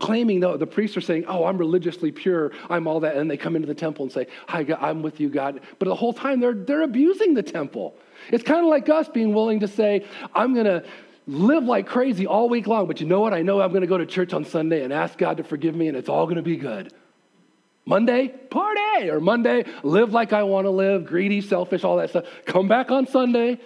claiming, 0.00 0.40
though, 0.40 0.56
the 0.56 0.66
priests 0.66 0.96
are 0.96 1.02
saying, 1.02 1.26
oh, 1.28 1.44
I'm 1.44 1.58
religiously 1.58 2.10
pure. 2.10 2.52
I'm 2.70 2.86
all 2.86 3.00
that. 3.00 3.16
And 3.16 3.30
they 3.30 3.36
come 3.36 3.54
into 3.54 3.68
the 3.68 3.74
temple 3.74 4.04
and 4.04 4.12
say, 4.12 4.28
hi, 4.46 4.62
God, 4.62 4.78
I'm 4.80 5.02
with 5.02 5.20
you, 5.20 5.28
God. 5.28 5.60
But 5.78 5.88
the 5.88 5.94
whole 5.94 6.14
time 6.14 6.40
they're, 6.40 6.54
they're 6.54 6.84
abusing 6.84 7.34
the 7.34 7.42
temple. 7.42 7.94
It's 8.30 8.44
kind 8.44 8.60
of 8.60 8.66
like 8.66 8.88
us 8.88 9.08
being 9.08 9.34
willing 9.34 9.60
to 9.60 9.68
say, 9.68 10.06
I'm 10.34 10.54
going 10.54 10.66
to 10.66 10.84
live 11.26 11.64
like 11.64 11.86
crazy 11.86 12.26
all 12.26 12.48
week 12.48 12.66
long, 12.66 12.86
but 12.86 13.00
you 13.00 13.06
know 13.06 13.20
what? 13.20 13.34
I 13.34 13.42
know 13.42 13.60
I'm 13.60 13.70
going 13.70 13.82
to 13.82 13.86
go 13.86 13.98
to 13.98 14.06
church 14.06 14.32
on 14.32 14.44
Sunday 14.44 14.82
and 14.82 14.92
ask 14.92 15.18
God 15.18 15.36
to 15.36 15.44
forgive 15.44 15.74
me, 15.74 15.88
and 15.88 15.96
it's 15.96 16.08
all 16.08 16.24
going 16.24 16.36
to 16.36 16.42
be 16.42 16.56
good. 16.56 16.92
Monday, 17.84 18.28
party, 18.28 19.08
or 19.10 19.20
Monday, 19.20 19.64
live 19.82 20.12
like 20.12 20.32
I 20.32 20.42
want 20.42 20.66
to 20.66 20.70
live, 20.70 21.06
greedy, 21.06 21.40
selfish, 21.40 21.84
all 21.84 21.96
that 21.96 22.10
stuff. 22.10 22.24
Come 22.44 22.68
back 22.68 22.90
on 22.90 23.06
Sunday. 23.06 23.58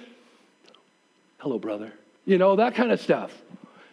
Hello, 1.38 1.58
brother. 1.58 1.92
You 2.24 2.38
know, 2.38 2.56
that 2.56 2.74
kind 2.74 2.92
of 2.92 3.00
stuff. 3.00 3.36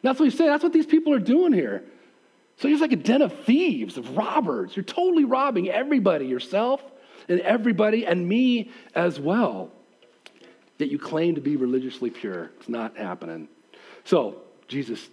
That's 0.04 0.20
what 0.20 0.26
he's 0.26 0.38
saying. 0.38 0.52
That's 0.52 0.64
what 0.64 0.74
these 0.74 0.86
people 0.86 1.14
are 1.14 1.20
doing 1.20 1.52
here. 1.52 1.84
So 2.58 2.68
he's 2.68 2.82
like 2.82 2.92
a 2.92 2.98
den 2.98 3.22
of 3.22 3.34
thieves, 3.46 3.98
of 3.98 4.18
robbers. 4.18 4.76
You're 4.76 4.84
totally 4.84 5.24
robbing 5.24 5.70
everybody, 5.70 6.28
yourself 6.28 6.84
and 7.28 7.40
everybody, 7.42 8.06
and 8.06 8.28
me 8.28 8.72
as 8.94 9.20
well 9.20 9.72
that 10.80 10.90
you 10.90 10.98
claim 10.98 11.36
to 11.36 11.42
be 11.42 11.56
religiously 11.56 12.10
pure. 12.10 12.52
It's 12.60 12.70
not 12.70 12.98
happening. 12.98 13.48
So, 14.06 14.42
Jesus, 14.68 15.10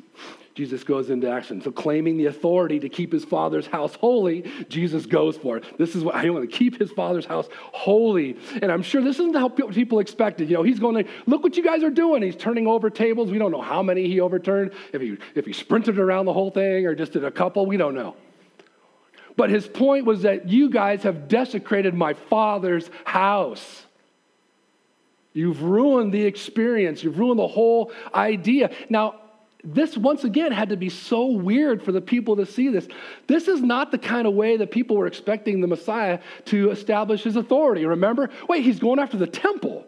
Jesus 0.55 0.85
goes 0.85 1.11
into 1.11 1.29
action. 1.29 1.61
So, 1.61 1.71
claiming 1.73 2.17
the 2.17 2.27
authority 2.27 2.79
to 2.79 2.89
keep 2.89 3.13
his 3.13 3.25
father's 3.25 3.67
house 3.67 3.95
holy, 3.97 4.51
Jesus 4.69 5.07
goes 5.07 5.37
for 5.37 5.57
it. 5.59 5.65
This 5.77 5.97
is 5.97 6.05
what 6.05 6.15
I 6.15 6.31
want 6.31 6.49
to 6.49 6.57
keep 6.57 6.79
his 6.79 6.93
father's 6.93 7.27
house 7.27 7.49
holy. 7.53 8.39
And 8.63 8.71
I'm 8.71 8.83
sure 8.83 9.03
this 9.03 9.19
isn't 9.19 9.35
how 9.35 9.49
people 9.49 9.99
expected. 9.99 10.49
You 10.49 10.57
know, 10.57 10.63
he's 10.63 10.79
going 10.79 11.05
to 11.05 11.11
look 11.27 11.43
what 11.43 11.57
you 11.57 11.65
guys 11.65 11.83
are 11.83 11.91
doing. 11.91 12.23
He's 12.23 12.37
turning 12.37 12.67
over 12.67 12.89
tables. 12.89 13.31
We 13.31 13.39
don't 13.39 13.51
know 13.51 13.63
how 13.63 13.83
many 13.83 14.07
he 14.07 14.21
overturned. 14.21 14.73
If 14.93 15.03
he 15.03 15.19
if 15.35 15.47
he 15.47 15.53
sprinted 15.53 15.99
around 15.99 16.27
the 16.27 16.33
whole 16.33 16.51
thing 16.51 16.87
or 16.87 16.95
just 16.95 17.13
did 17.13 17.25
a 17.25 17.31
couple, 17.31 17.67
we 17.67 17.77
don't 17.77 17.95
know. 17.95 18.15
But 19.37 19.51
his 19.51 19.67
point 19.67 20.07
was 20.07 20.23
that 20.23 20.49
you 20.49 20.71
guys 20.71 21.03
have 21.03 21.29
desecrated 21.29 21.93
my 21.93 22.15
father's 22.15 22.89
house. 23.05 23.85
You've 25.37 25.63
ruined 25.63 26.15
the 26.15 26.25
experience. 26.25 27.05
You've 27.05 27.19
ruined 27.19 27.39
the 27.39 27.47
whole 27.47 27.93
idea. 28.15 28.71
Now, 28.89 29.17
this 29.63 29.95
once 29.95 30.25
again 30.25 30.51
had 30.51 30.71
to 30.71 30.79
be 30.79 30.89
so 30.89 31.27
weird 31.27 31.83
for 31.83 31.93
the 31.93 32.01
people 32.01 32.37
to 32.37 32.47
see 32.47 32.69
this. 32.69 32.89
This 33.27 33.47
is 33.47 33.61
not 33.61 33.91
the 33.91 33.99
kind 33.99 34.27
of 34.27 34.33
way 34.33 34.57
that 34.57 34.71
people 34.71 34.97
were 34.97 35.07
expecting 35.07 35.61
the 35.61 35.67
Messiah 35.67 36.21
to 36.47 36.71
establish 36.71 37.23
his 37.23 37.37
authority. 37.37 37.85
Remember? 37.85 38.31
Wait, 38.49 38.65
he's 38.65 38.79
going 38.79 38.99
after 38.99 39.19
the 39.19 39.27
temple. 39.27 39.85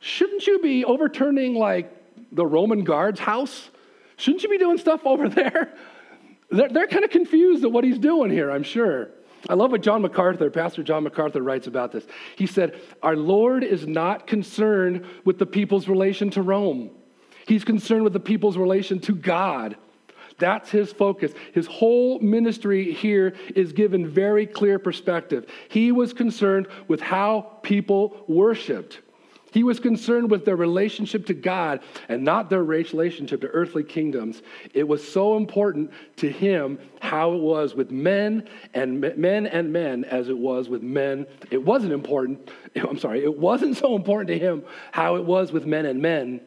Shouldn't 0.00 0.46
you 0.46 0.58
be 0.60 0.82
overturning 0.82 1.56
like 1.56 1.92
the 2.32 2.46
Roman 2.46 2.84
guard's 2.84 3.20
house? 3.20 3.68
Shouldn't 4.16 4.44
you 4.44 4.48
be 4.48 4.56
doing 4.56 4.78
stuff 4.78 5.02
over 5.04 5.28
there? 5.28 5.74
they're, 6.50 6.70
they're 6.70 6.86
kind 6.86 7.04
of 7.04 7.10
confused 7.10 7.64
at 7.64 7.70
what 7.70 7.84
he's 7.84 7.98
doing 7.98 8.30
here, 8.30 8.50
I'm 8.50 8.62
sure. 8.62 9.10
I 9.48 9.54
love 9.54 9.72
what 9.72 9.82
John 9.82 10.02
MacArthur, 10.02 10.50
Pastor 10.50 10.82
John 10.82 11.04
MacArthur, 11.04 11.42
writes 11.42 11.66
about 11.66 11.92
this. 11.92 12.06
He 12.36 12.46
said, 12.46 12.80
Our 13.02 13.16
Lord 13.16 13.62
is 13.62 13.86
not 13.86 14.26
concerned 14.26 15.04
with 15.24 15.38
the 15.38 15.46
people's 15.46 15.88
relation 15.88 16.30
to 16.30 16.42
Rome, 16.42 16.90
He's 17.46 17.64
concerned 17.64 18.04
with 18.04 18.12
the 18.12 18.20
people's 18.20 18.56
relation 18.56 19.00
to 19.00 19.14
God. 19.14 19.76
That's 20.38 20.70
his 20.70 20.92
focus. 20.92 21.32
His 21.52 21.66
whole 21.66 22.18
ministry 22.18 22.92
here 22.92 23.34
is 23.54 23.72
given 23.72 24.06
very 24.06 24.46
clear 24.46 24.80
perspective. 24.80 25.48
He 25.68 25.92
was 25.92 26.12
concerned 26.12 26.66
with 26.88 27.00
how 27.00 27.58
people 27.62 28.24
worshiped. 28.26 29.00
He 29.54 29.62
was 29.62 29.78
concerned 29.78 30.32
with 30.32 30.44
their 30.44 30.56
relationship 30.56 31.26
to 31.26 31.32
God 31.32 31.78
and 32.08 32.24
not 32.24 32.50
their 32.50 32.64
relationship 32.64 33.40
to 33.42 33.46
earthly 33.46 33.84
kingdoms. 33.84 34.42
It 34.72 34.88
was 34.88 35.06
so 35.06 35.36
important 35.36 35.92
to 36.16 36.28
him 36.28 36.80
how 36.98 37.34
it 37.34 37.40
was 37.40 37.72
with 37.72 37.92
men 37.92 38.48
and 38.74 39.00
men 39.16 39.46
and 39.46 39.72
men 39.72 40.06
as 40.06 40.28
it 40.28 40.36
was 40.36 40.68
with 40.68 40.82
men. 40.82 41.28
It 41.52 41.64
wasn't 41.64 41.92
important. 41.92 42.50
I'm 42.76 42.98
sorry, 42.98 43.22
it 43.22 43.38
wasn't 43.38 43.76
so 43.76 43.94
important 43.94 44.26
to 44.26 44.38
him 44.40 44.64
how 44.90 45.14
it 45.14 45.24
was 45.24 45.52
with 45.52 45.66
men 45.66 45.86
and 45.86 46.02
men. 46.02 46.40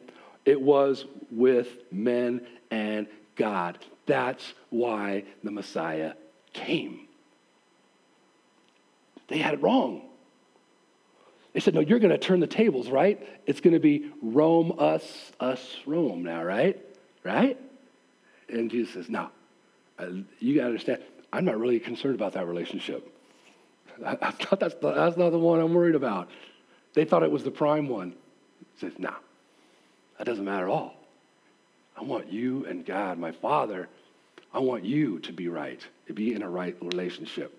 It 0.44 0.60
was 0.60 1.06
with 1.30 1.78
men 1.90 2.46
and 2.70 3.06
God. 3.36 3.78
That's 4.04 4.52
why 4.68 5.24
the 5.42 5.50
Messiah 5.50 6.12
came. 6.52 7.08
They 9.28 9.38
had 9.38 9.54
it 9.54 9.62
wrong. 9.62 10.07
They 11.52 11.60
said, 11.60 11.74
No, 11.74 11.80
you're 11.80 11.98
going 11.98 12.10
to 12.10 12.18
turn 12.18 12.40
the 12.40 12.46
tables, 12.46 12.88
right? 12.88 13.20
It's 13.46 13.60
going 13.60 13.74
to 13.74 13.80
be 13.80 14.10
Rome, 14.22 14.74
us, 14.78 15.32
us, 15.40 15.76
Rome 15.86 16.22
now, 16.22 16.42
right? 16.42 16.78
Right? 17.24 17.58
And 18.48 18.70
Jesus 18.70 18.94
says, 18.94 19.08
No, 19.08 19.30
you 20.38 20.54
got 20.54 20.62
to 20.62 20.66
understand, 20.66 21.02
I'm 21.32 21.44
not 21.44 21.58
really 21.58 21.80
concerned 21.80 22.14
about 22.14 22.34
that 22.34 22.46
relationship. 22.46 23.14
That's 24.00 24.20
not, 24.20 24.60
that's, 24.60 24.74
the, 24.76 24.92
that's 24.92 25.16
not 25.16 25.30
the 25.30 25.40
one 25.40 25.58
I'm 25.58 25.74
worried 25.74 25.96
about. 25.96 26.30
They 26.94 27.04
thought 27.04 27.24
it 27.24 27.32
was 27.32 27.42
the 27.42 27.50
prime 27.50 27.88
one. 27.88 28.14
He 28.74 28.86
says, 28.86 28.92
No, 28.96 29.12
that 30.18 30.24
doesn't 30.24 30.44
matter 30.44 30.66
at 30.66 30.70
all. 30.70 30.94
I 31.96 32.04
want 32.04 32.32
you 32.32 32.64
and 32.66 32.86
God, 32.86 33.18
my 33.18 33.32
Father, 33.32 33.88
I 34.54 34.60
want 34.60 34.84
you 34.84 35.18
to 35.20 35.32
be 35.32 35.48
right, 35.48 35.80
to 36.06 36.12
be 36.12 36.32
in 36.32 36.42
a 36.42 36.48
right 36.48 36.76
relationship. 36.80 37.57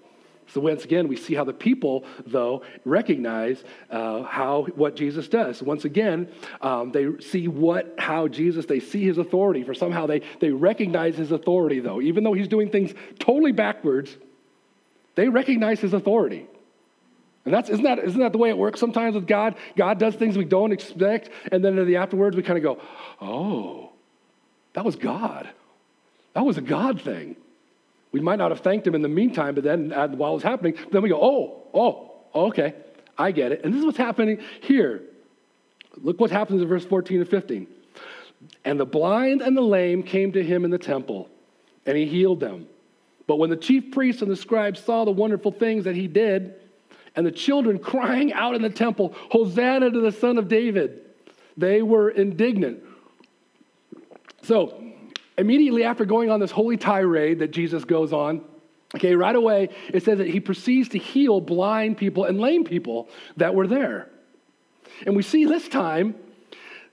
So 0.54 0.62
once 0.62 0.84
again, 0.84 1.08
we 1.08 1.16
see 1.16 1.36
how 1.36 1.44
the 1.44 1.54
people, 1.54 2.06
though, 2.26 2.64
recognize 2.84 3.64
uh, 3.90 4.24
how 4.24 4.64
what 4.76 4.96
Jesus 4.96 5.28
does. 5.28 5.62
Once 5.62 5.86
again, 5.86 6.28
um, 6.62 6.92
they 6.92 7.08
see 7.20 7.48
what 7.48 7.96
how 7.98 8.28
Jesus 8.28 8.66
they 8.66 8.80
see 8.80 9.04
his 9.04 9.18
authority. 9.18 9.64
For 9.64 9.74
somehow 9.74 10.08
they 10.08 10.22
they 10.40 10.52
recognize 10.52 11.18
his 11.18 11.32
authority, 11.32 11.80
though, 11.80 12.02
even 12.02 12.24
though 12.24 12.34
he's 12.34 12.48
doing 12.48 12.70
things 12.70 12.94
totally 13.20 13.52
backwards. 13.52 14.16
They 15.16 15.30
recognize 15.30 15.80
his 15.80 15.94
authority. 15.94 16.48
And 17.46 17.54
that's 17.54 17.70
isn't 17.70 17.84
that 17.84 18.00
isn't 18.00 18.20
that 18.20 18.32
the 18.32 18.38
way 18.38 18.50
it 18.50 18.58
works 18.58 18.80
sometimes 18.80 19.16
with 19.16 19.28
God? 19.28 19.56
God 19.78 20.00
does 20.00 20.16
things 20.16 20.38
we 20.38 20.46
don't 20.46 20.72
expect, 20.72 21.30
and 21.52 21.64
then 21.64 21.78
in 21.78 21.88
the 21.88 21.98
afterwards 21.98 22.36
we 22.36 22.44
kind 22.44 22.58
of 22.58 22.64
go, 22.64 22.82
"Oh, 23.22 23.92
that 24.74 24.84
was 24.84 24.96
God. 24.96 25.50
That 26.34 26.46
was 26.46 26.58
a 26.58 26.62
God 26.62 27.02
thing." 27.02 27.36
We 28.12 28.20
might 28.20 28.38
not 28.38 28.52
have 28.52 28.62
thanked 28.62 28.88
him 28.88 28.96
in 28.96 29.02
the 29.02 29.10
meantime, 29.10 29.56
but 29.56 29.64
then 29.64 29.94
uh, 29.94 30.08
while 30.10 30.36
it's 30.36 30.44
happening, 30.44 30.76
then 30.92 31.02
we 31.02 31.10
go, 31.10 31.20
oh, 31.22 31.64
oh, 31.74 32.48
okay, 32.48 32.74
I 33.18 33.32
get 33.32 33.52
it. 33.52 33.62
And 33.64 33.74
this 33.74 33.80
is 33.80 33.86
what's 33.86 33.98
happening 33.98 34.40
here. 34.62 35.04
Look 35.98 36.20
what 36.20 36.32
happens 36.32 36.62
in 36.62 36.68
verse 36.68 36.86
14 36.86 37.20
and 37.20 37.30
15. 37.30 37.68
And 38.66 38.80
the 38.80 38.86
blind 38.86 39.42
and 39.42 39.56
the 39.56 39.62
lame 39.62 40.04
came 40.04 40.32
to 40.32 40.44
him 40.44 40.66
in 40.66 40.72
the 40.72 40.78
temple, 40.78 41.30
and 41.86 41.98
he 41.98 42.06
healed 42.06 42.40
them. 42.40 42.68
But 43.28 43.36
when 43.36 43.50
the 43.50 43.58
chief 43.58 43.92
priests 43.92 44.22
and 44.22 44.32
the 44.32 44.36
scribes 44.36 44.84
saw 44.84 45.06
the 45.06 45.12
wonderful 45.12 45.52
things 45.52 45.84
that 45.84 45.96
he 45.96 46.08
did, 46.08 46.56
and 47.16 47.26
the 47.26 47.32
children 47.32 47.80
crying 47.80 48.34
out 48.34 48.56
in 48.56 48.62
the 48.62 48.70
temple, 48.70 49.14
Hosanna 49.30 49.92
to 49.92 50.00
the 50.00 50.12
Son 50.12 50.38
of 50.38 50.48
David, 50.48 51.02
they 51.58 51.82
were 51.82 52.10
indignant. 52.10 52.84
So, 54.44 54.82
immediately 55.40 55.84
after 55.84 56.06
going 56.06 56.30
on 56.30 56.40
this 56.40 56.52
holy 56.52 56.78
tirade 56.78 57.40
that 57.40 57.52
Jesus 57.52 57.86
goes 57.86 58.14
on, 58.14 58.42
okay, 58.96 59.16
right 59.16 59.36
away, 59.36 59.70
it 59.94 60.04
says 60.04 60.18
that 60.18 60.28
he 60.28 60.40
proceeds 60.40 60.90
to 60.90 60.98
heal 60.98 61.42
blind 61.42 61.98
people 61.98 62.26
and 62.26 62.40
lame 62.40 62.64
people 62.64 63.10
that 63.38 63.56
were 63.56 63.68
there. 63.68 64.10
And 65.06 65.16
we 65.16 65.24
see 65.24 65.46
this 65.46 65.68
time, 65.68 66.16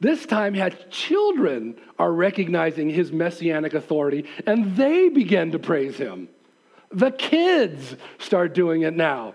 this 0.00 0.26
time 0.26 0.54
had 0.54 0.90
children 0.90 1.76
are 1.98 2.12
recognizing 2.12 2.90
his 2.90 3.10
messianic 3.12 3.74
authority 3.74 4.26
and 4.46 4.76
they 4.76 5.08
begin 5.08 5.52
to 5.52 5.58
praise 5.58 5.96
him. 5.96 6.28
The 6.92 7.10
kids 7.10 7.96
start 8.18 8.54
doing 8.54 8.82
it 8.82 8.94
now. 8.94 9.34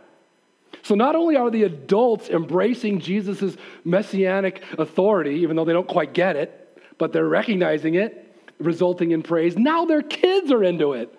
So 0.83 0.95
not 0.95 1.15
only 1.15 1.35
are 1.35 1.51
the 1.51 1.63
adults 1.63 2.29
embracing 2.29 3.01
Jesus' 3.01 3.57
messianic 3.83 4.63
authority, 4.77 5.41
even 5.41 5.55
though 5.55 5.65
they 5.65 5.73
don't 5.73 5.87
quite 5.87 6.13
get 6.13 6.35
it, 6.35 6.57
but 6.97 7.11
they're 7.11 7.27
recognizing 7.27 7.95
it, 7.95 8.30
resulting 8.61 9.11
in 9.11 9.23
praise. 9.23 9.57
Now 9.57 9.85
their 9.85 10.01
kids 10.01 10.51
are 10.51 10.63
into 10.63 10.93
it. 10.93 11.17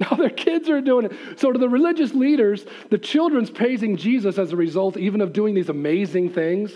Now 0.00 0.16
their 0.16 0.30
kids 0.30 0.68
are 0.68 0.80
doing 0.80 1.06
it. 1.06 1.38
So 1.38 1.52
to 1.52 1.58
the 1.58 1.68
religious 1.68 2.14
leaders, 2.14 2.66
the 2.90 2.98
children's 2.98 3.48
praising 3.48 3.96
Jesus 3.96 4.38
as 4.38 4.52
a 4.52 4.56
result 4.56 4.96
even 4.96 5.20
of 5.20 5.32
doing 5.32 5.54
these 5.54 5.68
amazing 5.68 6.30
things. 6.30 6.72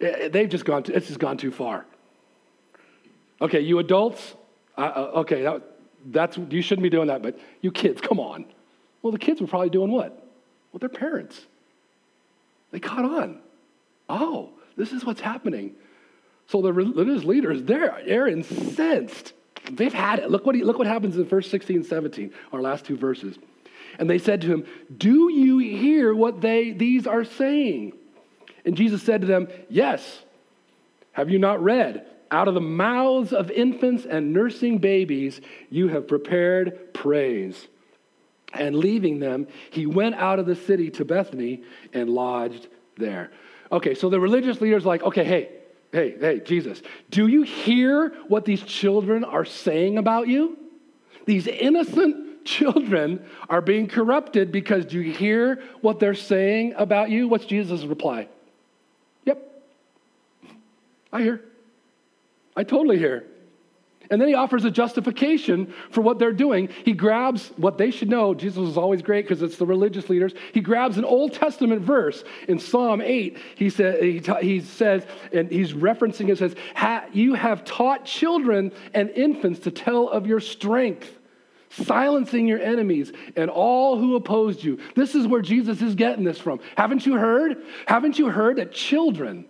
Eh, 0.00 0.06
eh, 0.06 0.28
they've 0.28 0.48
just 0.48 0.64
gone, 0.64 0.84
it's 0.86 1.08
just 1.08 1.18
gone 1.18 1.36
too 1.36 1.50
far. 1.50 1.84
Okay, 3.40 3.60
you 3.60 3.80
adults, 3.80 4.34
uh, 4.78 5.10
okay, 5.16 5.42
that, 5.42 5.62
that's, 6.06 6.38
you 6.50 6.62
shouldn't 6.62 6.84
be 6.84 6.90
doing 6.90 7.08
that, 7.08 7.22
but 7.22 7.38
you 7.60 7.72
kids, 7.72 8.00
come 8.00 8.20
on. 8.20 8.44
Well, 9.02 9.10
the 9.10 9.18
kids 9.18 9.40
were 9.40 9.46
probably 9.46 9.70
doing 9.70 9.90
what? 9.90 10.12
Well, 10.72 10.78
their 10.78 10.88
parents. 10.88 11.40
They 12.70 12.80
caught 12.80 13.04
on. 13.04 13.40
Oh, 14.08 14.50
this 14.76 14.92
is 14.92 15.04
what's 15.04 15.20
happening. 15.20 15.74
So 16.46 16.62
the 16.62 16.72
religious 16.72 17.24
leaders, 17.24 17.62
they're, 17.62 18.00
they're 18.06 18.28
incensed. 18.28 19.32
They've 19.70 19.92
had 19.92 20.18
it. 20.18 20.30
Look 20.30 20.46
what, 20.46 20.54
he, 20.54 20.62
look 20.62 20.78
what 20.78 20.86
happens 20.86 21.16
in 21.16 21.24
verse 21.24 21.50
16 21.50 21.84
17, 21.84 22.32
our 22.52 22.60
last 22.60 22.84
two 22.84 22.96
verses. 22.96 23.38
And 23.98 24.10
they 24.10 24.18
said 24.18 24.40
to 24.42 24.48
him, 24.48 24.66
Do 24.96 25.30
you 25.30 25.58
hear 25.58 26.14
what 26.14 26.40
they, 26.40 26.72
these 26.72 27.06
are 27.06 27.24
saying? 27.24 27.92
And 28.64 28.76
Jesus 28.76 29.02
said 29.02 29.20
to 29.22 29.26
them, 29.26 29.48
Yes. 29.68 30.22
Have 31.12 31.30
you 31.30 31.38
not 31.38 31.62
read? 31.62 32.06
Out 32.30 32.48
of 32.48 32.54
the 32.54 32.60
mouths 32.60 33.32
of 33.32 33.50
infants 33.52 34.04
and 34.04 34.32
nursing 34.32 34.78
babies, 34.78 35.40
you 35.70 35.88
have 35.88 36.08
prepared 36.08 36.92
praise. 36.92 37.68
And 38.52 38.74
leaving 38.74 39.20
them, 39.20 39.46
he 39.70 39.86
went 39.86 40.16
out 40.16 40.40
of 40.40 40.46
the 40.46 40.56
city 40.56 40.90
to 40.90 41.04
Bethany 41.04 41.62
and 41.92 42.10
lodged 42.10 42.66
there. 42.96 43.30
Okay, 43.70 43.94
so 43.94 44.08
the 44.08 44.18
religious 44.18 44.60
leaders 44.60 44.84
like, 44.84 45.02
okay, 45.04 45.24
hey, 45.24 45.50
hey, 45.94 46.16
hey, 46.18 46.40
Jesus, 46.40 46.82
do 47.08 47.28
you 47.28 47.42
hear 47.42 48.10
what 48.26 48.44
these 48.44 48.62
children 48.62 49.22
are 49.22 49.44
saying 49.44 49.96
about 49.96 50.26
you? 50.26 50.58
These 51.24 51.46
innocent 51.46 52.44
children 52.44 53.24
are 53.48 53.60
being 53.60 53.86
corrupted 53.86 54.50
because 54.50 54.84
do 54.84 55.00
you 55.00 55.12
hear 55.12 55.62
what 55.80 56.00
they're 56.00 56.14
saying 56.14 56.74
about 56.76 57.10
you? 57.10 57.28
What's 57.28 57.46
Jesus' 57.46 57.84
reply? 57.84 58.28
Yep, 59.24 59.64
I 61.12 61.22
hear. 61.22 61.40
I 62.56 62.64
totally 62.64 62.98
hear. 62.98 63.24
And 64.10 64.20
then 64.20 64.28
he 64.28 64.34
offers 64.34 64.64
a 64.64 64.70
justification 64.70 65.72
for 65.90 66.00
what 66.00 66.18
they're 66.18 66.32
doing. 66.32 66.68
He 66.84 66.92
grabs 66.92 67.48
what 67.56 67.78
they 67.78 67.90
should 67.90 68.08
know. 68.08 68.34
Jesus 68.34 68.68
is 68.68 68.76
always 68.76 69.02
great 69.02 69.26
because 69.26 69.42
it's 69.42 69.56
the 69.56 69.66
religious 69.66 70.08
leaders. 70.08 70.34
He 70.52 70.60
grabs 70.60 70.98
an 70.98 71.04
Old 71.04 71.32
Testament 71.32 71.82
verse 71.82 72.24
in 72.48 72.58
Psalm 72.58 73.00
8. 73.00 73.38
He, 73.56 73.68
he, 73.68 74.22
he 74.40 74.60
says, 74.60 75.06
and 75.32 75.50
he's 75.50 75.72
referencing 75.72 76.28
it, 76.28 76.38
says, 76.38 76.54
You 77.12 77.34
have 77.34 77.64
taught 77.64 78.04
children 78.04 78.72
and 78.92 79.10
infants 79.10 79.60
to 79.60 79.70
tell 79.70 80.08
of 80.08 80.26
your 80.26 80.40
strength, 80.40 81.18
silencing 81.70 82.46
your 82.46 82.60
enemies 82.60 83.12
and 83.36 83.50
all 83.50 83.98
who 83.98 84.16
opposed 84.16 84.62
you. 84.62 84.78
This 84.94 85.14
is 85.14 85.26
where 85.26 85.42
Jesus 85.42 85.80
is 85.80 85.94
getting 85.94 86.24
this 86.24 86.38
from. 86.38 86.60
Haven't 86.76 87.06
you 87.06 87.14
heard? 87.14 87.64
Haven't 87.86 88.18
you 88.18 88.28
heard 88.28 88.56
that 88.56 88.72
children, 88.72 89.46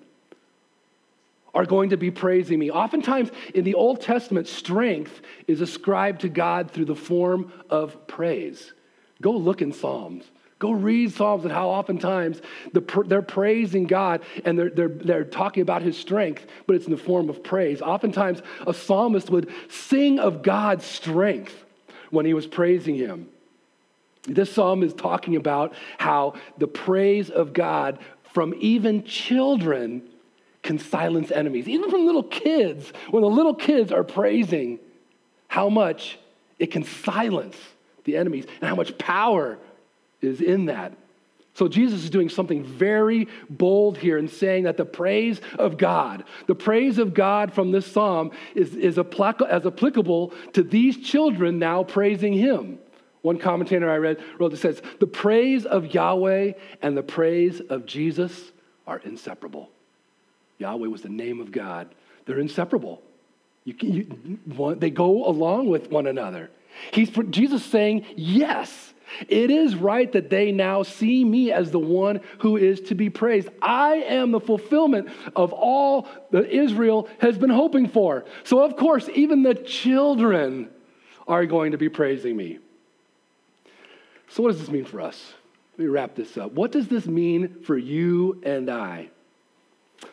are 1.54 1.64
going 1.64 1.90
to 1.90 1.96
be 1.96 2.10
praising 2.10 2.58
me. 2.58 2.70
Oftentimes 2.70 3.30
in 3.54 3.64
the 3.64 3.74
Old 3.74 4.00
Testament, 4.00 4.48
strength 4.48 5.22
is 5.46 5.60
ascribed 5.60 6.22
to 6.22 6.28
God 6.28 6.70
through 6.70 6.86
the 6.86 6.94
form 6.94 7.52
of 7.70 8.06
praise. 8.06 8.72
Go 9.22 9.32
look 9.32 9.62
in 9.62 9.72
Psalms. 9.72 10.24
Go 10.58 10.72
read 10.72 11.12
Psalms 11.12 11.44
and 11.44 11.52
how 11.52 11.68
oftentimes 11.68 12.40
the, 12.72 13.04
they're 13.06 13.22
praising 13.22 13.86
God 13.86 14.22
and 14.44 14.58
they're, 14.58 14.70
they're, 14.70 14.88
they're 14.88 15.24
talking 15.24 15.62
about 15.62 15.82
his 15.82 15.96
strength, 15.96 16.46
but 16.66 16.76
it's 16.76 16.86
in 16.86 16.90
the 16.90 16.96
form 16.96 17.28
of 17.28 17.42
praise. 17.44 17.82
Oftentimes, 17.82 18.42
a 18.66 18.72
psalmist 18.72 19.30
would 19.30 19.52
sing 19.68 20.18
of 20.18 20.42
God's 20.42 20.84
strength 20.84 21.64
when 22.10 22.24
he 22.24 22.34
was 22.34 22.46
praising 22.46 22.96
him. 22.96 23.28
This 24.26 24.52
psalm 24.52 24.82
is 24.82 24.94
talking 24.94 25.36
about 25.36 25.74
how 25.98 26.34
the 26.56 26.66
praise 26.66 27.28
of 27.28 27.52
God 27.52 27.98
from 28.32 28.54
even 28.58 29.04
children 29.04 30.08
can 30.64 30.80
silence 30.80 31.30
enemies, 31.30 31.68
even 31.68 31.90
from 31.90 32.04
little 32.04 32.24
kids. 32.24 32.92
When 33.10 33.22
the 33.22 33.28
little 33.28 33.54
kids 33.54 33.92
are 33.92 34.02
praising, 34.02 34.80
how 35.46 35.68
much 35.68 36.18
It 36.58 36.70
can 36.70 36.84
silence 36.84 37.56
the 38.04 38.16
enemies, 38.16 38.46
and 38.60 38.68
how 38.68 38.76
much 38.76 38.96
power 38.98 39.58
is 40.20 40.40
in 40.40 40.66
that. 40.66 40.92
So 41.54 41.68
Jesus 41.68 42.02
is 42.04 42.10
doing 42.10 42.28
something 42.28 42.64
very 42.64 43.28
bold 43.48 43.96
here 43.96 44.18
in 44.18 44.28
saying 44.28 44.64
that 44.64 44.76
the 44.76 44.84
praise 44.84 45.40
of 45.58 45.78
God, 45.78 46.24
the 46.46 46.54
praise 46.54 46.98
of 46.98 47.14
God 47.14 47.52
from 47.52 47.70
this 47.70 47.86
psalm 47.86 48.32
is, 48.54 48.74
is 48.74 48.98
as 48.98 49.66
applicable 49.66 50.32
to 50.52 50.62
these 50.62 50.96
children 50.98 51.58
now 51.58 51.84
praising 51.84 52.32
him. 52.32 52.78
One 53.22 53.38
commentator 53.38 53.90
I 53.90 53.96
read 53.96 54.22
wrote 54.38 54.50
that 54.50 54.58
says, 54.58 54.82
the 55.00 55.06
praise 55.06 55.64
of 55.64 55.94
Yahweh 55.94 56.52
and 56.82 56.96
the 56.96 57.02
praise 57.02 57.60
of 57.60 57.86
Jesus 57.86 58.52
are 58.86 58.98
inseparable. 58.98 59.70
Yahweh 60.58 60.88
was 60.88 61.02
the 61.02 61.08
name 61.08 61.40
of 61.40 61.52
God. 61.52 61.88
They're 62.26 62.40
inseparable. 62.40 63.02
You, 63.64 63.74
you, 63.80 64.76
they 64.76 64.90
go 64.90 65.26
along 65.26 65.68
with 65.68 65.90
one 65.90 66.06
another. 66.06 66.50
He's, 66.92 67.10
Jesus 67.30 67.64
saying, 67.64 68.04
yes, 68.16 68.92
it 69.28 69.50
is 69.50 69.76
right 69.76 70.10
that 70.12 70.30
they 70.30 70.52
now 70.52 70.82
see 70.82 71.24
me 71.24 71.52
as 71.52 71.70
the 71.70 71.78
one 71.78 72.20
who 72.38 72.56
is 72.56 72.80
to 72.82 72.94
be 72.94 73.10
praised. 73.10 73.48
I 73.62 73.96
am 73.96 74.32
the 74.32 74.40
fulfillment 74.40 75.08
of 75.36 75.52
all 75.52 76.08
that 76.30 76.50
Israel 76.50 77.08
has 77.20 77.38
been 77.38 77.50
hoping 77.50 77.88
for. 77.88 78.24
So, 78.42 78.60
of 78.60 78.76
course, 78.76 79.08
even 79.14 79.42
the 79.42 79.54
children 79.54 80.68
are 81.28 81.46
going 81.46 81.72
to 81.72 81.78
be 81.78 81.88
praising 81.88 82.36
me. 82.36 82.58
So, 84.28 84.42
what 84.42 84.52
does 84.52 84.60
this 84.60 84.70
mean 84.70 84.84
for 84.84 85.00
us? 85.00 85.34
Let 85.72 85.84
me 85.84 85.86
wrap 85.86 86.14
this 86.14 86.36
up. 86.36 86.52
What 86.52 86.72
does 86.72 86.88
this 86.88 87.06
mean 87.06 87.62
for 87.62 87.76
you 87.76 88.40
and 88.44 88.70
I? 88.70 89.10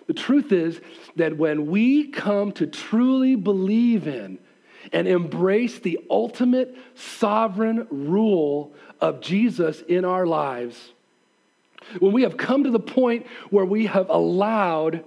The 0.08 0.14
truth 0.14 0.52
is 0.52 0.80
that 1.16 1.38
when 1.38 1.68
we 1.68 2.08
come 2.08 2.52
to 2.54 2.68
truly 2.68 3.36
believe 3.36 4.08
in 4.08 4.40
and 4.92 5.08
embrace 5.08 5.80
the 5.80 6.00
ultimate 6.10 6.76
sovereign 6.96 7.88
rule 7.90 8.74
of 9.00 9.22
Jesus 9.22 9.82
in 9.82 10.06
our 10.06 10.26
lives, 10.26 10.94
when 12.00 12.12
we 12.12 12.24
have 12.24 12.38
come 12.38 12.64
to 12.64 12.72
the 12.72 12.80
point 12.80 13.26
where 13.50 13.66
we 13.66 13.86
have 13.88 14.10
allowed 14.10 15.04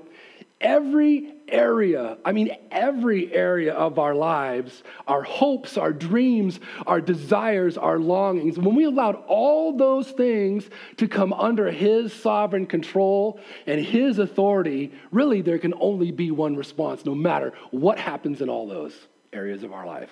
every 0.65 1.35
area, 1.47 2.17
I 2.25 2.33
mean, 2.33 2.57
every 2.71 3.33
area 3.33 3.75
of 3.75 3.99
our 3.99 4.15
lives, 4.15 4.83
our 5.07 5.23
hopes, 5.23 5.77
our 5.77 5.93
dreams, 5.93 6.59
our 6.87 7.01
desires, 7.01 7.77
our 7.77 7.99
longings, 7.99 8.59
when 8.59 8.75
we 8.75 8.85
allowed 8.85 9.23
all 9.29 9.77
those 9.77 10.11
things 10.11 10.69
to 10.97 11.07
come 11.07 11.33
under 11.35 11.71
His 11.71 12.13
sovereign 12.13 12.67
control 12.67 13.39
and 13.67 13.85
His 13.85 14.19
authority, 14.19 14.93
really 15.13 15.43
there 15.43 15.59
can 15.59 15.75
only 15.79 16.11
be 16.11 16.31
one 16.31 16.57
response, 16.57 17.05
no 17.05 17.15
matter 17.15 17.53
what 17.71 17.99
happens 17.99 18.41
in 18.41 18.49
all 18.49 18.67
those 18.67 18.95
areas 19.33 19.63
of 19.63 19.73
our 19.73 19.87
life. 19.87 20.11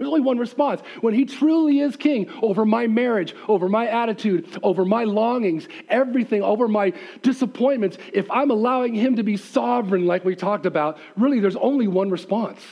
There's 0.00 0.08
only 0.08 0.22
one 0.22 0.38
response. 0.38 0.80
When 1.02 1.12
He 1.12 1.26
truly 1.26 1.80
is 1.80 1.94
King 1.94 2.30
over 2.40 2.64
my 2.64 2.86
marriage, 2.86 3.34
over 3.48 3.68
my 3.68 3.86
attitude, 3.86 4.58
over 4.62 4.86
my 4.86 5.04
longings, 5.04 5.68
everything, 5.90 6.42
over 6.42 6.68
my 6.68 6.94
disappointments, 7.20 7.98
if 8.14 8.28
I'm 8.30 8.50
allowing 8.50 8.94
Him 8.94 9.16
to 9.16 9.22
be 9.22 9.36
sovereign, 9.36 10.06
like 10.06 10.24
we 10.24 10.34
talked 10.34 10.64
about, 10.64 10.96
really 11.18 11.38
there's 11.38 11.54
only 11.54 11.86
one 11.86 12.08
response 12.08 12.62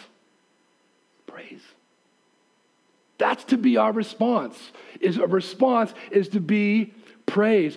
praise. 1.26 1.61
That's 3.18 3.45
to 3.45 3.59
be 3.59 3.76
our 3.76 3.93
response. 3.93 4.57
Is 4.99 5.18
a 5.18 5.26
response 5.26 5.93
is 6.11 6.31
to 6.31 6.41
be 6.41 6.95
praise 7.26 7.76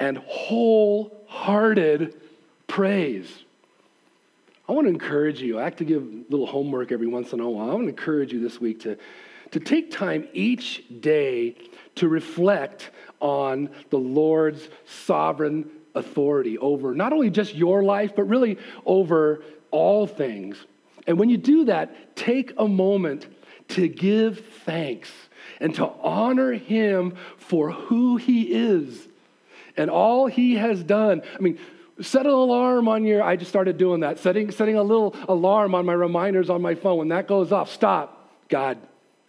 and 0.00 0.18
wholehearted 0.18 2.20
praise. 2.66 3.44
I 4.70 4.72
want 4.72 4.86
to 4.86 4.92
encourage 4.92 5.42
you. 5.42 5.58
I 5.58 5.62
like 5.62 5.78
to 5.78 5.84
give 5.84 6.00
a 6.00 6.24
little 6.30 6.46
homework 6.46 6.92
every 6.92 7.08
once 7.08 7.32
in 7.32 7.40
a 7.40 7.50
while. 7.50 7.72
I 7.72 7.74
want 7.74 7.86
to 7.86 7.88
encourage 7.88 8.32
you 8.32 8.38
this 8.38 8.60
week 8.60 8.78
to, 8.82 8.96
to 9.50 9.58
take 9.58 9.90
time 9.90 10.28
each 10.32 10.84
day 11.00 11.56
to 11.96 12.06
reflect 12.06 12.92
on 13.18 13.70
the 13.90 13.98
Lord's 13.98 14.68
sovereign 14.86 15.68
authority 15.96 16.56
over 16.58 16.94
not 16.94 17.12
only 17.12 17.30
just 17.30 17.52
your 17.52 17.82
life, 17.82 18.12
but 18.14 18.22
really 18.28 18.58
over 18.86 19.42
all 19.72 20.06
things. 20.06 20.56
And 21.04 21.18
when 21.18 21.30
you 21.30 21.36
do 21.36 21.64
that, 21.64 22.14
take 22.14 22.52
a 22.56 22.68
moment 22.68 23.26
to 23.70 23.88
give 23.88 24.38
thanks 24.64 25.10
and 25.58 25.74
to 25.74 25.88
honor 26.00 26.52
Him 26.52 27.16
for 27.38 27.72
who 27.72 28.18
He 28.18 28.42
is 28.42 29.08
and 29.76 29.90
all 29.90 30.28
He 30.28 30.54
has 30.54 30.84
done. 30.84 31.22
I 31.36 31.40
mean, 31.40 31.58
Set 32.00 32.26
an 32.26 32.32
alarm 32.32 32.88
on 32.88 33.04
your, 33.04 33.22
I 33.22 33.36
just 33.36 33.50
started 33.50 33.76
doing 33.76 34.00
that, 34.00 34.18
setting, 34.18 34.50
setting 34.50 34.76
a 34.76 34.82
little 34.82 35.14
alarm 35.28 35.74
on 35.74 35.84
my 35.84 35.92
reminders 35.92 36.48
on 36.48 36.62
my 36.62 36.74
phone. 36.74 36.98
When 36.98 37.08
that 37.08 37.28
goes 37.28 37.52
off, 37.52 37.70
stop, 37.70 38.30
God, 38.48 38.78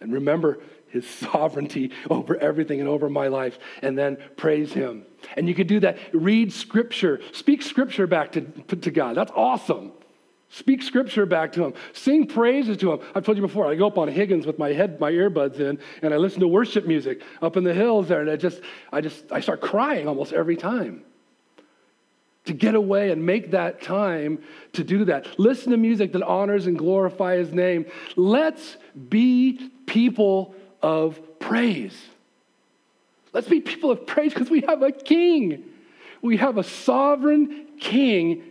and 0.00 0.12
remember 0.12 0.60
his 0.88 1.08
sovereignty 1.32 1.90
over 2.08 2.36
everything 2.36 2.80
and 2.80 2.88
over 2.88 3.08
my 3.08 3.28
life, 3.28 3.58
and 3.82 3.98
then 3.98 4.18
praise 4.36 4.72
him. 4.72 5.04
And 5.36 5.48
you 5.48 5.54
could 5.54 5.66
do 5.66 5.80
that. 5.80 5.98
Read 6.12 6.52
scripture, 6.52 7.20
speak 7.32 7.62
scripture 7.62 8.06
back 8.06 8.32
to, 8.32 8.40
to 8.40 8.90
God. 8.90 9.16
That's 9.16 9.32
awesome. 9.34 9.92
Speak 10.48 10.82
scripture 10.82 11.24
back 11.24 11.52
to 11.52 11.64
him. 11.64 11.74
Sing 11.94 12.26
praises 12.26 12.76
to 12.78 12.92
him. 12.92 13.00
I've 13.14 13.24
told 13.24 13.38
you 13.38 13.42
before, 13.42 13.66
I 13.66 13.74
go 13.74 13.86
up 13.86 13.96
on 13.96 14.08
Higgins 14.08 14.46
with 14.46 14.58
my 14.58 14.74
head, 14.74 15.00
my 15.00 15.10
earbuds 15.10 15.60
in, 15.60 15.78
and 16.02 16.12
I 16.12 16.18
listen 16.18 16.40
to 16.40 16.48
worship 16.48 16.86
music 16.86 17.22
up 17.40 17.56
in 17.56 17.64
the 17.64 17.72
hills 17.72 18.08
there, 18.08 18.20
and 18.20 18.30
I 18.30 18.36
just, 18.36 18.60
I 18.92 19.00
just, 19.00 19.32
I 19.32 19.40
start 19.40 19.62
crying 19.62 20.06
almost 20.06 20.34
every 20.34 20.56
time 20.56 21.04
to 22.44 22.52
get 22.52 22.74
away 22.74 23.10
and 23.10 23.24
make 23.24 23.52
that 23.52 23.82
time 23.82 24.42
to 24.72 24.82
do 24.82 25.04
that. 25.04 25.38
Listen 25.38 25.70
to 25.70 25.76
music 25.76 26.12
that 26.12 26.22
honors 26.22 26.66
and 26.66 26.76
glorifies 26.76 27.46
his 27.46 27.54
name. 27.54 27.86
Let's 28.16 28.76
be 29.08 29.70
people 29.86 30.54
of 30.82 31.20
praise. 31.38 31.96
Let's 33.32 33.48
be 33.48 33.60
people 33.60 33.90
of 33.90 34.06
praise 34.06 34.34
because 34.34 34.50
we 34.50 34.62
have 34.62 34.82
a 34.82 34.90
king. 34.90 35.64
We 36.20 36.36
have 36.38 36.58
a 36.58 36.64
sovereign 36.64 37.66
king 37.78 38.42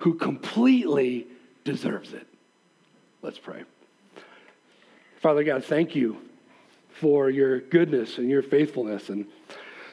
who 0.00 0.14
completely 0.14 1.26
deserves 1.64 2.12
it. 2.12 2.26
Let's 3.22 3.38
pray. 3.38 3.64
Father 5.20 5.44
God, 5.44 5.64
thank 5.64 5.94
you 5.94 6.18
for 6.90 7.28
your 7.28 7.60
goodness 7.60 8.18
and 8.18 8.30
your 8.30 8.42
faithfulness. 8.42 9.10
And 9.10 9.26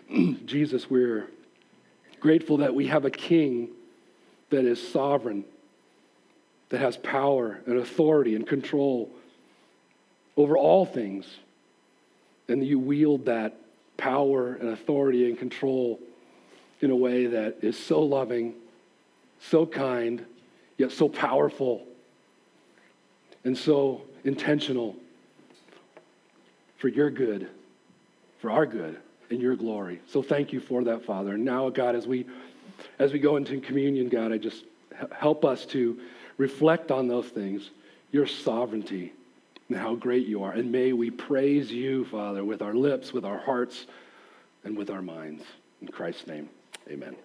Jesus, 0.45 0.89
we're 0.89 1.27
Grateful 2.23 2.55
that 2.59 2.73
we 2.73 2.87
have 2.87 3.03
a 3.03 3.09
king 3.09 3.67
that 4.49 4.63
is 4.63 4.81
sovereign, 4.81 5.43
that 6.69 6.79
has 6.79 6.95
power 6.95 7.59
and 7.65 7.77
authority 7.77 8.33
and 8.33 8.47
control 8.47 9.09
over 10.37 10.55
all 10.55 10.85
things. 10.85 11.25
And 12.47 12.65
you 12.65 12.79
wield 12.79 13.25
that 13.25 13.57
power 13.97 14.53
and 14.53 14.69
authority 14.69 15.27
and 15.27 15.37
control 15.37 15.99
in 16.79 16.91
a 16.91 16.95
way 16.95 17.25
that 17.25 17.57
is 17.61 17.77
so 17.77 18.01
loving, 18.01 18.53
so 19.41 19.65
kind, 19.65 20.25
yet 20.77 20.93
so 20.93 21.09
powerful, 21.09 21.85
and 23.43 23.57
so 23.57 24.01
intentional 24.23 24.95
for 26.77 26.87
your 26.87 27.09
good, 27.09 27.49
for 28.39 28.49
our 28.49 28.65
good 28.65 28.97
in 29.33 29.41
your 29.41 29.55
glory. 29.55 29.99
So 30.07 30.21
thank 30.21 30.53
you 30.53 30.59
for 30.59 30.83
that, 30.83 31.03
Father. 31.03 31.33
And 31.33 31.43
now, 31.43 31.69
God, 31.69 31.95
as 31.95 32.07
we 32.07 32.25
as 32.99 33.11
we 33.11 33.19
go 33.19 33.37
into 33.37 33.59
communion, 33.59 34.09
God, 34.09 34.31
I 34.31 34.37
just 34.37 34.63
help 35.11 35.43
us 35.43 35.65
to 35.67 35.99
reflect 36.37 36.91
on 36.91 37.07
those 37.07 37.27
things, 37.27 37.69
your 38.11 38.27
sovereignty 38.27 39.13
and 39.69 39.77
how 39.77 39.95
great 39.95 40.27
you 40.27 40.43
are. 40.43 40.51
And 40.51 40.71
may 40.71 40.93
we 40.93 41.09
praise 41.09 41.71
you, 41.71 42.05
Father, 42.05 42.43
with 42.43 42.61
our 42.61 42.73
lips, 42.73 43.13
with 43.13 43.25
our 43.25 43.39
hearts, 43.39 43.87
and 44.63 44.77
with 44.77 44.89
our 44.89 45.01
minds. 45.01 45.43
In 45.81 45.87
Christ's 45.87 46.27
name, 46.27 46.49
amen. 46.89 47.15